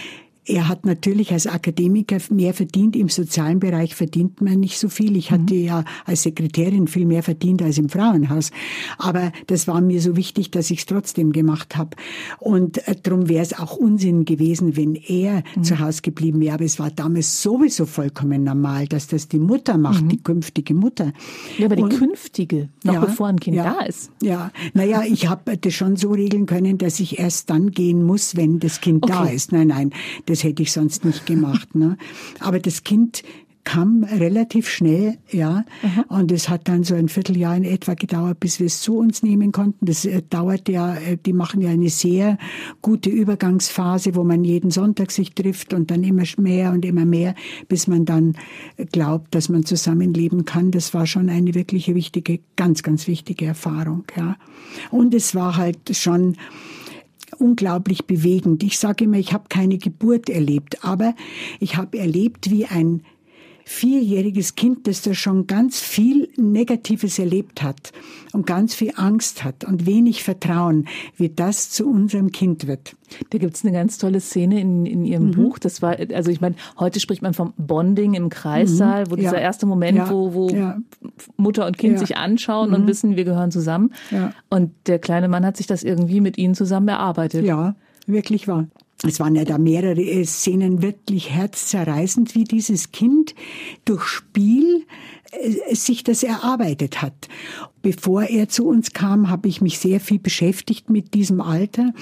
er 0.47 0.69
hat 0.69 0.85
natürlich 0.85 1.33
als 1.33 1.45
Akademiker 1.45 2.17
mehr 2.29 2.53
verdient. 2.53 2.95
Im 2.95 3.09
sozialen 3.09 3.59
Bereich 3.59 3.95
verdient 3.95 4.39
man 4.41 4.59
nicht 4.59 4.79
so 4.79 4.87
viel. 4.87 5.17
Ich 5.17 5.31
hatte 5.31 5.53
mhm. 5.53 5.63
ja 5.63 5.83
als 6.05 6.23
Sekretärin 6.23 6.87
viel 6.87 7.05
mehr 7.05 7.21
verdient 7.21 7.61
als 7.61 7.77
im 7.77 7.89
Frauenhaus. 7.89 8.51
Aber 8.97 9.33
das 9.47 9.67
war 9.67 9.81
mir 9.81 10.01
so 10.01 10.15
wichtig, 10.15 10.49
dass 10.51 10.71
ich 10.71 10.79
es 10.79 10.85
trotzdem 10.85 11.33
gemacht 11.33 11.75
habe. 11.75 11.91
Und 12.39 12.87
äh, 12.87 12.95
darum 13.01 13.27
wäre 13.27 13.43
es 13.43 13.57
auch 13.57 13.75
Unsinn 13.75 14.23
gewesen, 14.23 14.77
wenn 14.77 14.95
er 14.95 15.43
mhm. 15.55 15.63
zu 15.63 15.79
Hause 15.79 16.01
geblieben 16.01 16.39
wäre. 16.39 16.55
Aber 16.55 16.65
es 16.65 16.79
war 16.79 16.91
damals 16.91 17.41
sowieso 17.41 17.85
vollkommen 17.85 18.43
normal, 18.43 18.87
dass 18.87 19.07
das 19.07 19.27
die 19.27 19.39
Mutter 19.39 19.77
macht, 19.77 20.05
mhm. 20.05 20.09
die 20.09 20.23
künftige 20.23 20.73
Mutter. 20.73 21.11
Ja, 21.57 21.65
aber 21.65 21.75
die 21.75 21.83
Und, 21.83 21.97
künftige, 21.97 22.69
noch 22.83 22.93
ja, 22.93 22.99
bevor 23.01 23.27
ein 23.27 23.39
Kind 23.39 23.57
ja, 23.57 23.75
da 23.75 23.85
ist. 23.85 24.11
Ja, 24.21 24.51
naja, 24.73 25.03
ich 25.03 25.27
habe 25.27 25.57
das 25.57 25.73
schon 25.73 25.97
so 25.97 26.11
regeln 26.11 26.45
können, 26.45 26.77
dass 26.77 27.01
ich 27.01 27.19
erst 27.19 27.49
dann 27.49 27.71
gehen 27.71 28.03
muss, 28.03 28.37
wenn 28.37 28.59
das 28.59 28.79
Kind 28.79 29.03
okay. 29.03 29.13
da 29.13 29.25
ist. 29.25 29.51
Nein, 29.51 29.67
nein, 29.67 29.91
das 30.25 30.36
hätte 30.43 30.63
ich 30.63 30.71
sonst 30.71 31.05
nicht 31.05 31.25
gemacht. 31.25 31.75
Ne? 31.75 31.97
Aber 32.39 32.59
das 32.59 32.83
Kind 32.83 33.23
kam 33.67 34.05
relativ 34.05 34.69
schnell, 34.69 35.17
ja. 35.29 35.65
Aha. 35.83 36.05
Und 36.07 36.31
es 36.31 36.47
hat 36.47 36.69
dann 36.69 36.85
so 36.85 36.95
ein 36.95 37.09
Vierteljahr 37.09 37.57
in 37.57 37.65
etwa 37.65 37.95
gedauert, 37.95 38.39
bis 38.39 38.61
wir 38.61 38.67
es 38.67 38.79
zu 38.79 38.97
uns 38.97 39.23
nehmen 39.23 39.51
konnten. 39.51 39.85
Das 39.85 40.05
äh, 40.05 40.21
dauert 40.29 40.69
ja, 40.69 40.95
äh, 40.95 41.17
die 41.17 41.33
machen 41.33 41.59
ja 41.59 41.69
eine 41.69 41.89
sehr 41.89 42.37
gute 42.81 43.09
Übergangsphase, 43.09 44.15
wo 44.15 44.23
man 44.23 44.45
jeden 44.45 44.71
Sonntag 44.71 45.11
sich 45.11 45.33
trifft 45.33 45.73
und 45.73 45.91
dann 45.91 46.05
immer 46.05 46.23
mehr 46.37 46.71
und 46.71 46.85
immer 46.85 47.03
mehr, 47.03 47.35
bis 47.67 47.87
man 47.87 48.05
dann 48.05 48.37
glaubt, 48.93 49.35
dass 49.35 49.49
man 49.49 49.65
zusammenleben 49.65 50.45
kann. 50.45 50.71
Das 50.71 50.93
war 50.93 51.05
schon 51.05 51.29
eine 51.29 51.53
wirkliche 51.53 51.93
wichtige, 51.93 52.39
ganz, 52.55 52.83
ganz 52.83 53.05
wichtige 53.05 53.47
Erfahrung, 53.47 54.05
ja. 54.15 54.37
Und 54.91 55.13
es 55.13 55.35
war 55.35 55.57
halt 55.57 55.93
schon, 55.93 56.37
unglaublich 57.39 58.05
bewegend. 58.05 58.63
Ich 58.63 58.77
sage 58.77 59.05
immer, 59.05 59.17
ich 59.17 59.33
habe 59.33 59.45
keine 59.49 59.77
Geburt 59.77 60.29
erlebt, 60.29 60.83
aber 60.83 61.15
ich 61.59 61.77
habe 61.77 61.97
erlebt, 61.97 62.49
wie 62.49 62.65
ein 62.65 63.01
vierjähriges 63.67 64.55
Kind, 64.55 64.87
das 64.87 65.01
da 65.01 65.13
schon 65.13 65.45
ganz 65.45 65.81
viel 65.81 66.29
Negatives 66.37 67.19
erlebt 67.19 67.61
hat 67.61 67.91
und 68.31 68.47
ganz 68.47 68.73
viel 68.73 68.93
Angst 68.95 69.43
hat 69.43 69.65
und 69.65 69.85
wenig 69.85 70.23
Vertrauen, 70.23 70.87
wie 71.17 71.27
das 71.27 71.69
zu 71.69 71.89
unserem 71.89 72.31
Kind 72.31 72.65
wird. 72.65 72.95
Da 73.29 73.37
gibt's 73.37 73.65
eine 73.65 73.73
ganz 73.73 73.97
tolle 73.97 74.21
Szene 74.21 74.61
in, 74.61 74.85
in 74.85 75.03
Ihrem 75.03 75.27
mhm. 75.27 75.31
Buch. 75.31 75.59
Das 75.59 75.81
war, 75.81 75.97
also 76.13 76.31
ich 76.31 76.39
meine, 76.39 76.55
heute 76.79 77.01
spricht 77.01 77.21
man 77.21 77.33
vom 77.33 77.53
Bonding 77.57 78.13
im 78.13 78.29
Kreissaal, 78.29 79.03
mhm. 79.03 79.11
wo 79.11 79.15
dieser 79.17 79.33
ja. 79.33 79.41
erste 79.41 79.65
Moment, 79.65 79.97
ja. 79.97 80.09
wo, 80.09 80.33
wo 80.33 80.49
ja. 80.49 80.77
Mutter 81.35 81.65
und 81.67 81.77
Kind 81.77 81.99
sich 81.99 82.15
anschauen 82.15 82.69
mhm. 82.69 82.75
und 82.75 82.87
wissen, 82.87 83.17
wir 83.17 83.25
gehören 83.25 83.51
zusammen. 83.51 83.91
Und 84.49 84.71
der 84.87 84.99
kleine 84.99 85.27
Mann 85.27 85.45
hat 85.45 85.57
sich 85.57 85.67
das 85.67 85.83
irgendwie 85.83 86.21
mit 86.21 86.37
Ihnen 86.37 86.55
zusammen 86.55 86.87
erarbeitet. 86.87 87.43
Ja, 87.43 87.75
wirklich 88.05 88.47
wahr. 88.47 88.67
Es 89.03 89.19
waren 89.19 89.35
ja 89.35 89.45
da 89.45 89.59
mehrere 89.59 90.25
Szenen 90.25 90.81
wirklich 90.81 91.29
herzzerreißend, 91.29 92.33
wie 92.33 92.45
dieses 92.45 92.91
Kind 92.91 93.35
durch 93.85 94.03
Spiel 94.03 94.85
äh, 95.16 95.16
sich 95.71 96.03
das 96.03 96.23
erarbeitet 96.23 97.01
hat. 97.01 97.27
Bevor 97.83 98.23
er 98.23 98.49
zu 98.49 98.67
uns 98.67 98.91
kam, 98.91 99.29
habe 99.29 99.47
ich 99.47 99.61
mich 99.61 99.79
sehr 99.79 100.01
viel 100.01 100.19
beschäftigt 100.19 100.89
mit 100.89 101.13
diesem 101.13 101.39
Alter 101.39 101.93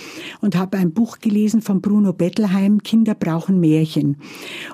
und 0.42 0.56
habe 0.56 0.78
ein 0.78 0.94
Buch 0.94 1.20
gelesen 1.20 1.62
von 1.62 1.82
Bruno 1.82 2.12
Bettelheim, 2.12 2.82
Kinder 2.82 3.14
brauchen 3.14 3.60
Märchen. 3.60 4.18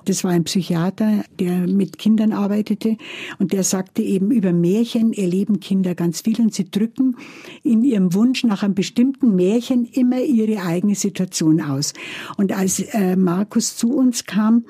Das 0.06 0.24
war 0.24 0.32
ein 0.32 0.46
Psychiater, 0.46 1.26
der 1.38 1.68
mit 1.68 1.98
Kindern 1.98 2.32
arbeitete 2.32 2.98
und 3.40 3.52
der 3.52 3.64
sagte 3.64 4.02
eben 4.02 4.32
über 4.32 4.54
Märchen 4.54 5.12
erleben 5.12 5.60
Kinder 5.60 5.96
ganz 5.96 6.22
viel 6.22 6.40
und 6.40 6.54
sie 6.54 6.72
drücken 6.72 7.18
in 7.64 7.84
ihrem 7.84 8.14
Wunsch 8.14 8.46
nach 8.46 8.64
einem 8.64 8.76
bestimmten 8.76 9.36
Märchen 9.36 9.86
immer 9.86 10.22
ihre 10.22 10.62
eigene 10.62 10.96
Situation 10.96 11.62
aus. 11.62 11.94
Und 12.38 12.54
als 12.54 12.80
äh, 12.80 13.18
Markus 13.18 13.76
zu 13.76 13.94
uns 13.94 14.26
kam, 14.26 14.64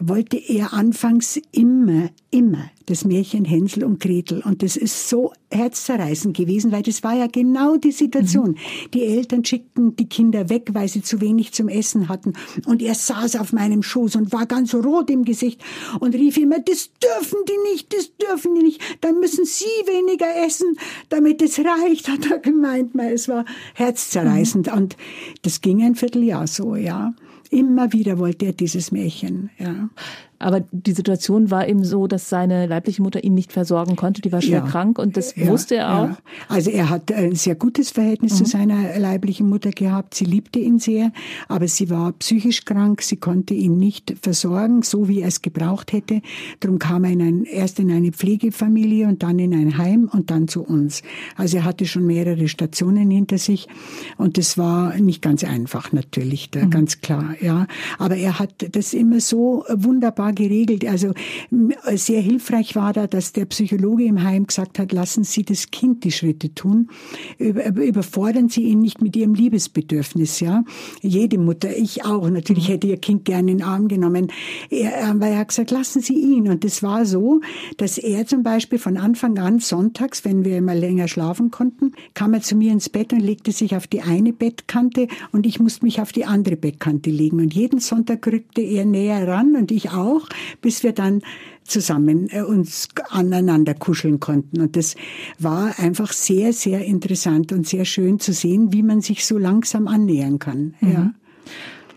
wollte 0.00 0.36
er 0.36 0.72
anfangs 0.72 1.40
immer, 1.52 2.10
immer 2.30 2.70
das 2.86 3.04
Märchen 3.04 3.44
Hänsel 3.44 3.84
und 3.84 4.00
Gretel. 4.00 4.42
Und 4.44 4.62
das 4.62 4.76
ist 4.76 5.08
so 5.08 5.32
herzzerreißend 5.50 6.36
gewesen, 6.36 6.72
weil 6.72 6.82
das 6.82 7.02
war 7.02 7.14
ja 7.14 7.26
genau 7.28 7.76
die 7.76 7.92
Situation. 7.92 8.50
Mhm. 8.50 8.90
Die 8.92 9.02
Eltern 9.04 9.44
schickten 9.44 9.96
die 9.96 10.08
Kinder 10.08 10.50
weg, 10.50 10.70
weil 10.72 10.88
sie 10.88 11.02
zu 11.02 11.20
wenig 11.20 11.52
zum 11.52 11.68
Essen 11.68 12.08
hatten. 12.08 12.34
Und 12.66 12.82
er 12.82 12.94
saß 12.94 13.36
auf 13.36 13.52
meinem 13.52 13.82
Schoß 13.82 14.16
und 14.16 14.32
war 14.32 14.46
ganz 14.46 14.74
rot 14.74 15.10
im 15.10 15.24
Gesicht 15.24 15.62
und 16.00 16.14
rief 16.14 16.36
immer, 16.36 16.58
das 16.58 16.90
dürfen 17.02 17.38
die 17.48 17.72
nicht, 17.72 17.94
das 17.94 18.16
dürfen 18.16 18.54
die 18.54 18.62
nicht. 18.64 18.82
Dann 19.00 19.20
müssen 19.20 19.44
sie 19.44 19.64
weniger 19.64 20.44
essen, 20.44 20.76
damit 21.08 21.40
es 21.40 21.58
reicht, 21.58 22.08
hat 22.10 22.30
er 22.30 22.38
gemeint. 22.38 22.94
Es 22.96 23.28
war 23.28 23.44
herzzerreißend. 23.74 24.66
Mhm. 24.66 24.72
Und 24.72 24.96
das 25.42 25.60
ging 25.60 25.82
ein 25.82 25.94
Vierteljahr 25.94 26.46
so, 26.46 26.74
ja. 26.74 27.14
Immer 27.54 27.92
wieder 27.92 28.18
wollte 28.18 28.46
er 28.46 28.52
dieses 28.52 28.90
Märchen. 28.90 29.50
Ja. 29.58 29.88
Aber 30.38 30.64
die 30.72 30.92
Situation 30.92 31.50
war 31.50 31.68
eben 31.68 31.84
so, 31.84 32.06
dass 32.06 32.28
seine 32.28 32.66
leibliche 32.66 33.02
Mutter 33.02 33.22
ihn 33.22 33.34
nicht 33.34 33.52
versorgen 33.52 33.96
konnte. 33.96 34.20
Die 34.20 34.32
war 34.32 34.42
schwer 34.42 34.60
ja. 34.60 34.66
krank 34.66 34.98
und 34.98 35.16
das 35.16 35.34
ja, 35.36 35.46
wusste 35.46 35.76
er 35.76 35.98
auch. 35.98 36.08
Ja. 36.08 36.18
Also 36.48 36.70
er 36.70 36.90
hat 36.90 37.12
ein 37.12 37.34
sehr 37.34 37.54
gutes 37.54 37.90
Verhältnis 37.90 38.34
mhm. 38.34 38.36
zu 38.36 38.44
seiner 38.44 38.98
leiblichen 38.98 39.48
Mutter 39.48 39.70
gehabt. 39.70 40.14
Sie 40.14 40.24
liebte 40.24 40.58
ihn 40.58 40.78
sehr, 40.78 41.12
aber 41.48 41.68
sie 41.68 41.90
war 41.90 42.12
psychisch 42.12 42.64
krank. 42.64 43.02
Sie 43.02 43.16
konnte 43.16 43.54
ihn 43.54 43.78
nicht 43.78 44.14
versorgen, 44.20 44.82
so 44.82 45.08
wie 45.08 45.20
er 45.20 45.28
es 45.28 45.42
gebraucht 45.42 45.92
hätte. 45.92 46.20
Darum 46.60 46.78
kam 46.78 47.04
er 47.04 47.12
in 47.12 47.22
ein, 47.22 47.44
erst 47.44 47.78
in 47.78 47.90
eine 47.90 48.12
Pflegefamilie 48.12 49.06
und 49.06 49.22
dann 49.22 49.38
in 49.38 49.54
ein 49.54 49.78
Heim 49.78 50.10
und 50.12 50.30
dann 50.30 50.48
zu 50.48 50.62
uns. 50.62 51.02
Also 51.36 51.58
er 51.58 51.64
hatte 51.64 51.86
schon 51.86 52.06
mehrere 52.06 52.48
Stationen 52.48 53.10
hinter 53.10 53.38
sich 53.38 53.68
und 54.16 54.38
das 54.38 54.58
war 54.58 54.96
nicht 54.96 55.22
ganz 55.22 55.44
einfach 55.44 55.92
natürlich, 55.92 56.50
da, 56.50 56.64
mhm. 56.64 56.70
ganz 56.70 57.00
klar. 57.00 57.34
Ja, 57.40 57.66
aber 57.98 58.16
er 58.16 58.38
hat 58.38 58.66
das 58.72 58.94
immer 58.94 59.20
so 59.20 59.64
wunderbar 59.72 60.23
geregelt. 60.32 60.86
Also 60.86 61.12
sehr 61.94 62.20
hilfreich 62.20 62.76
war 62.76 62.92
da, 62.92 63.06
dass 63.06 63.32
der 63.32 63.46
Psychologe 63.46 64.04
im 64.04 64.22
Heim 64.22 64.46
gesagt 64.46 64.78
hat, 64.78 64.92
lassen 64.92 65.24
Sie 65.24 65.44
das 65.44 65.70
Kind 65.70 66.04
die 66.04 66.12
Schritte 66.12 66.54
tun. 66.54 66.88
Überfordern 67.38 68.48
Sie 68.48 68.62
ihn 68.64 68.80
nicht 68.80 69.02
mit 69.02 69.16
Ihrem 69.16 69.34
Liebesbedürfnis. 69.34 70.40
Ja, 70.40 70.64
Jede 71.02 71.38
Mutter, 71.38 71.76
ich 71.76 72.04
auch, 72.04 72.28
natürlich 72.30 72.68
hätte 72.68 72.86
Ihr 72.86 72.98
Kind 72.98 73.24
gerne 73.24 73.52
in 73.52 73.58
den 73.58 73.66
Arm 73.66 73.88
genommen. 73.88 74.28
Er, 74.70 75.08
aber 75.08 75.26
er 75.26 75.38
hat 75.38 75.48
gesagt, 75.48 75.70
lassen 75.70 76.00
Sie 76.00 76.14
ihn. 76.14 76.48
Und 76.48 76.64
es 76.64 76.82
war 76.82 77.06
so, 77.06 77.40
dass 77.76 77.98
er 77.98 78.26
zum 78.26 78.42
Beispiel 78.42 78.78
von 78.78 78.96
Anfang 78.96 79.38
an 79.38 79.58
sonntags, 79.58 80.24
wenn 80.24 80.44
wir 80.44 80.58
immer 80.58 80.74
länger 80.74 81.08
schlafen 81.08 81.50
konnten, 81.50 81.92
kam 82.14 82.34
er 82.34 82.42
zu 82.42 82.56
mir 82.56 82.72
ins 82.72 82.88
Bett 82.88 83.12
und 83.12 83.20
legte 83.20 83.52
sich 83.52 83.76
auf 83.76 83.86
die 83.86 84.02
eine 84.02 84.32
Bettkante 84.32 85.08
und 85.32 85.46
ich 85.46 85.60
musste 85.60 85.84
mich 85.84 86.00
auf 86.00 86.12
die 86.12 86.24
andere 86.24 86.56
Bettkante 86.56 87.10
legen. 87.10 87.40
Und 87.40 87.54
jeden 87.54 87.80
Sonntag 87.80 88.26
rückte 88.26 88.60
er 88.62 88.84
näher 88.84 89.26
ran 89.26 89.56
und 89.56 89.70
ich 89.72 89.90
auch 89.90 90.13
auch, 90.14 90.28
bis 90.60 90.82
wir 90.82 90.92
dann 90.92 91.22
zusammen 91.64 92.28
äh, 92.30 92.42
uns 92.42 92.88
aneinander 93.08 93.74
kuscheln 93.74 94.20
konnten. 94.20 94.60
Und 94.60 94.76
das 94.76 94.96
war 95.38 95.78
einfach 95.78 96.12
sehr, 96.12 96.52
sehr 96.52 96.84
interessant 96.84 97.52
und 97.52 97.66
sehr 97.66 97.84
schön 97.84 98.20
zu 98.20 98.32
sehen, 98.32 98.72
wie 98.72 98.82
man 98.82 99.00
sich 99.00 99.24
so 99.24 99.38
langsam 99.38 99.88
annähern 99.88 100.38
kann. 100.38 100.74
Mhm. 100.80 100.92
Ja. 100.92 101.14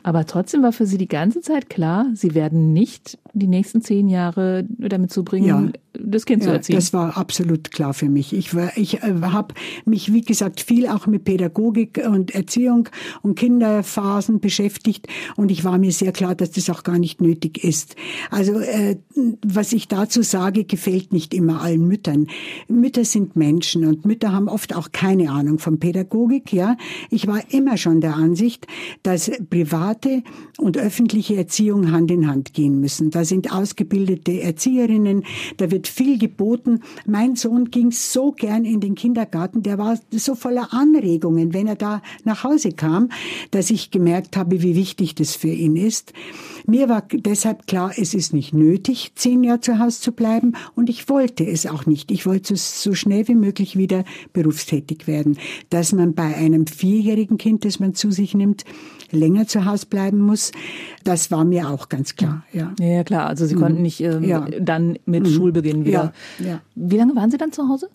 Aber 0.03 0.25
trotzdem 0.25 0.63
war 0.63 0.71
für 0.71 0.85
Sie 0.85 0.97
die 0.97 1.09
ganze 1.09 1.41
Zeit 1.41 1.69
klar, 1.69 2.07
Sie 2.13 2.33
werden 2.33 2.71
nicht 2.71 3.19
die 3.33 3.47
nächsten 3.47 3.81
zehn 3.81 4.07
Jahre 4.07 4.65
damit 4.69 5.11
zubringen, 5.11 5.47
ja 5.47 5.71
das 6.03 6.25
Kind 6.25 6.43
ja, 6.43 6.49
zu 6.49 6.53
erziehen. 6.53 6.75
Das 6.75 6.93
war 6.93 7.17
absolut 7.17 7.71
klar 7.71 7.93
für 7.93 8.09
mich. 8.09 8.33
Ich, 8.33 8.55
war, 8.55 8.75
ich 8.77 9.03
äh, 9.03 9.13
habe 9.21 9.53
mich, 9.85 10.13
wie 10.13 10.21
gesagt, 10.21 10.61
viel 10.61 10.87
auch 10.87 11.07
mit 11.07 11.23
Pädagogik 11.23 12.01
und 12.07 12.33
Erziehung 12.33 12.89
und 13.21 13.35
Kinderphasen 13.35 14.39
beschäftigt 14.39 15.07
und 15.35 15.51
ich 15.51 15.63
war 15.63 15.77
mir 15.77 15.91
sehr 15.91 16.11
klar, 16.11 16.35
dass 16.35 16.51
das 16.51 16.69
auch 16.69 16.83
gar 16.83 16.99
nicht 16.99 17.21
nötig 17.21 17.63
ist. 17.63 17.95
Also 18.29 18.59
äh, 18.59 18.97
was 19.45 19.73
ich 19.73 19.87
dazu 19.87 20.21
sage, 20.21 20.65
gefällt 20.65 21.13
nicht 21.13 21.33
immer 21.33 21.61
allen 21.61 21.87
Müttern. 21.87 22.27
Mütter 22.67 23.05
sind 23.05 23.35
Menschen 23.35 23.85
und 23.85 24.05
Mütter 24.05 24.31
haben 24.31 24.47
oft 24.47 24.75
auch 24.75 24.91
keine 24.91 25.31
Ahnung 25.31 25.59
von 25.59 25.79
Pädagogik. 25.79 26.53
Ja, 26.53 26.77
ich 27.09 27.27
war 27.27 27.41
immer 27.51 27.77
schon 27.77 28.01
der 28.01 28.15
Ansicht, 28.15 28.67
dass 29.03 29.31
private 29.49 30.23
und 30.57 30.77
öffentliche 30.77 31.35
Erziehung 31.35 31.91
Hand 31.91 32.11
in 32.11 32.27
Hand 32.27 32.53
gehen 32.53 32.79
müssen. 32.79 33.11
Da 33.11 33.25
sind 33.25 33.51
ausgebildete 33.51 34.41
Erzieherinnen, 34.41 35.23
da 35.57 35.71
wird 35.71 35.86
viel 35.89 36.17
geboten. 36.17 36.81
Mein 37.05 37.35
Sohn 37.35 37.71
ging 37.71 37.91
so 37.91 38.31
gern 38.31 38.65
in 38.65 38.79
den 38.79 38.95
Kindergarten, 38.95 39.63
der 39.63 39.77
war 39.77 39.99
so 40.11 40.35
voller 40.35 40.73
Anregungen, 40.73 41.53
wenn 41.53 41.67
er 41.67 41.75
da 41.75 42.01
nach 42.23 42.43
Hause 42.43 42.71
kam, 42.71 43.09
dass 43.51 43.69
ich 43.69 43.91
gemerkt 43.91 44.37
habe, 44.37 44.61
wie 44.61 44.75
wichtig 44.75 45.15
das 45.15 45.35
für 45.35 45.47
ihn 45.47 45.75
ist. 45.75 46.13
Mir 46.65 46.89
war 46.89 47.03
deshalb 47.11 47.67
klar, 47.67 47.93
es 47.97 48.13
ist 48.13 48.33
nicht 48.33 48.53
nötig, 48.53 49.13
zehn 49.15 49.43
Jahre 49.43 49.61
zu 49.61 49.79
Hause 49.79 50.01
zu 50.01 50.11
bleiben 50.11 50.53
und 50.75 50.89
ich 50.89 51.09
wollte 51.09 51.45
es 51.45 51.65
auch 51.65 51.85
nicht. 51.85 52.11
Ich 52.11 52.25
wollte 52.25 52.55
so 52.55 52.93
schnell 52.93 53.27
wie 53.27 53.35
möglich 53.35 53.77
wieder 53.77 54.03
berufstätig 54.33 55.07
werden. 55.07 55.37
Dass 55.69 55.93
man 55.93 56.13
bei 56.13 56.35
einem 56.35 56.67
vierjährigen 56.67 57.37
Kind, 57.37 57.65
das 57.65 57.79
man 57.79 57.93
zu 57.93 58.11
sich 58.11 58.33
nimmt, 58.33 58.65
länger 59.11 59.47
zu 59.47 59.65
Hause 59.65 59.85
bleiben 59.87 60.19
muss, 60.19 60.51
das 61.03 61.31
war 61.31 61.45
mir 61.45 61.69
auch 61.69 61.89
ganz 61.89 62.15
klar. 62.15 62.43
Ja, 62.51 62.73
ja 62.79 63.03
klar. 63.03 63.27
Also 63.27 63.45
Sie 63.45 63.55
mhm. 63.55 63.59
konnten 63.59 63.81
nicht 63.81 64.01
ähm, 64.01 64.23
ja. 64.23 64.47
dann 64.59 64.97
mit 65.05 65.23
mhm. 65.23 65.31
Schulbeginn 65.31 65.85
wieder. 65.85 66.13
Ja. 66.39 66.45
ja. 66.45 66.61
Wie 66.75 66.97
lange 66.97 67.15
waren 67.15 67.31
Sie 67.31 67.37
dann 67.37 67.51
zu 67.51 67.67
Hause? 67.67 67.89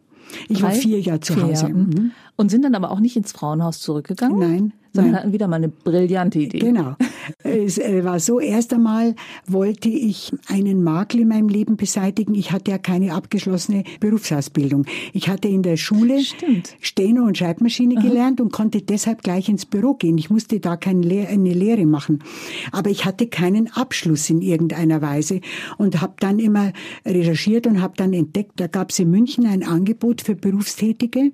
Ich 0.49 0.59
Drei? 0.59 0.69
war 0.69 0.73
vier 0.73 1.01
Jahre 1.01 1.21
zu 1.21 1.35
vier 1.35 1.43
Hause. 1.45 1.67
Jahre. 1.67 1.75
Mhm. 1.75 2.13
Und 2.37 2.51
sind 2.51 2.63
dann 2.63 2.75
aber 2.75 2.91
auch 2.91 3.01
nicht 3.01 3.17
ins 3.17 3.33
Frauenhaus 3.33 3.81
zurückgegangen? 3.81 4.39
Nein, 4.39 4.73
sondern 4.93 5.17
hatten 5.17 5.33
wieder 5.33 5.49
mal 5.49 5.57
eine 5.57 5.69
brillante 5.69 6.39
Idee. 6.39 6.59
Genau. 6.59 6.97
es 7.43 7.79
äh, 7.79 8.05
war 8.05 8.21
so, 8.21 8.41
erst 8.41 8.73
einmal 8.73 9.15
wollte 9.47 9.89
ich 9.89 10.33
einen 10.49 10.83
Makel 10.83 11.21
in 11.21 11.29
meinem 11.29 11.49
Leben 11.49 11.77
beseitigen. 11.77 12.35
Ich 12.35 12.53
hatte 12.53 12.71
ja 12.71 12.79
keine 12.79 13.15
abgeschlossene 13.15 13.85
Berufsausbildung. 14.01 14.85
Ich 15.13 15.29
hatte 15.29 15.49
in 15.49 15.63
der 15.63 15.77
Schule 15.77 16.21
Stimmt. 16.21 16.77
Steno 16.81 17.25
und 17.25 17.39
Schreibmaschine 17.39 17.97
Aha. 17.99 18.07
gelernt 18.07 18.41
und 18.41 18.53
konnte 18.53 18.83
deshalb 18.83 19.23
gleich 19.23 19.49
ins 19.49 19.67
Büro 19.67 19.95
gehen. 19.95 20.19
Ich 20.19 20.31
musste 20.31 20.61
da 20.61 20.77
keine 20.77 21.03
Lehre 21.03 21.87
machen. 21.87 22.23
Aber 22.71 22.91
ich 22.91 23.05
hatte 23.05 23.27
keinen 23.27 23.73
Abschluss 23.73 24.29
in 24.31 24.43
irgendeiner 24.43 25.01
Weise 25.01 25.41
und 25.79 26.01
habe 26.01 26.15
dann 26.21 26.39
immer 26.39 26.73
recherchiert 27.07 27.67
und 27.67 27.81
habe 27.81 27.95
dann 27.97 28.13
entdeckt, 28.13 28.53
da 28.57 28.67
gab 28.67 28.91
es 28.91 28.99
in 28.99 29.11
München 29.11 29.47
ein 29.47 29.63
Angebot 29.63 30.23
für 30.23 30.35
Berufstätige, 30.35 31.33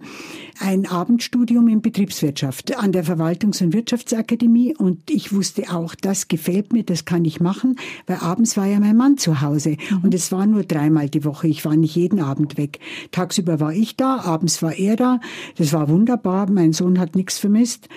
ein 0.60 0.86
Abendstudium 0.86 1.68
in 1.68 1.82
Betriebswirtschaft 1.82 2.76
an 2.76 2.92
der 2.92 3.04
Verwaltungs- 3.48 3.62
und 3.62 3.72
Wirtschaftsakademie 3.72 4.76
und 4.76 5.10
ich 5.10 5.32
wusste 5.32 5.70
auch, 5.70 5.94
das 5.94 6.28
gefällt 6.28 6.72
mir, 6.72 6.82
das 6.82 7.04
kann 7.04 7.24
ich 7.24 7.40
machen, 7.40 7.76
weil 8.06 8.18
abends 8.18 8.56
war 8.56 8.66
ja 8.66 8.80
mein 8.80 8.96
Mann 8.96 9.18
zu 9.18 9.40
Hause 9.40 9.76
mhm. 9.90 10.04
und 10.04 10.14
es 10.14 10.32
war 10.32 10.46
nur 10.46 10.64
dreimal 10.64 11.08
die 11.08 11.24
Woche, 11.24 11.48
ich 11.48 11.64
war 11.64 11.76
nicht 11.76 11.96
jeden 11.96 12.20
Abend 12.20 12.56
weg. 12.56 12.78
Tagsüber 13.10 13.60
war 13.60 13.72
ich 13.72 13.96
da, 13.96 14.20
abends 14.20 14.62
war 14.62 14.74
er 14.74 14.96
da, 14.96 15.20
das 15.56 15.72
war 15.72 15.88
wunderbar, 15.88 16.50
mein 16.50 16.72
Sohn 16.72 16.98
hat 16.98 17.16
nichts 17.16 17.38
vermisst 17.38 17.88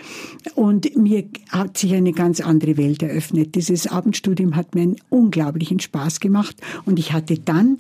und 0.56 0.96
mir 0.96 1.26
hat 1.50 1.78
sich 1.78 1.94
eine 1.94 2.14
ganz 2.14 2.40
andere 2.42 2.78
Welt 2.78 3.04
eröffnet. 3.04 3.56
Dieses 3.56 3.88
Abendstudium 3.88 4.56
hat 4.56 4.76
mir 4.76 4.82
einen 4.82 4.96
unglaublichen 5.10 5.80
Spaß 5.80 6.20
gemacht 6.20 6.56
und 6.86 7.00
ich 7.00 7.14
hatte 7.14 7.38
dann 7.38 7.78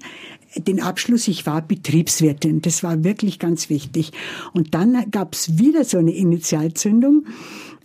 den 0.55 0.81
Abschluss, 0.81 1.27
ich 1.27 1.45
war 1.45 1.61
Betriebswirtin. 1.61 2.61
Das 2.61 2.83
war 2.83 3.03
wirklich 3.03 3.39
ganz 3.39 3.69
wichtig. 3.69 4.11
Und 4.53 4.73
dann 4.73 5.09
gab 5.11 5.33
es 5.33 5.57
wieder 5.57 5.83
so 5.85 5.97
eine 5.97 6.13
Initialzündung. 6.13 7.25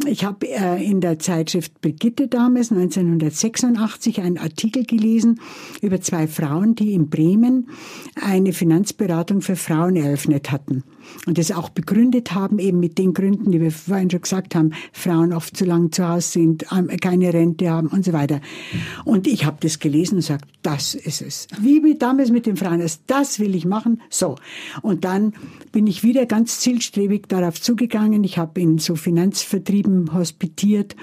Ich 0.05 0.25
habe 0.25 0.47
äh, 0.49 0.85
in 0.85 1.01
der 1.01 1.19
Zeitschrift 1.19 1.81
Brigitte 1.81 2.29
damals 2.29 2.71
1986 2.71 4.21
einen 4.21 4.37
Artikel 4.37 4.85
gelesen 4.85 5.41
über 5.81 6.01
zwei 6.01 6.27
Frauen, 6.27 6.75
die 6.75 6.93
in 6.93 7.09
Bremen 7.09 7.71
eine 8.21 8.53
Finanzberatung 8.53 9.41
für 9.41 9.57
Frauen 9.57 9.97
eröffnet 9.97 10.53
hatten 10.53 10.85
und 11.27 11.39
das 11.39 11.51
auch 11.51 11.71
begründet 11.71 12.35
haben, 12.35 12.59
eben 12.59 12.79
mit 12.79 12.99
den 12.99 13.15
Gründen, 13.15 13.51
die 13.51 13.61
wir 13.61 13.71
vorhin 13.71 14.11
schon 14.11 14.21
gesagt 14.21 14.55
haben, 14.55 14.73
Frauen 14.93 15.33
oft 15.33 15.57
zu 15.57 15.65
lang 15.65 15.93
zu 15.93 16.07
Hause 16.07 16.29
sind, 16.29 16.67
keine 17.01 17.33
Rente 17.33 17.71
haben 17.71 17.89
und 17.89 18.05
so 18.05 18.13
weiter. 18.13 18.41
Und 19.05 19.27
ich 19.27 19.45
habe 19.45 19.57
das 19.61 19.79
gelesen 19.79 20.17
und 20.17 20.21
gesagt, 20.21 20.47
das 20.63 20.95
ist 20.95 21.23
es. 21.23 21.47
Wie 21.61 21.81
mit 21.81 22.03
damals 22.03 22.31
mit 22.31 22.47
den 22.47 22.57
Frauen, 22.57 22.85
das 23.07 23.41
will 23.41 23.55
ich 23.55 23.65
machen. 23.65 24.01
So. 24.11 24.37
Und 24.83 25.05
dann 25.05 25.33
bin 25.73 25.87
ich 25.87 26.03
wieder 26.03 26.27
ganz 26.27 26.61
zielstrebig 26.61 27.29
darauf 27.29 27.61
zugegangen. 27.61 28.25
Ich 28.25 28.39
habe 28.39 28.61
in 28.61 28.79
so 28.79 28.97
Finanzvertrieben 29.87 30.13
hospitiert 30.13 30.97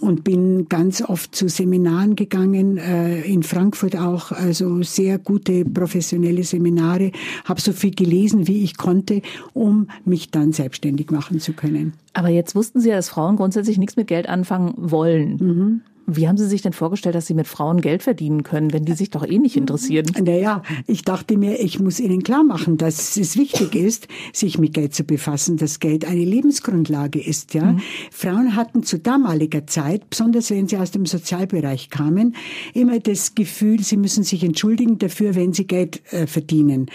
und 0.00 0.24
bin 0.24 0.68
ganz 0.68 1.02
oft 1.02 1.34
zu 1.34 1.48
Seminaren 1.48 2.16
gegangen, 2.16 2.78
äh, 2.78 3.20
in 3.22 3.42
Frankfurt 3.42 3.96
auch, 3.96 4.32
also 4.32 4.82
sehr 4.82 5.18
gute 5.18 5.64
professionelle 5.64 6.42
Seminare, 6.42 7.12
habe 7.44 7.60
so 7.60 7.72
viel 7.72 7.92
gelesen, 7.92 8.48
wie 8.48 8.64
ich 8.64 8.76
konnte, 8.76 9.22
um 9.52 9.88
mich 10.04 10.30
dann 10.30 10.52
selbstständig 10.52 11.10
machen 11.10 11.38
zu 11.38 11.52
können. 11.52 11.92
Aber 12.12 12.28
jetzt 12.28 12.54
wussten 12.56 12.80
Sie 12.80 12.88
ja, 12.88 12.96
dass 12.96 13.08
Frauen 13.08 13.36
grundsätzlich 13.36 13.78
nichts 13.78 13.96
mit 13.96 14.08
Geld 14.08 14.28
anfangen 14.28 14.74
wollen. 14.76 15.36
Mhm. 15.36 15.80
Wie 16.06 16.28
haben 16.28 16.36
Sie 16.36 16.46
sich 16.46 16.62
denn 16.62 16.72
vorgestellt, 16.72 17.14
dass 17.14 17.26
Sie 17.26 17.34
mit 17.34 17.46
Frauen 17.46 17.80
Geld 17.80 18.02
verdienen 18.02 18.42
können, 18.42 18.72
wenn 18.72 18.84
die 18.84 18.92
sich 18.92 19.10
doch 19.10 19.26
eh 19.26 19.38
nicht 19.38 19.56
interessieren? 19.56 20.06
Naja, 20.22 20.62
ich 20.86 21.02
dachte 21.02 21.38
mir, 21.38 21.60
ich 21.60 21.80
muss 21.80 21.98
Ihnen 21.98 22.22
klar 22.22 22.44
machen, 22.44 22.76
dass 22.76 23.16
es 23.16 23.36
wichtig 23.36 23.74
ist, 23.74 24.08
sich 24.32 24.58
mit 24.58 24.74
Geld 24.74 24.94
zu 24.94 25.04
befassen, 25.04 25.56
dass 25.56 25.80
Geld 25.80 26.04
eine 26.04 26.24
Lebensgrundlage 26.24 27.20
ist. 27.20 27.54
Ja, 27.54 27.72
mhm. 27.72 27.80
Frauen 28.10 28.54
hatten 28.54 28.82
zu 28.82 28.98
damaliger 28.98 29.66
Zeit, 29.66 30.10
besonders 30.10 30.50
wenn 30.50 30.68
sie 30.68 30.76
aus 30.76 30.90
dem 30.90 31.06
Sozialbereich 31.06 31.90
kamen, 31.90 32.34
immer 32.74 33.00
das 33.00 33.34
Gefühl, 33.34 33.80
sie 33.80 33.96
müssen 33.96 34.24
sich 34.24 34.44
entschuldigen 34.44 34.98
dafür, 34.98 35.34
wenn 35.34 35.52
sie 35.52 35.66
Geld 35.66 36.02
äh, 36.12 36.26
verdienen. 36.26 36.86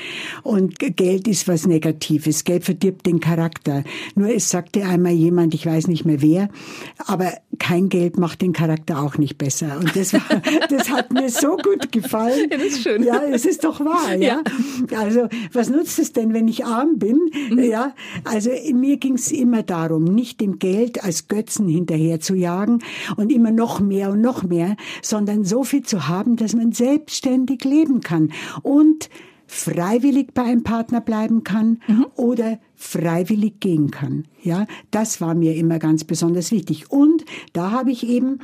Und 0.43 0.80
Geld 0.80 1.28
ist 1.28 1.47
was 1.47 1.66
Negatives. 1.66 2.43
Geld 2.43 2.64
verdirbt 2.64 3.05
den 3.05 3.20
Charakter. 3.20 3.84
Nur 4.16 4.30
es 4.30 4.49
sagte 4.49 4.86
einmal 4.86 5.14
jemand, 5.14 5.53
ich 5.53 5.66
weiß 5.66 5.88
nicht 5.88 6.05
mehr 6.05 6.22
wer, 6.22 6.49
aber 7.07 7.34
kein 7.57 7.89
Geld 7.89 8.18
macht 8.18 8.41
den 8.41 8.53
Charakter 8.53 8.98
auch 8.99 9.17
nicht 9.17 9.37
besser. 9.37 9.77
Und 9.79 9.95
das, 9.95 10.13
war, 10.13 10.21
das 10.69 10.89
hat 10.89 11.13
mir 11.13 11.29
so 11.29 11.57
gut 11.57 11.91
gefallen. 11.91 12.49
Ja, 12.51 12.57
das 12.57 12.67
ist 12.67 12.83
schön. 12.83 13.03
Ja, 13.03 13.21
es 13.23 13.45
ist 13.45 13.63
doch 13.63 13.79
wahr. 13.79 14.15
Ja. 14.15 14.41
ja. 14.89 14.99
Also 14.99 15.27
was 15.53 15.69
nutzt 15.69 15.99
es 15.99 16.13
denn, 16.13 16.33
wenn 16.33 16.47
ich 16.47 16.65
arm 16.65 16.97
bin? 16.97 17.29
Mhm. 17.49 17.59
Ja, 17.59 17.93
also 18.23 18.49
mir 18.73 18.97
ging 18.97 19.15
es 19.15 19.31
immer 19.31 19.63
darum, 19.63 20.03
nicht 20.03 20.41
dem 20.41 20.59
Geld 20.59 21.03
als 21.03 21.27
Götzen 21.27 21.67
hinterher 21.67 22.19
zu 22.19 22.35
jagen 22.35 22.79
und 23.17 23.31
immer 23.31 23.51
noch 23.51 23.79
mehr 23.79 24.11
und 24.11 24.21
noch 24.21 24.43
mehr, 24.43 24.75
sondern 25.01 25.43
so 25.43 25.63
viel 25.63 25.83
zu 25.83 26.07
haben, 26.07 26.35
dass 26.35 26.55
man 26.55 26.71
selbstständig 26.71 27.63
leben 27.63 28.01
kann 28.01 28.31
und 28.61 29.09
freiwillig 29.49 30.33
bei 30.35 30.43
einem 30.43 30.63
Partner 30.63 31.01
bleiben 31.01 31.43
kann 31.43 31.81
mhm. 31.87 32.05
oder 32.15 32.59
freiwillig 32.75 33.59
gehen 33.59 33.89
kann. 33.89 34.25
Ja, 34.43 34.67
das 34.91 35.21
war 35.21 35.33
mir 35.33 35.55
immer 35.55 35.79
ganz 35.79 36.03
besonders 36.03 36.51
wichtig. 36.51 36.91
Und 36.91 37.25
da 37.51 37.71
habe 37.71 37.91
ich 37.91 38.07
eben 38.07 38.39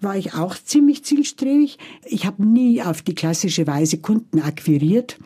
war 0.00 0.16
ich 0.16 0.34
auch 0.34 0.54
ziemlich 0.54 1.04
zielstrebig. 1.04 1.78
Ich 2.04 2.26
habe 2.26 2.44
nie 2.44 2.82
auf 2.82 3.02
die 3.02 3.14
klassische 3.14 3.66
Weise 3.66 3.98
Kunden 3.98 4.40
akquiriert. 4.40 5.18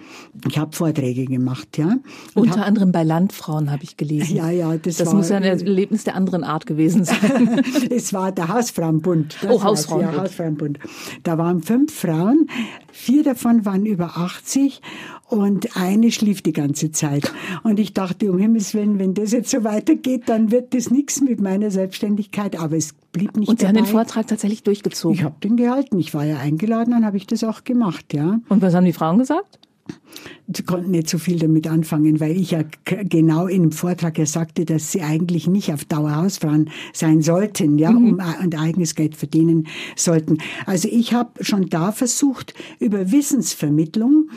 Ich 0.49 0.59
habe 0.59 0.75
Vorträge 0.77 1.25
gemacht, 1.25 1.77
ja. 1.77 1.99
Und 2.35 2.49
Unter 2.49 2.61
hab, 2.61 2.67
anderem 2.69 2.93
bei 2.93 3.03
Landfrauen 3.03 3.71
habe 3.71 3.83
ich 3.83 3.97
gelesen. 3.97 4.37
Ja, 4.37 4.51
ja, 4.51 4.77
das, 4.77 4.97
das 4.97 5.09
war, 5.09 5.15
muss 5.15 5.29
ja 5.29 5.37
ein 5.37 5.43
Erlebnis 5.43 6.05
der 6.05 6.15
anderen 6.15 6.45
Art 6.45 6.67
gewesen 6.67 7.05
sein. 7.05 7.63
es 7.91 8.13
war 8.13 8.33
der 8.33 8.49
Hausfrauenbund. 8.49 9.37
Oh, 9.49 9.63
Hausfrauenbund. 9.63 10.15
Ja, 10.15 10.23
Hausfrauenbund. 10.23 10.79
Da 11.23 11.39
waren 11.39 11.63
fünf 11.63 11.93
Frauen, 11.93 12.49
vier 12.93 13.25
davon 13.25 13.65
waren 13.65 13.87
über 13.87 14.17
80 14.17 14.81
und 15.31 15.77
eine 15.77 16.11
schlief 16.11 16.43
die 16.43 16.53
ganze 16.53 16.91
Zeit. 16.91 17.33
Und 17.63 17.79
ich 17.79 17.95
dachte, 17.95 18.31
um 18.33 18.39
Himmels 18.39 18.75
Willen, 18.75 18.99
wenn 18.99 19.15
das 19.15 19.33
jetzt 19.33 19.51
so 19.51 19.63
weitergeht, 19.65 20.25
dann 20.27 20.51
wird 20.51 20.75
das 20.75 20.91
nichts 20.91 21.21
mit 21.21 21.41
meiner 21.41 21.71
Selbstständigkeit. 21.71 22.59
Aber 22.59 22.77
es 22.77 22.95
blieb 23.13 23.37
nicht 23.37 23.49
Und 23.49 23.61
Sie 23.61 23.67
dabei. 23.67 23.79
haben 23.79 23.85
den 23.87 23.93
Vortrag 23.93 24.27
tatsächlich 24.27 24.65
durchgezogen? 24.65 25.17
Ich 25.17 25.23
habe 25.23 25.37
den 25.43 25.57
gehalten. 25.57 25.99
Ich 25.99 26.15
war 26.15 26.25
ja 26.25 26.39
eingeladen, 26.39 26.91
dann 26.91 27.05
habe 27.05 27.17
ich 27.17 27.27
das 27.27 27.45
auch 27.45 27.65
gemacht, 27.65 28.13
ja. 28.13 28.41
Und 28.49 28.61
was 28.61 28.75
haben 28.75 28.85
die 28.85 28.93
Frauen 28.93 29.19
gesagt? 29.19 29.61
Sie 30.53 30.63
konnten 30.65 30.91
nicht 30.91 31.09
so 31.09 31.19
viel 31.19 31.39
damit 31.39 31.69
anfangen, 31.69 32.21
weil 32.21 32.37
ich 32.37 32.51
ja 32.53 32.63
genau 32.85 33.47
in 33.47 33.63
dem 33.63 33.73
Vortrag 33.73 34.19
ja 34.19 34.27
sagte, 34.27 34.65
dass 34.65 34.93
sie 34.93 35.03
eigentlich 35.03 35.47
nicht 35.47 35.73
auf 35.73 35.85
Dauer 35.85 36.17
Hausfrauen 36.17 36.71
sein 36.93 37.23
sollten, 37.23 37.79
ja, 37.79 37.93
mhm. 37.93 38.15
um 38.15 38.21
ein 38.21 38.55
eigenes 38.55 38.95
Geld 38.95 39.17
verdienen 39.17 39.69
sollten. 39.97 40.39
Also 40.67 40.89
ich 40.91 41.13
habe 41.13 41.45
schon 41.45 41.69
da 41.69 41.93
versucht, 41.93 42.55
über 42.79 43.13
Wissensvermittlung 43.13 44.29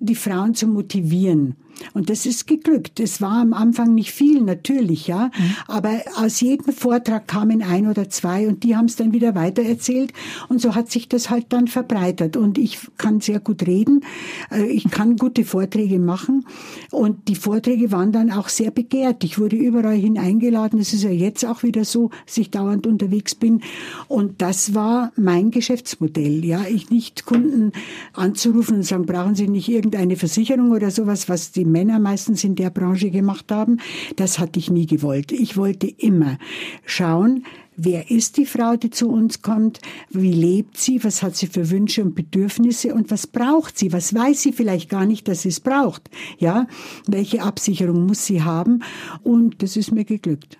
die 0.00 0.14
Frauen 0.14 0.54
zu 0.54 0.66
motivieren. 0.66 1.56
Und 1.94 2.10
das 2.10 2.26
ist 2.26 2.46
geglückt. 2.46 3.00
Es 3.00 3.20
war 3.20 3.40
am 3.40 3.52
Anfang 3.52 3.94
nicht 3.94 4.12
viel, 4.12 4.40
natürlich, 4.40 5.06
ja. 5.06 5.26
Mhm. 5.26 5.54
Aber 5.66 6.00
aus 6.16 6.40
jedem 6.40 6.72
Vortrag 6.72 7.28
kamen 7.28 7.62
ein 7.62 7.86
oder 7.88 8.08
zwei 8.08 8.48
und 8.48 8.62
die 8.62 8.76
haben 8.76 8.86
es 8.86 8.96
dann 8.96 9.12
wieder 9.12 9.34
weitererzählt. 9.34 10.12
Und 10.48 10.60
so 10.60 10.74
hat 10.74 10.90
sich 10.90 11.08
das 11.08 11.30
halt 11.30 11.46
dann 11.50 11.68
verbreitert. 11.68 12.36
Und 12.36 12.58
ich 12.58 12.78
kann 12.96 13.20
sehr 13.20 13.40
gut 13.40 13.66
reden. 13.66 14.04
Äh, 14.50 14.66
ich 14.66 14.90
kann 14.90 15.16
gute 15.16 15.44
Vorträge 15.44 15.98
machen. 15.98 16.46
Und 16.90 17.28
die 17.28 17.36
Vorträge 17.36 17.92
waren 17.92 18.12
dann 18.12 18.30
auch 18.30 18.48
sehr 18.48 18.70
begehrt. 18.70 19.24
Ich 19.24 19.38
wurde 19.38 19.56
überall 19.56 19.96
hin 19.96 20.18
eingeladen. 20.18 20.80
Es 20.80 20.92
ist 20.92 21.04
ja 21.04 21.10
jetzt 21.10 21.44
auch 21.44 21.62
wieder 21.62 21.84
so, 21.84 22.10
dass 22.26 22.38
ich 22.38 22.50
dauernd 22.50 22.86
unterwegs 22.86 23.34
bin. 23.34 23.62
Und 24.08 24.42
das 24.42 24.74
war 24.74 25.12
mein 25.16 25.50
Geschäftsmodell, 25.50 26.44
ja. 26.44 26.62
Ich 26.68 26.90
nicht 26.90 27.26
Kunden 27.26 27.72
anzurufen 28.12 28.76
und 28.76 28.82
sagen, 28.82 29.06
brauchen 29.06 29.34
Sie 29.34 29.48
nicht 29.48 29.68
irgendeine 29.68 30.16
Versicherung 30.16 30.72
oder 30.72 30.90
sowas, 30.90 31.28
was 31.28 31.52
die 31.52 31.64
Männer 31.68 31.98
meistens 31.98 32.44
in 32.44 32.54
der 32.54 32.70
Branche 32.70 33.10
gemacht 33.10 33.50
haben. 33.50 33.78
Das 34.16 34.38
hatte 34.38 34.58
ich 34.58 34.70
nie 34.70 34.86
gewollt. 34.86 35.32
Ich 35.32 35.56
wollte 35.56 35.86
immer 35.86 36.38
schauen, 36.84 37.44
Wer 37.80 38.10
ist 38.10 38.38
die 38.38 38.44
Frau, 38.44 38.74
die 38.74 38.90
zu 38.90 39.08
uns 39.08 39.40
kommt? 39.40 39.78
Wie 40.10 40.32
lebt 40.32 40.76
sie? 40.78 41.04
Was 41.04 41.22
hat 41.22 41.36
sie 41.36 41.46
für 41.46 41.70
Wünsche 41.70 42.02
und 42.02 42.16
Bedürfnisse? 42.16 42.92
Und 42.92 43.12
was 43.12 43.28
braucht 43.28 43.78
sie? 43.78 43.92
Was 43.92 44.12
weiß 44.12 44.42
sie 44.42 44.52
vielleicht 44.52 44.88
gar 44.88 45.06
nicht, 45.06 45.28
dass 45.28 45.42
sie 45.42 45.50
es 45.50 45.60
braucht? 45.60 46.10
Ja? 46.38 46.66
Welche 47.06 47.40
Absicherung 47.40 48.04
muss 48.04 48.26
sie 48.26 48.42
haben? 48.42 48.82
Und 49.22 49.62
das 49.62 49.76
ist 49.76 49.92
mir 49.92 50.04
geglückt. 50.04 50.58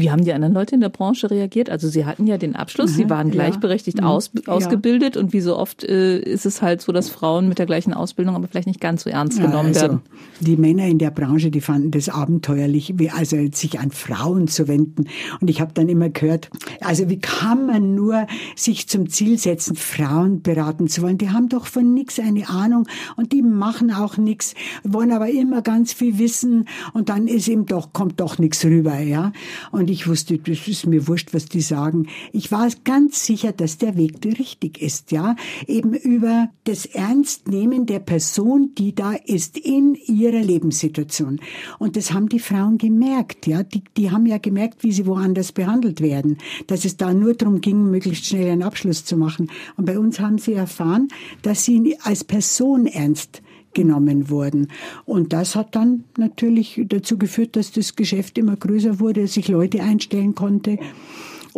Wie 0.00 0.10
haben 0.10 0.24
die 0.24 0.32
anderen 0.32 0.54
Leute 0.54 0.74
in 0.74 0.80
der 0.80 0.88
Branche 0.88 1.30
reagiert? 1.30 1.70
Also 1.70 1.88
sie 1.88 2.06
hatten 2.06 2.26
ja 2.26 2.38
den 2.38 2.56
Abschluss, 2.56 2.94
sie 2.94 3.10
waren 3.10 3.30
gleichberechtigt 3.30 3.98
ja. 3.98 4.04
Mhm. 4.04 4.10
aus, 4.10 4.30
ausgebildet 4.46 5.16
ja. 5.16 5.22
und 5.22 5.32
wie 5.32 5.40
so 5.40 5.56
oft 5.56 5.84
äh, 5.84 6.18
ist 6.18 6.46
es 6.46 6.62
halt 6.62 6.82
so, 6.82 6.92
dass 6.92 7.08
Frauen 7.08 7.48
mit 7.48 7.58
der 7.58 7.66
gleichen 7.66 7.92
Ausbildung 7.92 8.36
aber 8.36 8.48
vielleicht 8.48 8.66
nicht 8.66 8.80
ganz 8.80 9.04
so 9.04 9.10
ernst 9.10 9.40
genommen 9.40 9.68
also, 9.68 9.80
werden. 9.80 10.00
Die 10.40 10.56
Männer 10.56 10.86
in 10.86 10.98
der 10.98 11.10
Branche, 11.10 11.50
die 11.50 11.60
fanden 11.60 11.90
das 11.90 12.08
abenteuerlich, 12.08 12.94
wie, 12.96 13.10
also 13.10 13.36
sich 13.52 13.80
an 13.80 13.90
Frauen 13.90 14.48
zu 14.48 14.68
wenden. 14.68 15.06
Und 15.40 15.50
ich 15.50 15.60
habe 15.60 15.72
dann 15.74 15.88
immer 15.88 16.08
gehört, 16.08 16.50
also 16.80 17.08
wie 17.08 17.18
kann 17.18 17.66
man 17.66 17.94
nur 17.94 18.26
sich 18.56 18.88
zum 18.88 19.08
Ziel 19.08 19.38
setzen, 19.38 19.76
Frauen 19.76 20.42
beraten 20.42 20.88
zu 20.88 21.02
wollen? 21.02 21.18
Die 21.18 21.30
haben 21.30 21.48
doch 21.48 21.66
von 21.66 21.94
nichts 21.94 22.18
eine 22.20 22.48
Ahnung 22.48 22.86
und 23.16 23.32
die 23.32 23.42
machen 23.42 23.92
auch 23.92 24.16
nichts, 24.16 24.54
wollen 24.84 25.12
aber 25.12 25.28
immer 25.28 25.62
ganz 25.62 25.92
viel 25.92 26.18
wissen 26.18 26.66
und 26.92 27.08
dann 27.08 27.26
ist 27.26 27.48
eben 27.48 27.66
doch 27.66 27.92
kommt 27.92 28.20
doch 28.20 28.38
nichts 28.38 28.64
rüber, 28.64 28.98
ja. 28.98 29.32
Und 29.70 29.87
und 29.88 29.94
ich 29.94 30.06
wusste, 30.06 30.36
das 30.36 30.68
ist 30.68 30.86
mir 30.86 31.08
wurscht, 31.08 31.32
was 31.32 31.46
die 31.46 31.62
sagen. 31.62 32.08
Ich 32.32 32.52
war 32.52 32.68
ganz 32.84 33.24
sicher, 33.24 33.52
dass 33.52 33.78
der 33.78 33.96
Weg 33.96 34.18
richtig 34.22 34.82
ist, 34.82 35.12
ja. 35.12 35.34
Eben 35.66 35.94
über 35.94 36.50
das 36.64 36.84
Ernstnehmen 36.84 37.86
der 37.86 38.00
Person, 38.00 38.74
die 38.76 38.94
da 38.94 39.12
ist 39.12 39.56
in 39.56 39.94
ihrer 39.94 40.42
Lebenssituation. 40.42 41.40
Und 41.78 41.96
das 41.96 42.12
haben 42.12 42.28
die 42.28 42.38
Frauen 42.38 42.76
gemerkt, 42.76 43.46
ja. 43.46 43.62
Die, 43.62 43.82
die 43.96 44.10
haben 44.10 44.26
ja 44.26 44.36
gemerkt, 44.36 44.82
wie 44.84 44.92
sie 44.92 45.06
woanders 45.06 45.52
behandelt 45.52 46.02
werden. 46.02 46.36
Dass 46.66 46.84
es 46.84 46.98
da 46.98 47.14
nur 47.14 47.32
darum 47.32 47.62
ging, 47.62 47.90
möglichst 47.90 48.26
schnell 48.26 48.50
einen 48.50 48.64
Abschluss 48.64 49.06
zu 49.06 49.16
machen. 49.16 49.50
Und 49.78 49.86
bei 49.86 49.98
uns 49.98 50.20
haben 50.20 50.36
sie 50.36 50.52
erfahren, 50.52 51.08
dass 51.40 51.64
sie 51.64 51.96
als 52.02 52.24
Person 52.24 52.84
ernst 52.84 53.40
genommen 53.78 54.28
wurden. 54.28 54.66
Und 55.04 55.32
das 55.32 55.54
hat 55.54 55.76
dann 55.76 56.02
natürlich 56.16 56.80
dazu 56.88 57.16
geführt, 57.16 57.54
dass 57.54 57.70
das 57.70 57.94
Geschäft 57.94 58.36
immer 58.36 58.56
größer 58.56 58.98
wurde, 58.98 59.22
dass 59.22 59.36
ich 59.36 59.46
Leute 59.46 59.82
einstellen 59.84 60.34
konnte. 60.34 60.78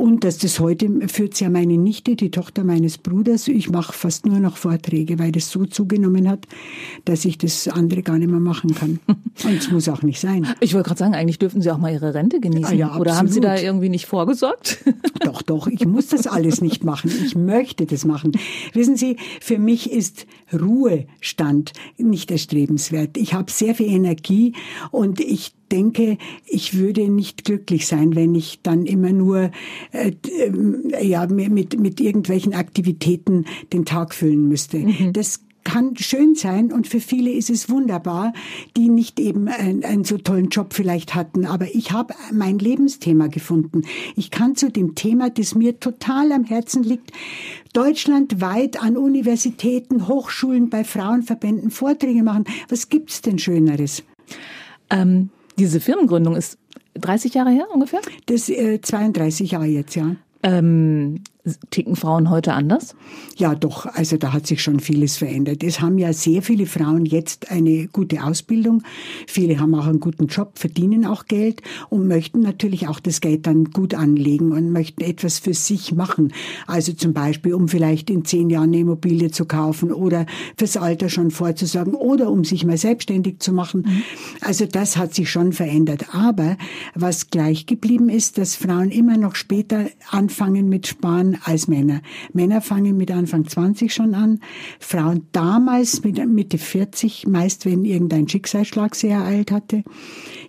Und 0.00 0.24
dass 0.24 0.38
das 0.38 0.60
heute 0.60 0.88
führt 1.08 1.38
ja 1.40 1.50
meine 1.50 1.76
Nichte, 1.76 2.16
die 2.16 2.30
Tochter 2.30 2.64
meines 2.64 2.96
Bruders. 2.96 3.48
Ich 3.48 3.70
mache 3.70 3.92
fast 3.92 4.24
nur 4.24 4.38
noch 4.38 4.56
Vorträge, 4.56 5.18
weil 5.18 5.32
das 5.32 5.50
so 5.50 5.66
zugenommen 5.66 6.28
hat, 6.28 6.46
dass 7.04 7.24
ich 7.24 7.38
das 7.38 7.68
andere 7.68 8.02
gar 8.02 8.16
nicht 8.16 8.30
mehr 8.30 8.40
machen 8.40 8.74
kann. 8.74 9.00
Und 9.44 9.58
es 9.58 9.70
muss 9.70 9.88
auch 9.88 10.02
nicht 10.02 10.20
sein. 10.20 10.46
Ich 10.60 10.74
wollte 10.74 10.88
gerade 10.88 10.98
sagen, 10.98 11.14
eigentlich 11.14 11.38
dürften 11.38 11.60
Sie 11.60 11.70
auch 11.70 11.78
mal 11.78 11.92
Ihre 11.92 12.14
Rente 12.14 12.40
genießen. 12.40 12.78
Ja, 12.78 12.96
Oder 12.96 13.16
haben 13.16 13.28
Sie 13.28 13.40
da 13.40 13.58
irgendwie 13.58 13.88
nicht 13.88 14.06
vorgesorgt? 14.06 14.84
Doch, 15.22 15.42
doch. 15.42 15.66
Ich 15.66 15.84
muss 15.84 16.06
das 16.06 16.26
alles 16.26 16.62
nicht 16.62 16.82
machen. 16.82 17.10
Ich 17.26 17.36
möchte 17.36 17.84
das 17.84 18.06
machen. 18.06 18.32
Wissen 18.72 18.96
Sie, 18.96 19.16
für 19.40 19.58
mich 19.58 19.92
ist 19.92 20.26
Ruhestand 20.52 21.72
nicht 21.98 22.30
erstrebenswert. 22.30 23.16
Ich 23.16 23.34
habe 23.34 23.50
sehr 23.50 23.74
viel 23.74 23.88
Energie 23.88 24.54
und 24.90 25.20
ich 25.20 25.52
denke, 25.70 26.18
ich 26.46 26.76
würde 26.76 27.08
nicht 27.08 27.44
glücklich 27.44 27.86
sein, 27.86 28.16
wenn 28.16 28.34
ich 28.34 28.60
dann 28.62 28.86
immer 28.86 29.12
nur 29.12 29.50
äh, 29.92 30.12
äh, 30.38 31.06
ja 31.06 31.26
mit 31.26 31.78
mit 31.78 32.00
irgendwelchen 32.00 32.54
Aktivitäten 32.54 33.44
den 33.72 33.84
Tag 33.84 34.14
füllen 34.14 34.48
müsste. 34.48 34.78
Mhm. 34.78 35.12
Das 35.12 35.40
kann 35.64 35.96
schön 35.96 36.34
sein 36.34 36.72
und 36.72 36.86
für 36.86 37.00
viele 37.00 37.30
ist 37.30 37.50
es 37.50 37.68
wunderbar, 37.68 38.32
die 38.76 38.88
nicht 38.88 39.20
eben 39.20 39.48
einen, 39.48 39.84
einen 39.84 40.04
so 40.04 40.18
tollen 40.18 40.48
Job 40.48 40.72
vielleicht 40.72 41.14
hatten. 41.14 41.46
Aber 41.46 41.74
ich 41.74 41.92
habe 41.92 42.14
mein 42.32 42.58
Lebensthema 42.58 43.28
gefunden. 43.28 43.82
Ich 44.16 44.30
kann 44.30 44.56
zu 44.56 44.70
dem 44.70 44.94
Thema, 44.94 45.30
das 45.30 45.54
mir 45.54 45.78
total 45.80 46.32
am 46.32 46.44
Herzen 46.44 46.82
liegt, 46.82 47.12
deutschlandweit 47.72 48.82
an 48.82 48.96
Universitäten, 48.96 50.08
Hochschulen, 50.08 50.70
bei 50.70 50.84
Frauenverbänden 50.84 51.70
Vorträge 51.70 52.22
machen. 52.22 52.44
Was 52.68 52.88
gibt's 52.88 53.22
denn 53.22 53.38
Schöneres? 53.38 54.02
Ähm, 54.90 55.30
diese 55.58 55.80
Firmengründung 55.80 56.36
ist 56.36 56.58
30 56.94 57.34
Jahre 57.34 57.50
her 57.50 57.66
ungefähr? 57.72 58.00
Das 58.26 58.48
äh, 58.48 58.80
32 58.80 59.52
Jahre 59.52 59.66
jetzt, 59.66 59.94
ja. 59.94 60.16
Ähm, 60.42 61.22
Ticken 61.70 61.96
Frauen 61.96 62.28
heute 62.28 62.52
anders? 62.52 62.94
Ja, 63.36 63.54
doch. 63.54 63.86
Also 63.86 64.16
da 64.16 64.32
hat 64.32 64.46
sich 64.46 64.62
schon 64.62 64.80
vieles 64.80 65.16
verändert. 65.16 65.62
Es 65.62 65.80
haben 65.80 65.96
ja 65.98 66.12
sehr 66.12 66.42
viele 66.42 66.66
Frauen 66.66 67.06
jetzt 67.06 67.50
eine 67.50 67.88
gute 67.88 68.22
Ausbildung. 68.22 68.82
Viele 69.26 69.58
haben 69.58 69.74
auch 69.74 69.86
einen 69.86 70.00
guten 70.00 70.26
Job, 70.26 70.58
verdienen 70.58 71.06
auch 71.06 71.26
Geld 71.26 71.62
und 71.88 72.06
möchten 72.06 72.40
natürlich 72.40 72.88
auch 72.88 73.00
das 73.00 73.20
Geld 73.20 73.46
dann 73.46 73.64
gut 73.64 73.94
anlegen 73.94 74.52
und 74.52 74.70
möchten 74.70 75.02
etwas 75.02 75.38
für 75.38 75.54
sich 75.54 75.92
machen. 75.92 76.32
Also 76.66 76.92
zum 76.92 77.14
Beispiel, 77.14 77.54
um 77.54 77.68
vielleicht 77.68 78.10
in 78.10 78.24
zehn 78.24 78.50
Jahren 78.50 78.70
eine 78.70 78.80
Immobilie 78.80 79.30
zu 79.30 79.46
kaufen 79.46 79.92
oder 79.92 80.26
fürs 80.58 80.76
Alter 80.76 81.08
schon 81.08 81.30
vorzusorgen 81.30 81.94
oder 81.94 82.30
um 82.30 82.44
sich 82.44 82.66
mal 82.66 82.76
selbstständig 82.76 83.40
zu 83.40 83.52
machen. 83.52 83.84
Mhm. 83.86 84.02
Also 84.42 84.66
das 84.66 84.96
hat 84.96 85.14
sich 85.14 85.30
schon 85.30 85.52
verändert. 85.52 86.14
Aber 86.14 86.56
was 86.94 87.30
gleich 87.30 87.66
geblieben 87.66 88.08
ist, 88.10 88.36
dass 88.36 88.56
Frauen 88.56 88.90
immer 88.90 89.16
noch 89.16 89.34
später 89.34 89.86
anfangen 90.10 90.68
mit 90.68 90.86
Sparen 90.86 91.29
als 91.44 91.68
Männer. 91.68 92.02
Männer 92.32 92.60
fangen 92.60 92.96
mit 92.96 93.10
Anfang 93.10 93.46
20 93.46 93.92
schon 93.92 94.14
an, 94.14 94.40
Frauen 94.78 95.26
damals 95.32 96.04
mit 96.04 96.24
Mitte 96.28 96.58
40, 96.58 97.26
meist 97.26 97.66
wenn 97.66 97.84
irgendein 97.84 98.28
Schicksalsschlag 98.28 98.94
sie 98.94 99.08
ereilt 99.08 99.50
hatte, 99.50 99.84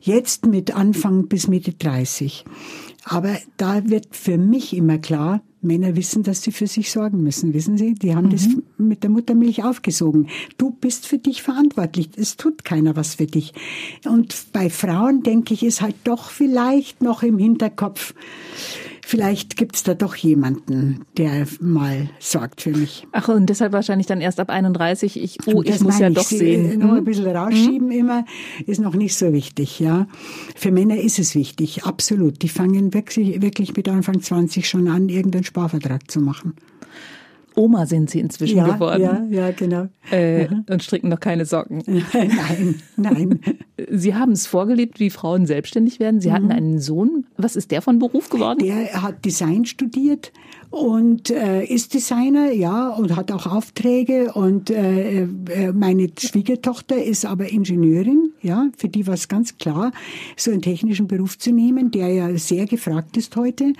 jetzt 0.02 0.46
mit 0.46 0.76
Anfang 0.76 1.28
bis 1.28 1.48
Mitte 1.48 1.74
30. 1.74 2.46
Aber 3.04 3.38
da 3.58 3.90
wird 3.90 4.16
für 4.16 4.38
mich 4.38 4.76
immer 4.76 5.00
klar, 5.00 5.42
Männer 5.62 5.96
wissen, 5.96 6.24
dass 6.24 6.42
sie 6.42 6.52
für 6.52 6.68
sich 6.68 6.92
sorgen 6.92 7.22
müssen, 7.22 7.54
wissen 7.54 7.78
Sie? 7.78 7.94
Die 7.94 8.16
haben 8.16 8.28
mhm. 8.28 8.32
das 8.32 8.48
mit 8.78 9.04
der 9.04 9.10
Muttermilch 9.10 9.64
aufgesogen. 9.64 10.28
Du 10.58 10.72
bist 10.72 11.06
für 11.06 11.20
dich 11.20 11.44
verantwortlich. 11.44 12.10
Es 12.16 12.36
tut 12.36 12.66
keiner 12.66 12.96
was 12.96 13.16
für 13.16 13.28
dich. 13.28 13.54
Und 14.06 14.36
bei 14.54 14.70
Frauen, 14.70 15.22
denke 15.24 15.54
ich, 15.54 15.64
ist 15.64 15.82
halt 15.82 15.96
doch 16.04 16.32
vielleicht 16.32 17.02
noch 17.02 17.22
im 17.22 17.38
Hinterkopf, 17.38 18.16
vielleicht 19.12 19.58
gibt's 19.58 19.84
da 19.84 19.94
doch 19.94 20.16
jemanden, 20.16 21.02
der 21.18 21.46
mal 21.60 22.10
sorgt 22.20 22.62
für 22.62 22.72
mich. 22.72 23.06
Ach, 23.12 23.28
und 23.28 23.48
deshalb 23.48 23.74
wahrscheinlich 23.74 24.08
dann 24.08 24.22
erst 24.22 24.40
ab 24.40 24.50
31. 24.50 25.22
Ich, 25.22 25.38
oh, 25.48 25.62
ich 25.64 25.82
muss 25.82 26.00
ja 26.00 26.08
ich. 26.08 26.16
doch 26.16 26.24
sehen. 26.24 26.80
Nur 26.80 26.92
ein 26.92 26.98
hm? 27.00 27.04
bisschen 27.04 27.28
rausschieben 27.28 27.88
mhm. 27.88 27.92
immer 27.92 28.26
ist 28.66 28.80
noch 28.80 28.96
nicht 28.96 29.16
so 29.16 29.34
wichtig, 29.34 29.82
ja. 29.82 30.08
Für 30.56 30.72
Männer 30.72 30.96
ist 30.96 31.20
es 31.20 31.36
wichtig, 31.36 31.84
absolut. 31.84 32.42
Die 32.42 32.48
fangen 32.48 32.94
wirklich, 32.94 33.42
wirklich 33.42 33.76
mit 33.76 33.90
Anfang 33.90 34.22
20 34.22 34.68
schon 34.68 34.88
an, 34.88 35.10
irgendeinen 35.10 35.44
Sparvertrag 35.44 36.10
zu 36.10 36.22
machen. 36.22 36.54
Oma 37.56 37.86
sind 37.86 38.10
Sie 38.10 38.20
inzwischen 38.20 38.58
ja, 38.58 38.68
geworden. 38.74 39.02
Ja, 39.02 39.48
ja, 39.48 39.52
genau. 39.52 39.88
Äh, 40.10 40.48
und 40.70 40.82
stricken 40.84 41.10
noch 41.10 41.20
keine 41.20 41.46
Socken. 41.46 41.84
nein, 42.14 42.76
nein. 42.96 43.40
Sie 43.90 44.16
haben 44.16 44.32
es 44.32 44.48
vorgelebt, 44.48 45.00
wie 45.00 45.10
Frauen 45.10 45.46
selbstständig 45.46 46.00
werden. 46.00 46.22
Sie 46.22 46.30
mhm. 46.30 46.34
hatten 46.34 46.52
einen 46.52 46.80
Sohn. 46.80 47.26
Was 47.38 47.56
ist 47.56 47.72
der 47.72 47.82
von 47.82 48.00
Beruf 48.00 48.30
geworden? 48.30 48.60
Der 48.60 49.02
hat 49.02 49.26
Design 49.26 49.66
studiert 49.66 50.32
und 50.70 51.30
äh, 51.30 51.66
ist 51.66 51.94
Designer, 51.94 52.52
ja, 52.52 52.90
und 52.90 53.16
hat 53.16 53.32
auch 53.32 53.46
Aufträge. 53.46 54.32
Und 54.34 54.70
äh, 54.70 55.24
äh 55.24 55.74
meine 55.74 56.10
Schwiegertochter 56.18 57.04
ist 57.04 57.26
aber 57.26 57.52
Ingenieurin, 57.52 58.32
ja, 58.42 58.68
für 58.78 58.88
die 58.88 59.06
war 59.08 59.16
es 59.16 59.28
ganz 59.28 59.58
klar, 59.58 59.92
so 60.38 60.52
einen 60.52 60.62
technischen 60.62 61.08
Beruf 61.08 61.38
zu 61.38 61.52
nehmen, 61.52 61.92
der 61.92 62.08
ja 62.08 62.38
sehr 62.38 62.66
gefragt 62.66 63.18
ist 63.18 63.36
heute. 63.36 63.74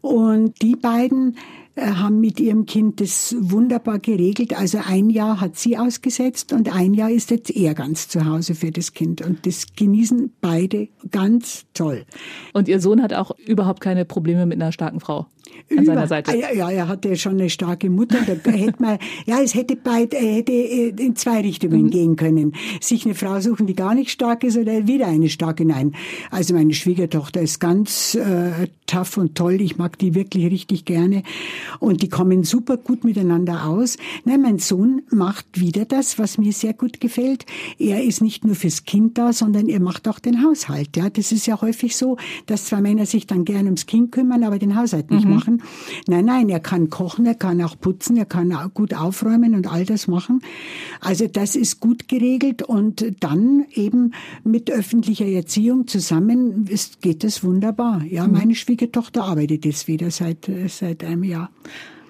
Und 0.00 0.62
die 0.62 0.76
beiden 0.76 1.36
haben 1.76 2.20
mit 2.20 2.40
ihrem 2.40 2.66
Kind 2.66 3.00
das 3.00 3.36
wunderbar 3.38 3.98
geregelt. 3.98 4.58
Also 4.58 4.78
ein 4.86 5.10
Jahr 5.10 5.40
hat 5.40 5.56
sie 5.56 5.76
ausgesetzt 5.76 6.52
und 6.52 6.74
ein 6.74 6.94
Jahr 6.94 7.10
ist 7.10 7.30
jetzt 7.30 7.50
er 7.50 7.74
ganz 7.74 8.08
zu 8.08 8.24
Hause 8.24 8.54
für 8.54 8.70
das 8.70 8.92
Kind. 8.92 9.20
Und 9.20 9.46
das 9.46 9.66
genießen 9.76 10.32
beide 10.40 10.88
ganz 11.10 11.66
toll. 11.74 12.04
Und 12.52 12.68
ihr 12.68 12.80
Sohn 12.80 13.02
hat 13.02 13.12
auch 13.12 13.32
überhaupt 13.38 13.80
keine 13.80 14.04
Probleme 14.04 14.46
mit 14.46 14.60
einer 14.60 14.72
starken 14.72 15.00
Frau? 15.00 15.26
an 15.70 15.78
Über, 15.78 15.84
seiner 15.84 16.06
Seite. 16.06 16.36
Ja, 16.36 16.52
ja, 16.52 16.70
er 16.70 16.88
hatte 16.88 17.16
schon 17.16 17.32
eine 17.32 17.50
starke 17.50 17.90
Mutter. 17.90 18.18
Da 18.24 18.50
hätte 18.52 18.82
man, 18.82 18.98
ja, 19.26 19.40
es 19.40 19.54
hätte 19.54 19.76
beid, 19.76 20.14
er 20.14 20.36
hätte 20.36 20.52
äh, 20.52 20.88
in 20.88 21.16
zwei 21.16 21.40
Richtungen 21.40 21.84
mhm. 21.84 21.90
gehen 21.90 22.16
können. 22.16 22.52
Sich 22.80 23.04
eine 23.04 23.14
Frau 23.14 23.40
suchen, 23.40 23.66
die 23.66 23.74
gar 23.74 23.94
nicht 23.94 24.10
stark 24.10 24.44
ist, 24.44 24.56
oder 24.56 24.86
wieder 24.86 25.06
eine 25.06 25.28
starke. 25.28 25.64
Nein. 25.64 25.94
Also 26.30 26.54
meine 26.54 26.74
Schwiegertochter 26.74 27.40
ist 27.40 27.60
ganz 27.60 28.14
äh, 28.14 28.68
tough 28.86 29.16
und 29.16 29.34
toll. 29.34 29.60
Ich 29.60 29.78
mag 29.78 29.98
die 29.98 30.14
wirklich 30.14 30.50
richtig 30.50 30.84
gerne. 30.84 31.22
Und 31.80 32.02
die 32.02 32.08
kommen 32.08 32.44
super 32.44 32.76
gut 32.76 33.04
miteinander 33.04 33.66
aus. 33.66 33.96
Nein, 34.24 34.42
mein 34.42 34.58
Sohn 34.58 35.02
macht 35.10 35.60
wieder 35.60 35.84
das, 35.84 36.18
was 36.18 36.38
mir 36.38 36.52
sehr 36.52 36.72
gut 36.72 37.00
gefällt. 37.00 37.44
Er 37.78 38.02
ist 38.02 38.22
nicht 38.22 38.44
nur 38.44 38.54
fürs 38.54 38.84
Kind 38.84 39.18
da, 39.18 39.32
sondern 39.32 39.68
er 39.68 39.80
macht 39.80 40.08
auch 40.08 40.18
den 40.18 40.44
Haushalt. 40.44 40.96
Ja, 40.96 41.10
das 41.10 41.32
ist 41.32 41.46
ja 41.46 41.60
häufig 41.60 41.96
so, 41.96 42.16
dass 42.46 42.66
zwei 42.66 42.80
Männer 42.80 43.06
sich 43.06 43.26
dann 43.26 43.44
gerne 43.44 43.66
ums 43.66 43.86
Kind 43.86 44.12
kümmern, 44.12 44.44
aber 44.44 44.58
den 44.58 44.76
Haushalt 44.76 45.10
nicht 45.10 45.26
mhm. 45.26 45.34
machen. 45.34 45.62
Nein, 46.06 46.24
nein, 46.24 46.48
er 46.48 46.60
kann 46.60 46.90
kochen, 46.90 47.26
er 47.26 47.34
kann 47.34 47.62
auch 47.62 47.78
putzen, 47.78 48.16
er 48.16 48.24
kann 48.24 48.52
auch 48.52 48.72
gut 48.72 48.94
aufräumen 48.94 49.54
und 49.54 49.70
all 49.70 49.84
das 49.84 50.08
machen. 50.08 50.40
Also 51.00 51.26
das 51.26 51.56
ist 51.56 51.80
gut 51.80 52.08
geregelt 52.08 52.62
und 52.62 53.04
dann 53.20 53.66
eben 53.72 54.12
mit 54.44 54.70
öffentlicher 54.70 55.26
Erziehung 55.26 55.86
zusammen 55.86 56.66
ist, 56.68 57.00
geht 57.00 57.24
es 57.24 57.44
wunderbar. 57.44 58.02
Ja, 58.04 58.26
mhm. 58.26 58.34
Meine 58.76 58.90
Schwiegertochter 58.90 59.24
arbeitet 59.24 59.64
jetzt 59.64 59.88
wieder 59.88 60.10
seit, 60.10 60.50
seit 60.68 61.02
einem 61.02 61.24
Jahr. 61.24 61.50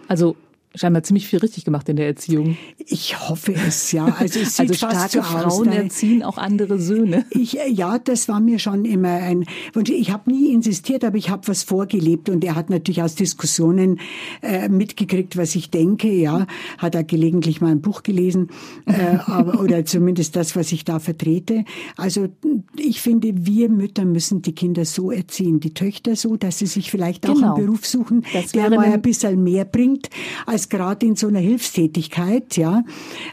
Also 0.09 0.37
scheinbar 0.77 1.03
ziemlich 1.03 1.27
viel 1.27 1.41
richtig 1.41 1.65
gemacht 1.65 1.89
in 1.89 1.97
der 1.97 2.07
Erziehung. 2.07 2.57
Ich 2.79 3.29
hoffe 3.29 3.53
es, 3.53 3.93
ja. 3.93 4.07
Also, 4.19 4.41
es 4.41 4.57
sieht 4.57 4.71
also 4.71 4.75
starke 4.75 5.23
Frauen 5.23 5.69
aus, 5.69 5.75
erziehen 5.75 6.23
auch 6.23 6.39
andere 6.39 6.79
Söhne. 6.79 7.25
Ich, 7.31 7.59
ja, 7.71 7.99
das 7.99 8.29
war 8.29 8.41
mir 8.41 8.59
schon 8.59 8.85
immer 8.85 9.13
ein 9.13 9.47
Wunsch. 9.73 9.91
Ich 9.91 10.13
habe 10.13 10.31
nie 10.31 10.53
insistiert, 10.53 11.05
aber 11.05 11.17
ich 11.17 11.31
habe 11.31 11.49
was 11.49 11.63
vorgelebt 11.63 12.29
und 12.29 12.45
er 12.45 12.55
hat 12.55 12.71
natürlich 12.71 13.03
aus 13.03 13.15
Diskussionen 13.15 14.01
äh, 14.43 14.69
mitgekriegt, 14.69 15.37
was 15.37 15.55
ich 15.55 15.71
denke. 15.71 16.13
Ja, 16.13 16.47
hat 16.79 16.95
er 16.95 17.05
gelegentlich 17.05 17.61
mal 17.61 17.71
ein 17.71 17.81
Buch 17.81 18.03
gelesen 18.03 18.49
äh, 18.87 19.17
aber, 19.27 19.61
oder 19.61 19.85
zumindest 19.85 20.37
das, 20.37 20.57
was 20.57 20.73
ich 20.73 20.85
da 20.85 20.99
vertrete. 20.99 21.65
Also 21.97 22.29
ich 22.77 23.01
finde, 23.01 23.47
wir 23.47 23.69
Mütter 23.69 24.05
müssen 24.05 24.43
die 24.43 24.55
Kinder 24.55 24.85
so 24.85 25.11
erziehen, 25.11 25.61
die 25.61 25.75
Töchter 25.75 26.17
so, 26.17 26.37
dass 26.37 26.59
sie 26.59 26.67
sich 26.67 26.91
vielleicht 26.91 27.29
auch 27.29 27.35
genau. 27.35 27.55
einen 27.55 27.67
Beruf 27.67 27.87
suchen, 27.87 28.25
der 28.55 28.71
mal 28.71 28.93
ein 28.93 29.03
bisschen 29.03 29.43
mehr 29.43 29.65
bringt 29.65 30.11
als 30.47 30.66
gerade 30.71 31.07
in 31.07 31.17
so 31.17 31.29
einer 31.29 31.41
Hilfstätigkeit, 31.41 32.57
ja, 32.57 32.85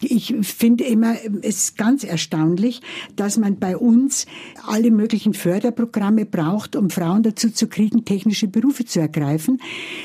ich 0.01 0.35
finde 0.41 0.83
immer, 0.83 1.15
es 1.41 1.57
ist 1.57 1.77
ganz 1.77 2.03
erstaunlich, 2.03 2.81
dass 3.15 3.37
man 3.37 3.59
bei 3.59 3.77
uns 3.77 4.25
alle 4.65 4.91
möglichen 4.91 5.33
Förderprogramme 5.33 6.25
braucht, 6.25 6.75
um 6.75 6.89
Frauen 6.89 7.23
dazu 7.23 7.49
zu 7.49 7.67
kriegen, 7.67 8.05
technische 8.05 8.47
Berufe 8.47 8.85
zu 8.85 8.99
ergreifen. 8.99 9.61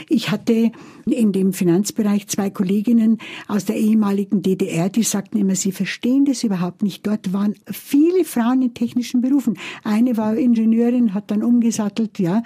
Ich 0.08 0.30
hatte 0.30 0.72
in 1.06 1.32
dem 1.32 1.52
Finanzbereich 1.52 2.28
zwei 2.28 2.50
Kolleginnen 2.50 3.18
aus 3.46 3.64
der 3.64 3.76
ehemaligen 3.76 4.42
DDR, 4.42 4.88
die 4.88 5.02
sagten 5.02 5.38
immer, 5.38 5.54
sie 5.54 5.72
verstehen 5.72 6.24
das 6.24 6.42
überhaupt 6.42 6.82
nicht. 6.82 7.06
Dort 7.06 7.32
waren 7.32 7.54
viele 7.70 8.24
Frauen 8.24 8.62
in 8.62 8.74
technischen 8.74 9.20
Berufen. 9.20 9.58
Eine 9.84 10.16
war 10.16 10.36
Ingenieurin, 10.36 11.14
hat 11.14 11.30
dann 11.30 11.42
umgesattelt, 11.42 12.18
ja. 12.18 12.42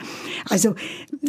Also 0.49 0.74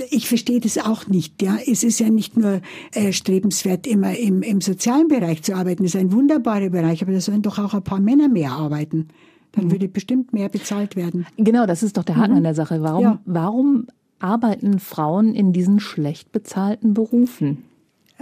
ich 0.10 0.28
verstehe 0.28 0.60
das 0.60 0.78
auch 0.78 1.08
nicht, 1.08 1.42
ja. 1.42 1.58
Es 1.66 1.84
ist 1.84 2.00
ja 2.00 2.10
nicht 2.10 2.38
nur 2.38 2.62
äh, 2.94 3.14
strebenswert, 3.52 3.88
immer 3.88 4.18
im, 4.18 4.42
im 4.42 4.62
sozialen 4.62 5.08
Bereich 5.08 5.44
zu 5.44 5.56
arbeiten. 5.56 5.84
Das 5.84 5.96
ist 5.96 6.00
ein 6.00 6.12
wunderbarer 6.12 6.70
Bereich, 6.70 7.02
aber 7.02 7.12
da 7.12 7.20
sollen 7.20 7.42
doch 7.42 7.60
auch 7.60 7.74
ein 7.74 7.84
paar 7.84 8.00
Männer 8.00 8.30
mehr 8.30 8.52
arbeiten. 8.52 9.10
Dann 9.52 9.66
mhm. 9.66 9.72
würde 9.72 9.88
bestimmt 9.88 10.34
mehr 10.34 10.50
bezahlt 10.50 10.96
werden. 10.96 11.26
Genau, 11.38 11.66
das 11.66 11.84
ist 11.84 11.98
doch 11.98 12.04
der 12.04 12.16
Haken 12.16 12.32
mhm. 12.32 12.38
an 12.38 12.44
der 12.44 12.56
Sache. 12.56 12.82
Warum, 12.82 13.04
ja. 13.04 13.20
warum 13.26 13.88
arbeiten 14.20 14.80
Frauen 14.80 15.36
in 15.36 15.54
diesen 15.54 15.80
schlecht 15.80 16.32
bezahlten 16.32 16.94
Berufen? 16.94 17.64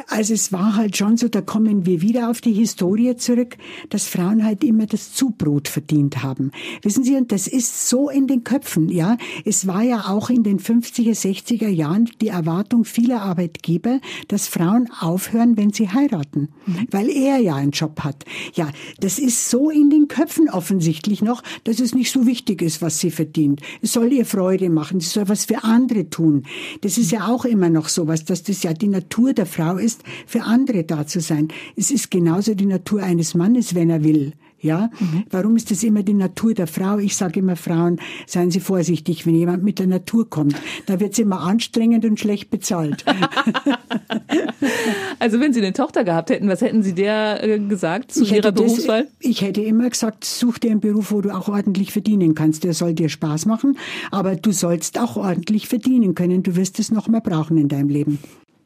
Also 0.07 0.33
es 0.33 0.53
war 0.53 0.77
halt 0.77 0.95
schon 0.95 1.17
so, 1.17 1.27
da 1.27 1.41
kommen 1.41 1.85
wir 1.85 2.01
wieder 2.01 2.29
auf 2.29 2.39
die 2.39 2.53
Historie 2.53 3.15
zurück, 3.17 3.57
dass 3.89 4.07
Frauen 4.07 4.43
halt 4.43 4.63
immer 4.63 4.85
das 4.85 5.13
Zubrot 5.13 5.67
verdient 5.67 6.23
haben. 6.23 6.51
Wissen 6.81 7.03
Sie, 7.03 7.15
und 7.15 7.31
das 7.31 7.47
ist 7.47 7.89
so 7.89 8.09
in 8.09 8.25
den 8.27 8.45
Köpfen, 8.45 8.87
ja. 8.89 9.17
Es 9.43 9.67
war 9.67 9.83
ja 9.83 10.07
auch 10.07 10.29
in 10.29 10.43
den 10.43 10.59
50er, 10.59 11.11
60er 11.11 11.67
Jahren 11.67 12.09
die 12.21 12.29
Erwartung 12.29 12.85
vieler 12.85 13.21
Arbeitgeber, 13.21 13.99
dass 14.29 14.47
Frauen 14.47 14.89
aufhören, 14.99 15.57
wenn 15.57 15.73
sie 15.73 15.89
heiraten, 15.89 16.49
weil 16.89 17.09
er 17.09 17.39
ja 17.39 17.55
einen 17.55 17.71
Job 17.71 17.99
hat. 18.01 18.23
Ja, 18.53 18.69
das 19.01 19.19
ist 19.19 19.49
so 19.49 19.69
in 19.69 19.89
den 19.89 20.07
Köpfen 20.07 20.49
offensichtlich 20.49 21.21
noch, 21.21 21.43
dass 21.65 21.79
es 21.81 21.93
nicht 21.93 22.11
so 22.11 22.25
wichtig 22.25 22.61
ist, 22.61 22.81
was 22.81 22.99
sie 22.99 23.11
verdient. 23.11 23.61
Es 23.81 23.91
soll 23.91 24.13
ihr 24.13 24.25
Freude 24.25 24.69
machen, 24.69 25.01
sie 25.01 25.09
soll 25.09 25.27
was 25.27 25.45
für 25.45 25.65
andere 25.65 26.09
tun. 26.09 26.43
Das 26.79 26.97
ist 26.97 27.11
ja 27.11 27.27
auch 27.27 27.43
immer 27.43 27.69
noch 27.69 27.89
sowas, 27.89 28.23
dass 28.23 28.43
das 28.43 28.63
ja 28.63 28.73
die 28.73 28.87
Natur 28.87 29.33
der 29.33 29.45
Frau 29.45 29.80
ist, 29.82 30.03
für 30.25 30.43
andere 30.43 30.84
da 30.84 31.07
zu 31.07 31.19
sein. 31.19 31.49
Es 31.75 31.91
ist 31.91 32.11
genauso 32.11 32.55
die 32.55 32.65
Natur 32.65 33.03
eines 33.03 33.36
Mannes, 33.36 33.75
wenn 33.75 33.89
er 33.89 34.03
will. 34.03 34.34
Ja, 34.61 34.91
mhm. 34.99 35.23
warum 35.32 35.55
ist 35.55 35.71
das 35.71 35.84
immer 35.84 36.03
die 36.03 36.13
Natur 36.13 36.53
der 36.53 36.67
Frau? 36.67 36.99
Ich 36.99 37.15
sage 37.15 37.39
immer 37.39 37.55
Frauen, 37.55 37.99
seien 38.27 38.51
Sie 38.51 38.59
vorsichtig, 38.59 39.25
wenn 39.25 39.34
jemand 39.34 39.63
mit 39.63 39.79
der 39.79 39.88
Natur 39.88 40.29
kommt. 40.29 40.55
Da 40.86 40.99
wird 40.99 41.13
es 41.13 41.19
immer 41.19 41.41
anstrengend 41.41 42.05
und 42.05 42.19
schlecht 42.19 42.51
bezahlt. 42.51 43.03
also 45.19 45.39
wenn 45.39 45.51
Sie 45.51 45.61
eine 45.61 45.73
Tochter 45.73 46.03
gehabt 46.03 46.29
hätten, 46.29 46.47
was 46.47 46.61
hätten 46.61 46.84
Sie 46.84 46.93
der 46.93 47.43
äh, 47.43 47.57
gesagt 47.57 48.11
zu 48.11 48.21
ich 48.21 48.34
Ihrer 48.34 48.51
Berufswahl? 48.51 49.05
Das, 49.05 49.11
ich 49.19 49.41
hätte 49.41 49.61
immer 49.61 49.89
gesagt, 49.89 50.25
such 50.25 50.59
dir 50.59 50.69
einen 50.69 50.79
Beruf, 50.79 51.11
wo 51.11 51.21
du 51.21 51.36
auch 51.36 51.47
ordentlich 51.47 51.91
verdienen 51.91 52.36
kannst. 52.36 52.63
Der 52.63 52.75
soll 52.75 52.93
dir 52.93 53.09
Spaß 53.09 53.47
machen, 53.47 53.79
aber 54.11 54.36
du 54.36 54.51
sollst 54.51 54.99
auch 54.99 55.17
ordentlich 55.17 55.67
verdienen 55.67 56.13
können. 56.13 56.43
Du 56.43 56.55
wirst 56.55 56.77
es 56.77 56.91
noch 56.91 57.07
mehr 57.07 57.21
brauchen 57.21 57.57
in 57.57 57.67
deinem 57.67 57.89
Leben. 57.89 58.19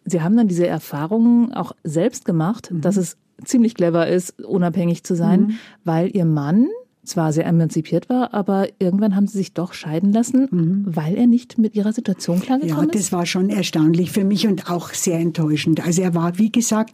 Sie 0.05 0.21
haben 0.21 0.37
dann 0.37 0.47
diese 0.47 0.67
Erfahrungen 0.67 1.53
auch 1.53 1.73
selbst 1.83 2.25
gemacht, 2.25 2.71
mhm. 2.71 2.81
dass 2.81 2.95
es 2.97 3.17
ziemlich 3.43 3.75
clever 3.75 4.07
ist, 4.07 4.43
unabhängig 4.43 5.03
zu 5.03 5.15
sein, 5.15 5.41
mhm. 5.41 5.57
weil 5.83 6.15
Ihr 6.15 6.25
Mann 6.25 6.67
zwar 7.05 7.33
sehr 7.33 7.45
emanzipiert 7.45 8.09
war, 8.09 8.33
aber 8.33 8.67
irgendwann 8.79 9.15
haben 9.15 9.27
sie 9.27 9.37
sich 9.37 9.53
doch 9.53 9.73
scheiden 9.73 10.11
lassen, 10.11 10.47
mhm. 10.51 10.83
weil 10.87 11.15
er 11.15 11.27
nicht 11.27 11.57
mit 11.57 11.75
ihrer 11.75 11.93
Situation 11.93 12.41
klargekommen 12.41 12.89
ist? 12.89 12.93
Ja, 12.93 12.99
das 12.99 13.11
war 13.11 13.25
schon 13.25 13.49
erstaunlich 13.49 14.11
für 14.11 14.23
mich 14.23 14.47
und 14.47 14.69
auch 14.69 14.93
sehr 14.93 15.19
enttäuschend. 15.19 15.85
Also 15.85 16.01
er 16.01 16.15
war, 16.15 16.37
wie 16.37 16.51
gesagt, 16.51 16.93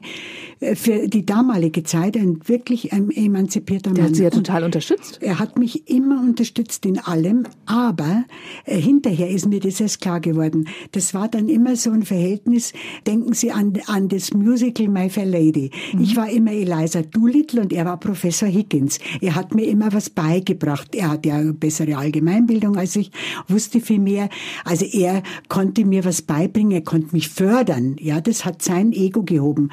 äh, 0.59 0.75
für 0.75 1.07
die 1.07 1.25
damalige 1.25 1.83
Zeit 1.83 2.17
ein 2.17 2.39
wirklich 2.45 2.93
ein 2.93 3.09
emanzipierter 3.11 3.91
Mann. 3.91 3.95
Der 3.95 4.05
hat 4.05 4.15
sie 4.15 4.23
ja 4.23 4.29
total 4.29 4.63
unterstützt. 4.63 5.19
Er 5.21 5.39
hat 5.39 5.57
mich 5.57 5.89
immer 5.89 6.21
unterstützt 6.21 6.85
in 6.85 6.99
allem, 6.99 7.45
aber 7.65 8.23
äh, 8.65 8.79
hinterher 8.79 9.29
ist 9.29 9.47
mir 9.47 9.59
das 9.59 9.79
erst 9.79 10.01
klar 10.01 10.19
geworden. 10.19 10.67
Das 10.91 11.13
war 11.13 11.27
dann 11.27 11.49
immer 11.49 11.75
so 11.75 11.91
ein 11.91 12.03
Verhältnis, 12.03 12.73
denken 13.05 13.33
Sie 13.33 13.51
an, 13.51 13.73
an 13.87 14.09
das 14.09 14.33
Musical 14.33 14.87
My 14.87 15.09
Fair 15.09 15.25
Lady. 15.25 15.71
Mhm. 15.93 16.01
Ich 16.01 16.15
war 16.15 16.29
immer 16.29 16.51
Eliza 16.51 17.01
Doolittle 17.01 17.61
und 17.61 17.73
er 17.73 17.85
war 17.85 17.97
Professor 17.97 18.47
Higgins. 18.47 18.99
Er 19.21 19.35
hat 19.35 19.53
mir 19.53 19.65
immer 19.67 19.93
was 19.93 20.00
was 20.01 20.09
beigebracht. 20.09 20.95
Er 20.95 21.11
hat 21.11 21.27
ja 21.27 21.35
eine 21.35 21.53
bessere 21.53 21.95
Allgemeinbildung 21.95 22.75
als 22.75 22.95
ich, 22.95 23.11
wusste 23.47 23.81
viel 23.81 23.99
mehr. 23.99 24.29
Also 24.65 24.83
er 24.85 25.21
konnte 25.47 25.85
mir 25.85 26.03
was 26.05 26.23
beibringen, 26.23 26.71
er 26.71 26.81
konnte 26.81 27.09
mich 27.13 27.29
fördern. 27.29 27.97
Ja, 27.99 28.19
das 28.19 28.45
hat 28.45 28.63
sein 28.63 28.93
Ego 28.93 29.21
gehoben. 29.21 29.69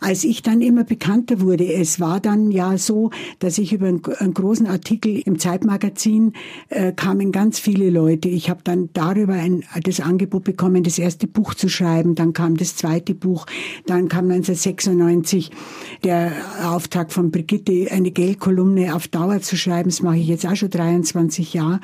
Als 0.00 0.22
ich 0.22 0.42
dann 0.42 0.60
immer 0.60 0.84
bekannter 0.84 1.40
wurde, 1.40 1.72
es 1.72 1.98
war 1.98 2.20
dann 2.20 2.52
ja 2.52 2.78
so, 2.78 3.10
dass 3.40 3.58
ich 3.58 3.72
über 3.72 3.88
einen, 3.88 4.02
einen 4.18 4.34
großen 4.34 4.68
Artikel 4.68 5.20
im 5.24 5.40
Zeitmagazin 5.40 6.34
äh, 6.68 6.92
kamen 6.92 7.32
ganz 7.32 7.58
viele 7.58 7.90
Leute. 7.90 8.28
Ich 8.28 8.50
habe 8.50 8.60
dann 8.62 8.90
darüber 8.92 9.32
ein, 9.32 9.64
das 9.82 9.98
Angebot 9.98 10.44
bekommen, 10.44 10.84
das 10.84 11.00
erste 11.00 11.26
Buch 11.26 11.54
zu 11.54 11.68
schreiben. 11.68 12.14
Dann 12.14 12.32
kam 12.32 12.56
das 12.56 12.76
zweite 12.76 13.14
Buch. 13.14 13.46
Dann 13.86 14.08
kam 14.08 14.30
1996 14.30 15.50
der 16.04 16.30
Auftrag 16.62 17.12
von 17.12 17.32
Brigitte, 17.32 17.88
eine 17.90 18.12
Geldkolumne 18.12 18.94
auf 18.94 19.08
Dauer 19.08 19.40
zu 19.40 19.56
schreiben. 19.56 19.63
Das 19.66 20.02
mache 20.02 20.18
ich 20.18 20.28
jetzt 20.28 20.46
auch 20.46 20.56
schon 20.56 20.70
23 20.70 21.54
Jahre. 21.54 21.80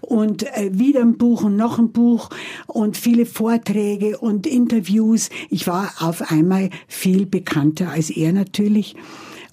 Und 0.00 0.44
äh, 0.56 0.70
wieder 0.72 1.00
ein 1.00 1.18
Buch 1.18 1.44
und 1.44 1.56
noch 1.56 1.78
ein 1.78 1.92
Buch 1.92 2.30
und 2.66 2.96
viele 2.96 3.26
Vorträge 3.26 4.18
und 4.18 4.46
Interviews. 4.46 5.30
Ich 5.50 5.66
war 5.66 5.92
auf 6.00 6.30
einmal 6.30 6.70
viel 6.86 7.26
bekannter 7.26 7.90
als 7.90 8.10
er 8.10 8.32
natürlich. 8.32 8.96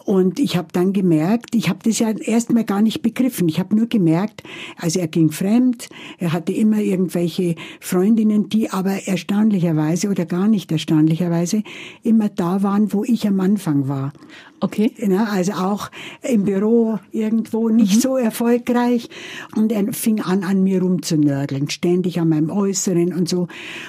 Und 0.05 0.39
ich 0.39 0.55
habe 0.55 0.67
dann 0.71 0.93
gemerkt, 0.93 1.55
ich 1.55 1.67
habe 1.67 1.79
das 1.83 1.97
ja 1.97 2.11
erstmal 2.11 2.63
gar 2.63 2.83
nicht 2.83 3.01
begriffen. 3.01 3.49
Ich 3.49 3.59
habe 3.59 3.75
nur 3.75 3.87
gemerkt, 3.87 4.43
also 4.77 4.99
er 4.99 5.07
ging 5.07 5.31
fremd, 5.31 5.89
er 6.19 6.31
hatte 6.31 6.51
immer 6.51 6.77
irgendwelche 6.77 7.55
Freundinnen, 7.79 8.47
die 8.47 8.69
aber 8.69 9.07
erstaunlicherweise 9.07 10.09
oder 10.09 10.27
gar 10.27 10.47
nicht 10.47 10.71
erstaunlicherweise 10.71 11.63
immer 12.03 12.29
da 12.29 12.61
waren, 12.61 12.93
wo 12.93 13.03
ich 13.03 13.27
am 13.27 13.39
Anfang 13.39 13.87
war. 13.87 14.13
Okay. 14.61 14.93
Ja, 14.97 15.25
also 15.25 15.51
auch 15.53 15.91
im 16.21 16.45
Büro 16.45 16.99
irgendwo 17.11 17.69
nicht 17.69 17.97
mhm. 17.97 17.99
so 17.99 18.17
erfolgreich. 18.17 19.09
Und 19.55 19.71
er 19.71 19.91
fing 19.91 20.21
an, 20.21 20.43
an 20.43 20.63
mir 20.63 20.81
rumzunörgeln, 20.81 21.69
ständig 21.69 22.19
an 22.19 22.29
meinem 22.29 22.49
Äußeren 22.49 23.13
und 23.13 23.27
so. 23.27 23.47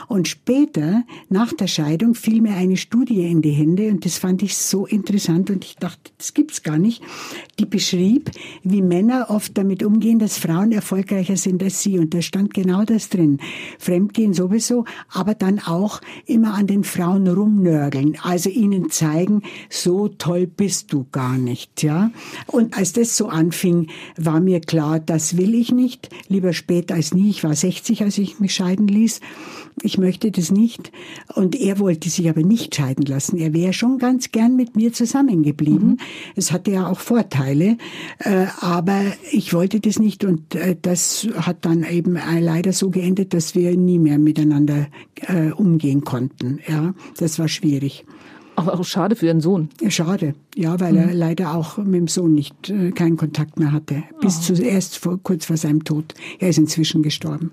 Und 0.09 0.27
später, 0.27 1.05
nach 1.29 1.53
der 1.53 1.69
Scheidung, 1.69 2.15
fiel 2.15 2.43
mir 2.43 2.55
eine 2.55 2.77
Studie 2.77 3.31
in 3.31 3.43
die 3.43 3.53
Hände 3.53 3.89
und 3.91 4.05
das 4.05 4.19
fand 4.19 4.43
ich 4.43 4.57
so 4.57 4.87
interessant 4.87 5.51
und 5.51 5.65
ich 5.65 5.77
dachte, 5.77 6.11
das 6.19 6.35
gibt's 6.35 6.63
gar 6.63 6.79
nicht. 6.79 7.03
Die 7.61 7.67
beschrieb, 7.67 8.31
wie 8.63 8.83
Männer 8.83 9.27
oft 9.29 9.57
damit 9.57 9.85
umgehen, 9.85 10.19
dass 10.19 10.37
Frauen 10.37 10.73
erfolgreicher 10.73 11.37
sind 11.37 11.63
als 11.63 11.81
sie. 11.83 11.99
Und 11.99 12.13
da 12.13 12.23
stand 12.23 12.55
genau 12.55 12.85
das 12.85 13.09
drin. 13.09 13.39
Fremdgehen 13.79 14.35
sowieso, 14.35 14.85
aber 15.11 15.35
dann 15.35 15.61
auch 15.61 16.01
immer 16.27 16.55
an 16.55 16.67
den 16.67 16.83
Frauen 16.83 17.29
rumnörgeln. 17.29 18.19
Also 18.23 18.51
ihnen 18.51 18.91
zeigen, 18.91 19.43
so 19.71 20.09
toll 20.09 20.47
bist 20.57 20.93
du 20.93 21.07
gar 21.13 21.37
nicht, 21.39 21.83
ja. 21.83 22.11
Und 22.47 22.77
als 22.77 22.93
das 22.93 23.17
so 23.17 23.29
anfing, 23.29 23.89
war 24.17 24.41
mir 24.41 24.61
klar, 24.61 25.01
das 25.01 25.37
will 25.37 25.55
ich 25.55 25.73
nicht. 25.73 26.09
Lieber 26.29 26.53
spät 26.53 26.93
als 26.93 27.15
nie. 27.15 27.31
Ich 27.31 27.45
war 27.45 27.55
60, 27.55 28.03
als 28.03 28.19
ich 28.19 28.41
mich 28.41 28.55
scheiden 28.55 28.89
ließ. 28.89 29.21
Ich 29.83 29.99
möchte 29.99 30.31
das 30.31 30.51
nicht. 30.51 30.91
Und 31.35 31.55
er 31.55 31.79
wollte 31.79 32.09
sich 32.09 32.29
aber 32.29 32.43
nicht 32.43 32.75
scheiden 32.75 33.05
lassen. 33.05 33.37
Er 33.37 33.53
wäre 33.53 33.75
schon 33.75 33.99
ganz 33.99 34.33
gern 34.33 34.57
mit 34.57 34.75
mir 34.75 34.93
zusammengeblieben. 34.93 35.89
Mhm. 35.89 35.99
Es 36.35 36.51
hatte 36.53 36.71
ja 36.71 36.87
auch 36.87 37.01
Vorteile. 37.01 37.77
Äh, 38.19 38.47
aber 38.61 39.03
ich 39.31 39.53
wollte 39.53 39.81
das 39.81 39.99
nicht. 39.99 40.25
Und 40.25 40.55
äh, 40.55 40.77
das 40.81 41.29
hat 41.37 41.67
dann 41.67 41.85
eben 41.85 42.19
leider 42.41 42.73
so 42.73 42.91
geendet, 42.91 43.35
dass 43.35 43.55
wir 43.55 43.77
nie 43.77 43.99
mehr 43.99 44.19
miteinander 44.19 44.89
äh, 45.17 45.51
umgehen 45.51 46.05
konnten. 46.05 46.61
Ja, 46.67 46.95
das 47.19 47.39
war 47.39 47.49
schwierig. 47.49 48.07
Aber 48.57 48.75
auch 48.75 48.85
schade 48.85 49.17
für 49.17 49.27
Ihren 49.27 49.41
Sohn. 49.41 49.69
Schade, 49.89 50.35
ja, 50.55 50.81
weil 50.81 50.95
mhm. 50.95 50.99
er 50.99 51.15
leider 51.15 51.55
auch 51.55 51.77
mit 51.77 51.95
dem 51.95 52.09
Sohn 52.09 52.33
nicht 52.33 52.71
äh, 52.71 52.91
keinen 52.91 53.17
Kontakt 53.17 53.59
mehr 53.59 53.73
hatte. 53.73 54.03
Bis 54.21 54.39
oh. 54.39 54.55
zuerst 54.55 54.99
vor, 54.99 55.21
kurz 55.23 55.47
vor 55.47 55.57
seinem 55.57 55.85
Tod. 55.85 56.15
Er 56.39 56.49
ist 56.49 56.59
inzwischen 56.59 57.03
gestorben. 57.03 57.53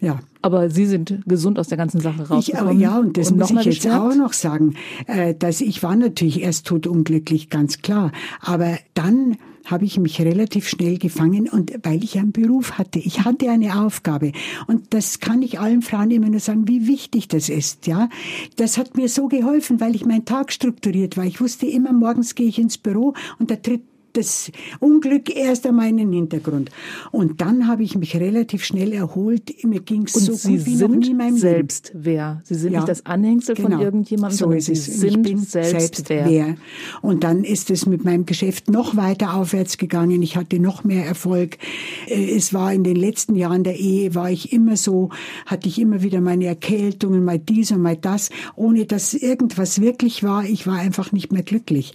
Ja. 0.00 0.20
Aber 0.42 0.68
Sie 0.68 0.84
sind 0.84 1.22
gesund 1.26 1.58
aus 1.58 1.68
der 1.68 1.78
ganzen 1.78 2.00
Sache 2.00 2.28
rausgekommen. 2.28 2.76
Ich, 2.76 2.82
ja, 2.82 2.98
und 2.98 3.16
das 3.16 3.30
und 3.30 3.38
muss 3.38 3.50
ich 3.50 3.64
jetzt 3.64 3.88
auch 3.88 4.14
noch 4.14 4.34
sagen, 4.34 4.74
äh, 5.06 5.34
dass 5.34 5.62
ich 5.62 5.82
war 5.82 5.96
natürlich 5.96 6.42
erst 6.42 6.66
totunglücklich, 6.66 7.48
ganz 7.48 7.80
klar. 7.80 8.12
Aber 8.40 8.76
dann 8.92 9.38
habe 9.64 9.84
ich 9.84 9.98
mich 9.98 10.20
relativ 10.20 10.68
schnell 10.68 10.98
gefangen 10.98 11.48
und 11.48 11.72
weil 11.82 12.04
ich 12.04 12.18
einen 12.18 12.32
Beruf 12.32 12.72
hatte, 12.78 12.98
ich 12.98 13.24
hatte 13.24 13.50
eine 13.50 13.80
Aufgabe 13.80 14.32
und 14.66 14.92
das 14.94 15.20
kann 15.20 15.42
ich 15.42 15.58
allen 15.58 15.82
Frauen 15.82 16.10
immer 16.10 16.28
nur 16.28 16.40
sagen, 16.40 16.68
wie 16.68 16.86
wichtig 16.86 17.28
das 17.28 17.48
ist, 17.48 17.86
ja. 17.86 18.08
Das 18.56 18.78
hat 18.78 18.96
mir 18.96 19.08
so 19.08 19.28
geholfen, 19.28 19.80
weil 19.80 19.94
ich 19.94 20.04
meinen 20.04 20.24
Tag 20.24 20.52
strukturiert 20.52 21.16
war. 21.16 21.24
Ich 21.24 21.40
wusste 21.40 21.66
immer, 21.66 21.92
morgens 21.92 22.34
gehe 22.34 22.48
ich 22.48 22.58
ins 22.58 22.78
Büro 22.78 23.14
und 23.38 23.50
da 23.50 23.56
tritt 23.56 23.82
das 24.16 24.50
Unglück 24.80 25.34
erst 25.34 25.66
einmal 25.66 25.88
in 25.88 25.98
den 25.98 26.12
Hintergrund. 26.12 26.70
Und 27.10 27.40
dann 27.40 27.68
habe 27.68 27.82
ich 27.82 27.96
mich 27.96 28.16
relativ 28.16 28.64
schnell 28.64 28.92
erholt. 28.92 29.52
Mir 29.64 29.80
ging 29.80 30.04
es 30.04 30.12
so 30.14 30.32
Sie 30.34 30.56
gut 30.56 30.66
wie 30.66 30.76
noch 30.76 30.88
nie 30.88 31.10
in 31.10 31.16
meinem 31.16 31.36
selbst 31.36 31.88
Leben. 31.88 32.04
wer. 32.04 32.40
Sie 32.44 32.54
sind 32.54 32.72
Ja, 32.72 32.80
nicht 32.80 32.88
das 32.88 33.06
Anhängsel 33.06 33.56
von 33.56 33.66
genau. 33.72 33.82
irgendjemandem, 33.82 34.36
so 34.36 34.44
sondern 34.44 34.58
ist 34.58 34.66
Sie 34.66 34.72
es. 34.72 34.84
Sind 34.86 35.10
ich 35.16 35.22
bin 35.22 35.38
selbst, 35.38 36.08
wer. 36.08 36.26
wer. 36.28 36.56
Und 37.02 37.24
dann 37.24 37.44
ist 37.44 37.70
es 37.70 37.86
mit 37.86 38.04
meinem 38.04 38.26
Geschäft 38.26 38.70
noch 38.70 38.96
weiter 38.96 39.34
aufwärts 39.34 39.78
gegangen. 39.78 40.22
Ich 40.22 40.36
hatte 40.36 40.58
noch 40.60 40.84
mehr 40.84 41.04
Erfolg. 41.06 41.58
Äh, 42.06 42.34
Es 42.36 42.52
war 42.54 42.72
in 42.72 42.84
den 42.84 42.96
letzten 42.96 43.36
Jahren 43.36 43.64
der 43.64 43.78
Ehe, 43.78 44.14
war 44.14 44.30
ich 44.30 44.52
immer 44.52 44.76
so, 44.76 45.10
hatte 45.46 45.68
ich 45.68 45.78
immer 45.80 46.02
wieder 46.02 46.20
meine 46.20 46.46
Erkältungen, 46.46 47.24
mal 47.24 47.38
dies 47.38 47.70
und 47.72 47.82
mal 47.82 47.96
das, 47.96 48.30
ohne 48.56 48.86
dass 48.86 49.14
irgendwas 49.14 49.80
wirklich 49.80 50.22
war. 50.22 50.44
Ich 50.44 50.66
war 50.66 50.76
einfach 50.78 51.12
nicht 51.12 51.32
mehr 51.32 51.42
glücklich. 51.42 51.94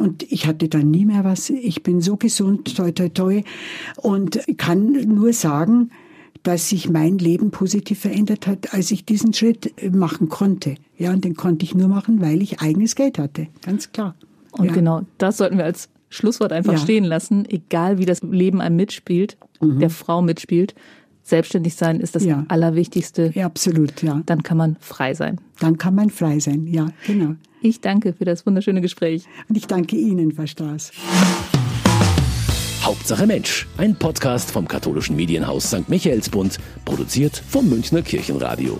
Und 0.00 0.22
ich 0.32 0.46
hatte 0.46 0.68
dann 0.68 0.90
nie 0.90 1.04
mehr 1.04 1.24
was. 1.24 1.50
Ich 1.50 1.82
bin 1.82 2.00
so 2.00 2.16
gesund, 2.16 2.74
toi, 2.74 2.90
toi, 2.90 3.10
toi. 3.10 3.42
Und 3.96 4.40
kann 4.56 4.92
nur 4.92 5.34
sagen, 5.34 5.90
dass 6.42 6.70
sich 6.70 6.88
mein 6.88 7.18
Leben 7.18 7.50
positiv 7.50 8.00
verändert 8.00 8.46
hat, 8.46 8.72
als 8.72 8.90
ich 8.90 9.04
diesen 9.04 9.34
Schritt 9.34 9.74
machen 9.94 10.30
konnte. 10.30 10.76
Ja, 10.96 11.12
und 11.12 11.22
den 11.24 11.34
konnte 11.34 11.64
ich 11.66 11.74
nur 11.74 11.88
machen, 11.88 12.22
weil 12.22 12.40
ich 12.40 12.60
eigenes 12.62 12.94
Geld 12.94 13.18
hatte. 13.18 13.48
Ganz 13.62 13.92
klar. 13.92 14.14
Und 14.52 14.66
ja. 14.68 14.72
genau 14.72 15.02
das 15.18 15.36
sollten 15.36 15.58
wir 15.58 15.64
als 15.66 15.90
Schlusswort 16.08 16.52
einfach 16.52 16.72
Ja. 16.72 16.78
stehen 16.78 17.04
lassen. 17.04 17.44
Egal 17.46 17.98
wie 17.98 18.06
das 18.06 18.22
Leben 18.22 18.62
einem 18.62 18.76
mitspielt, 18.76 19.36
der 19.60 19.90
Frau 19.90 20.22
mitspielt, 20.22 20.74
selbstständig 21.22 21.74
sein 21.74 22.00
ist 22.00 22.14
das 22.16 22.22
Mhm. 22.22 22.28
Ja. 22.30 22.44
Allerwichtigste. 22.48 23.32
Ja, 23.34 23.44
absolut, 23.44 24.02
ja. 24.02 24.22
Dann 24.24 24.42
kann 24.42 24.56
man 24.56 24.76
frei 24.80 25.12
sein. 25.12 25.38
Dann 25.60 25.76
kann 25.76 25.94
man 25.94 26.08
frei 26.08 26.40
sein. 26.40 26.66
Ja, 26.66 26.88
genau. 27.06 27.34
Ich 27.62 27.80
danke 27.80 28.12
für 28.12 28.24
das 28.24 28.46
wunderschöne 28.46 28.80
Gespräch. 28.80 29.24
Und 29.48 29.56
ich 29.56 29.66
danke 29.66 29.96
Ihnen, 29.96 30.32
Frau 30.32 30.46
Straß. 30.46 30.92
Hauptsache 32.82 33.26
Mensch, 33.26 33.66
ein 33.76 33.94
Podcast 33.94 34.50
vom 34.50 34.66
katholischen 34.66 35.14
Medienhaus 35.14 35.64
St. 35.64 35.88
Michaelsbund, 35.88 36.58
produziert 36.84 37.36
vom 37.36 37.68
Münchner 37.68 38.02
Kirchenradio. 38.02 38.78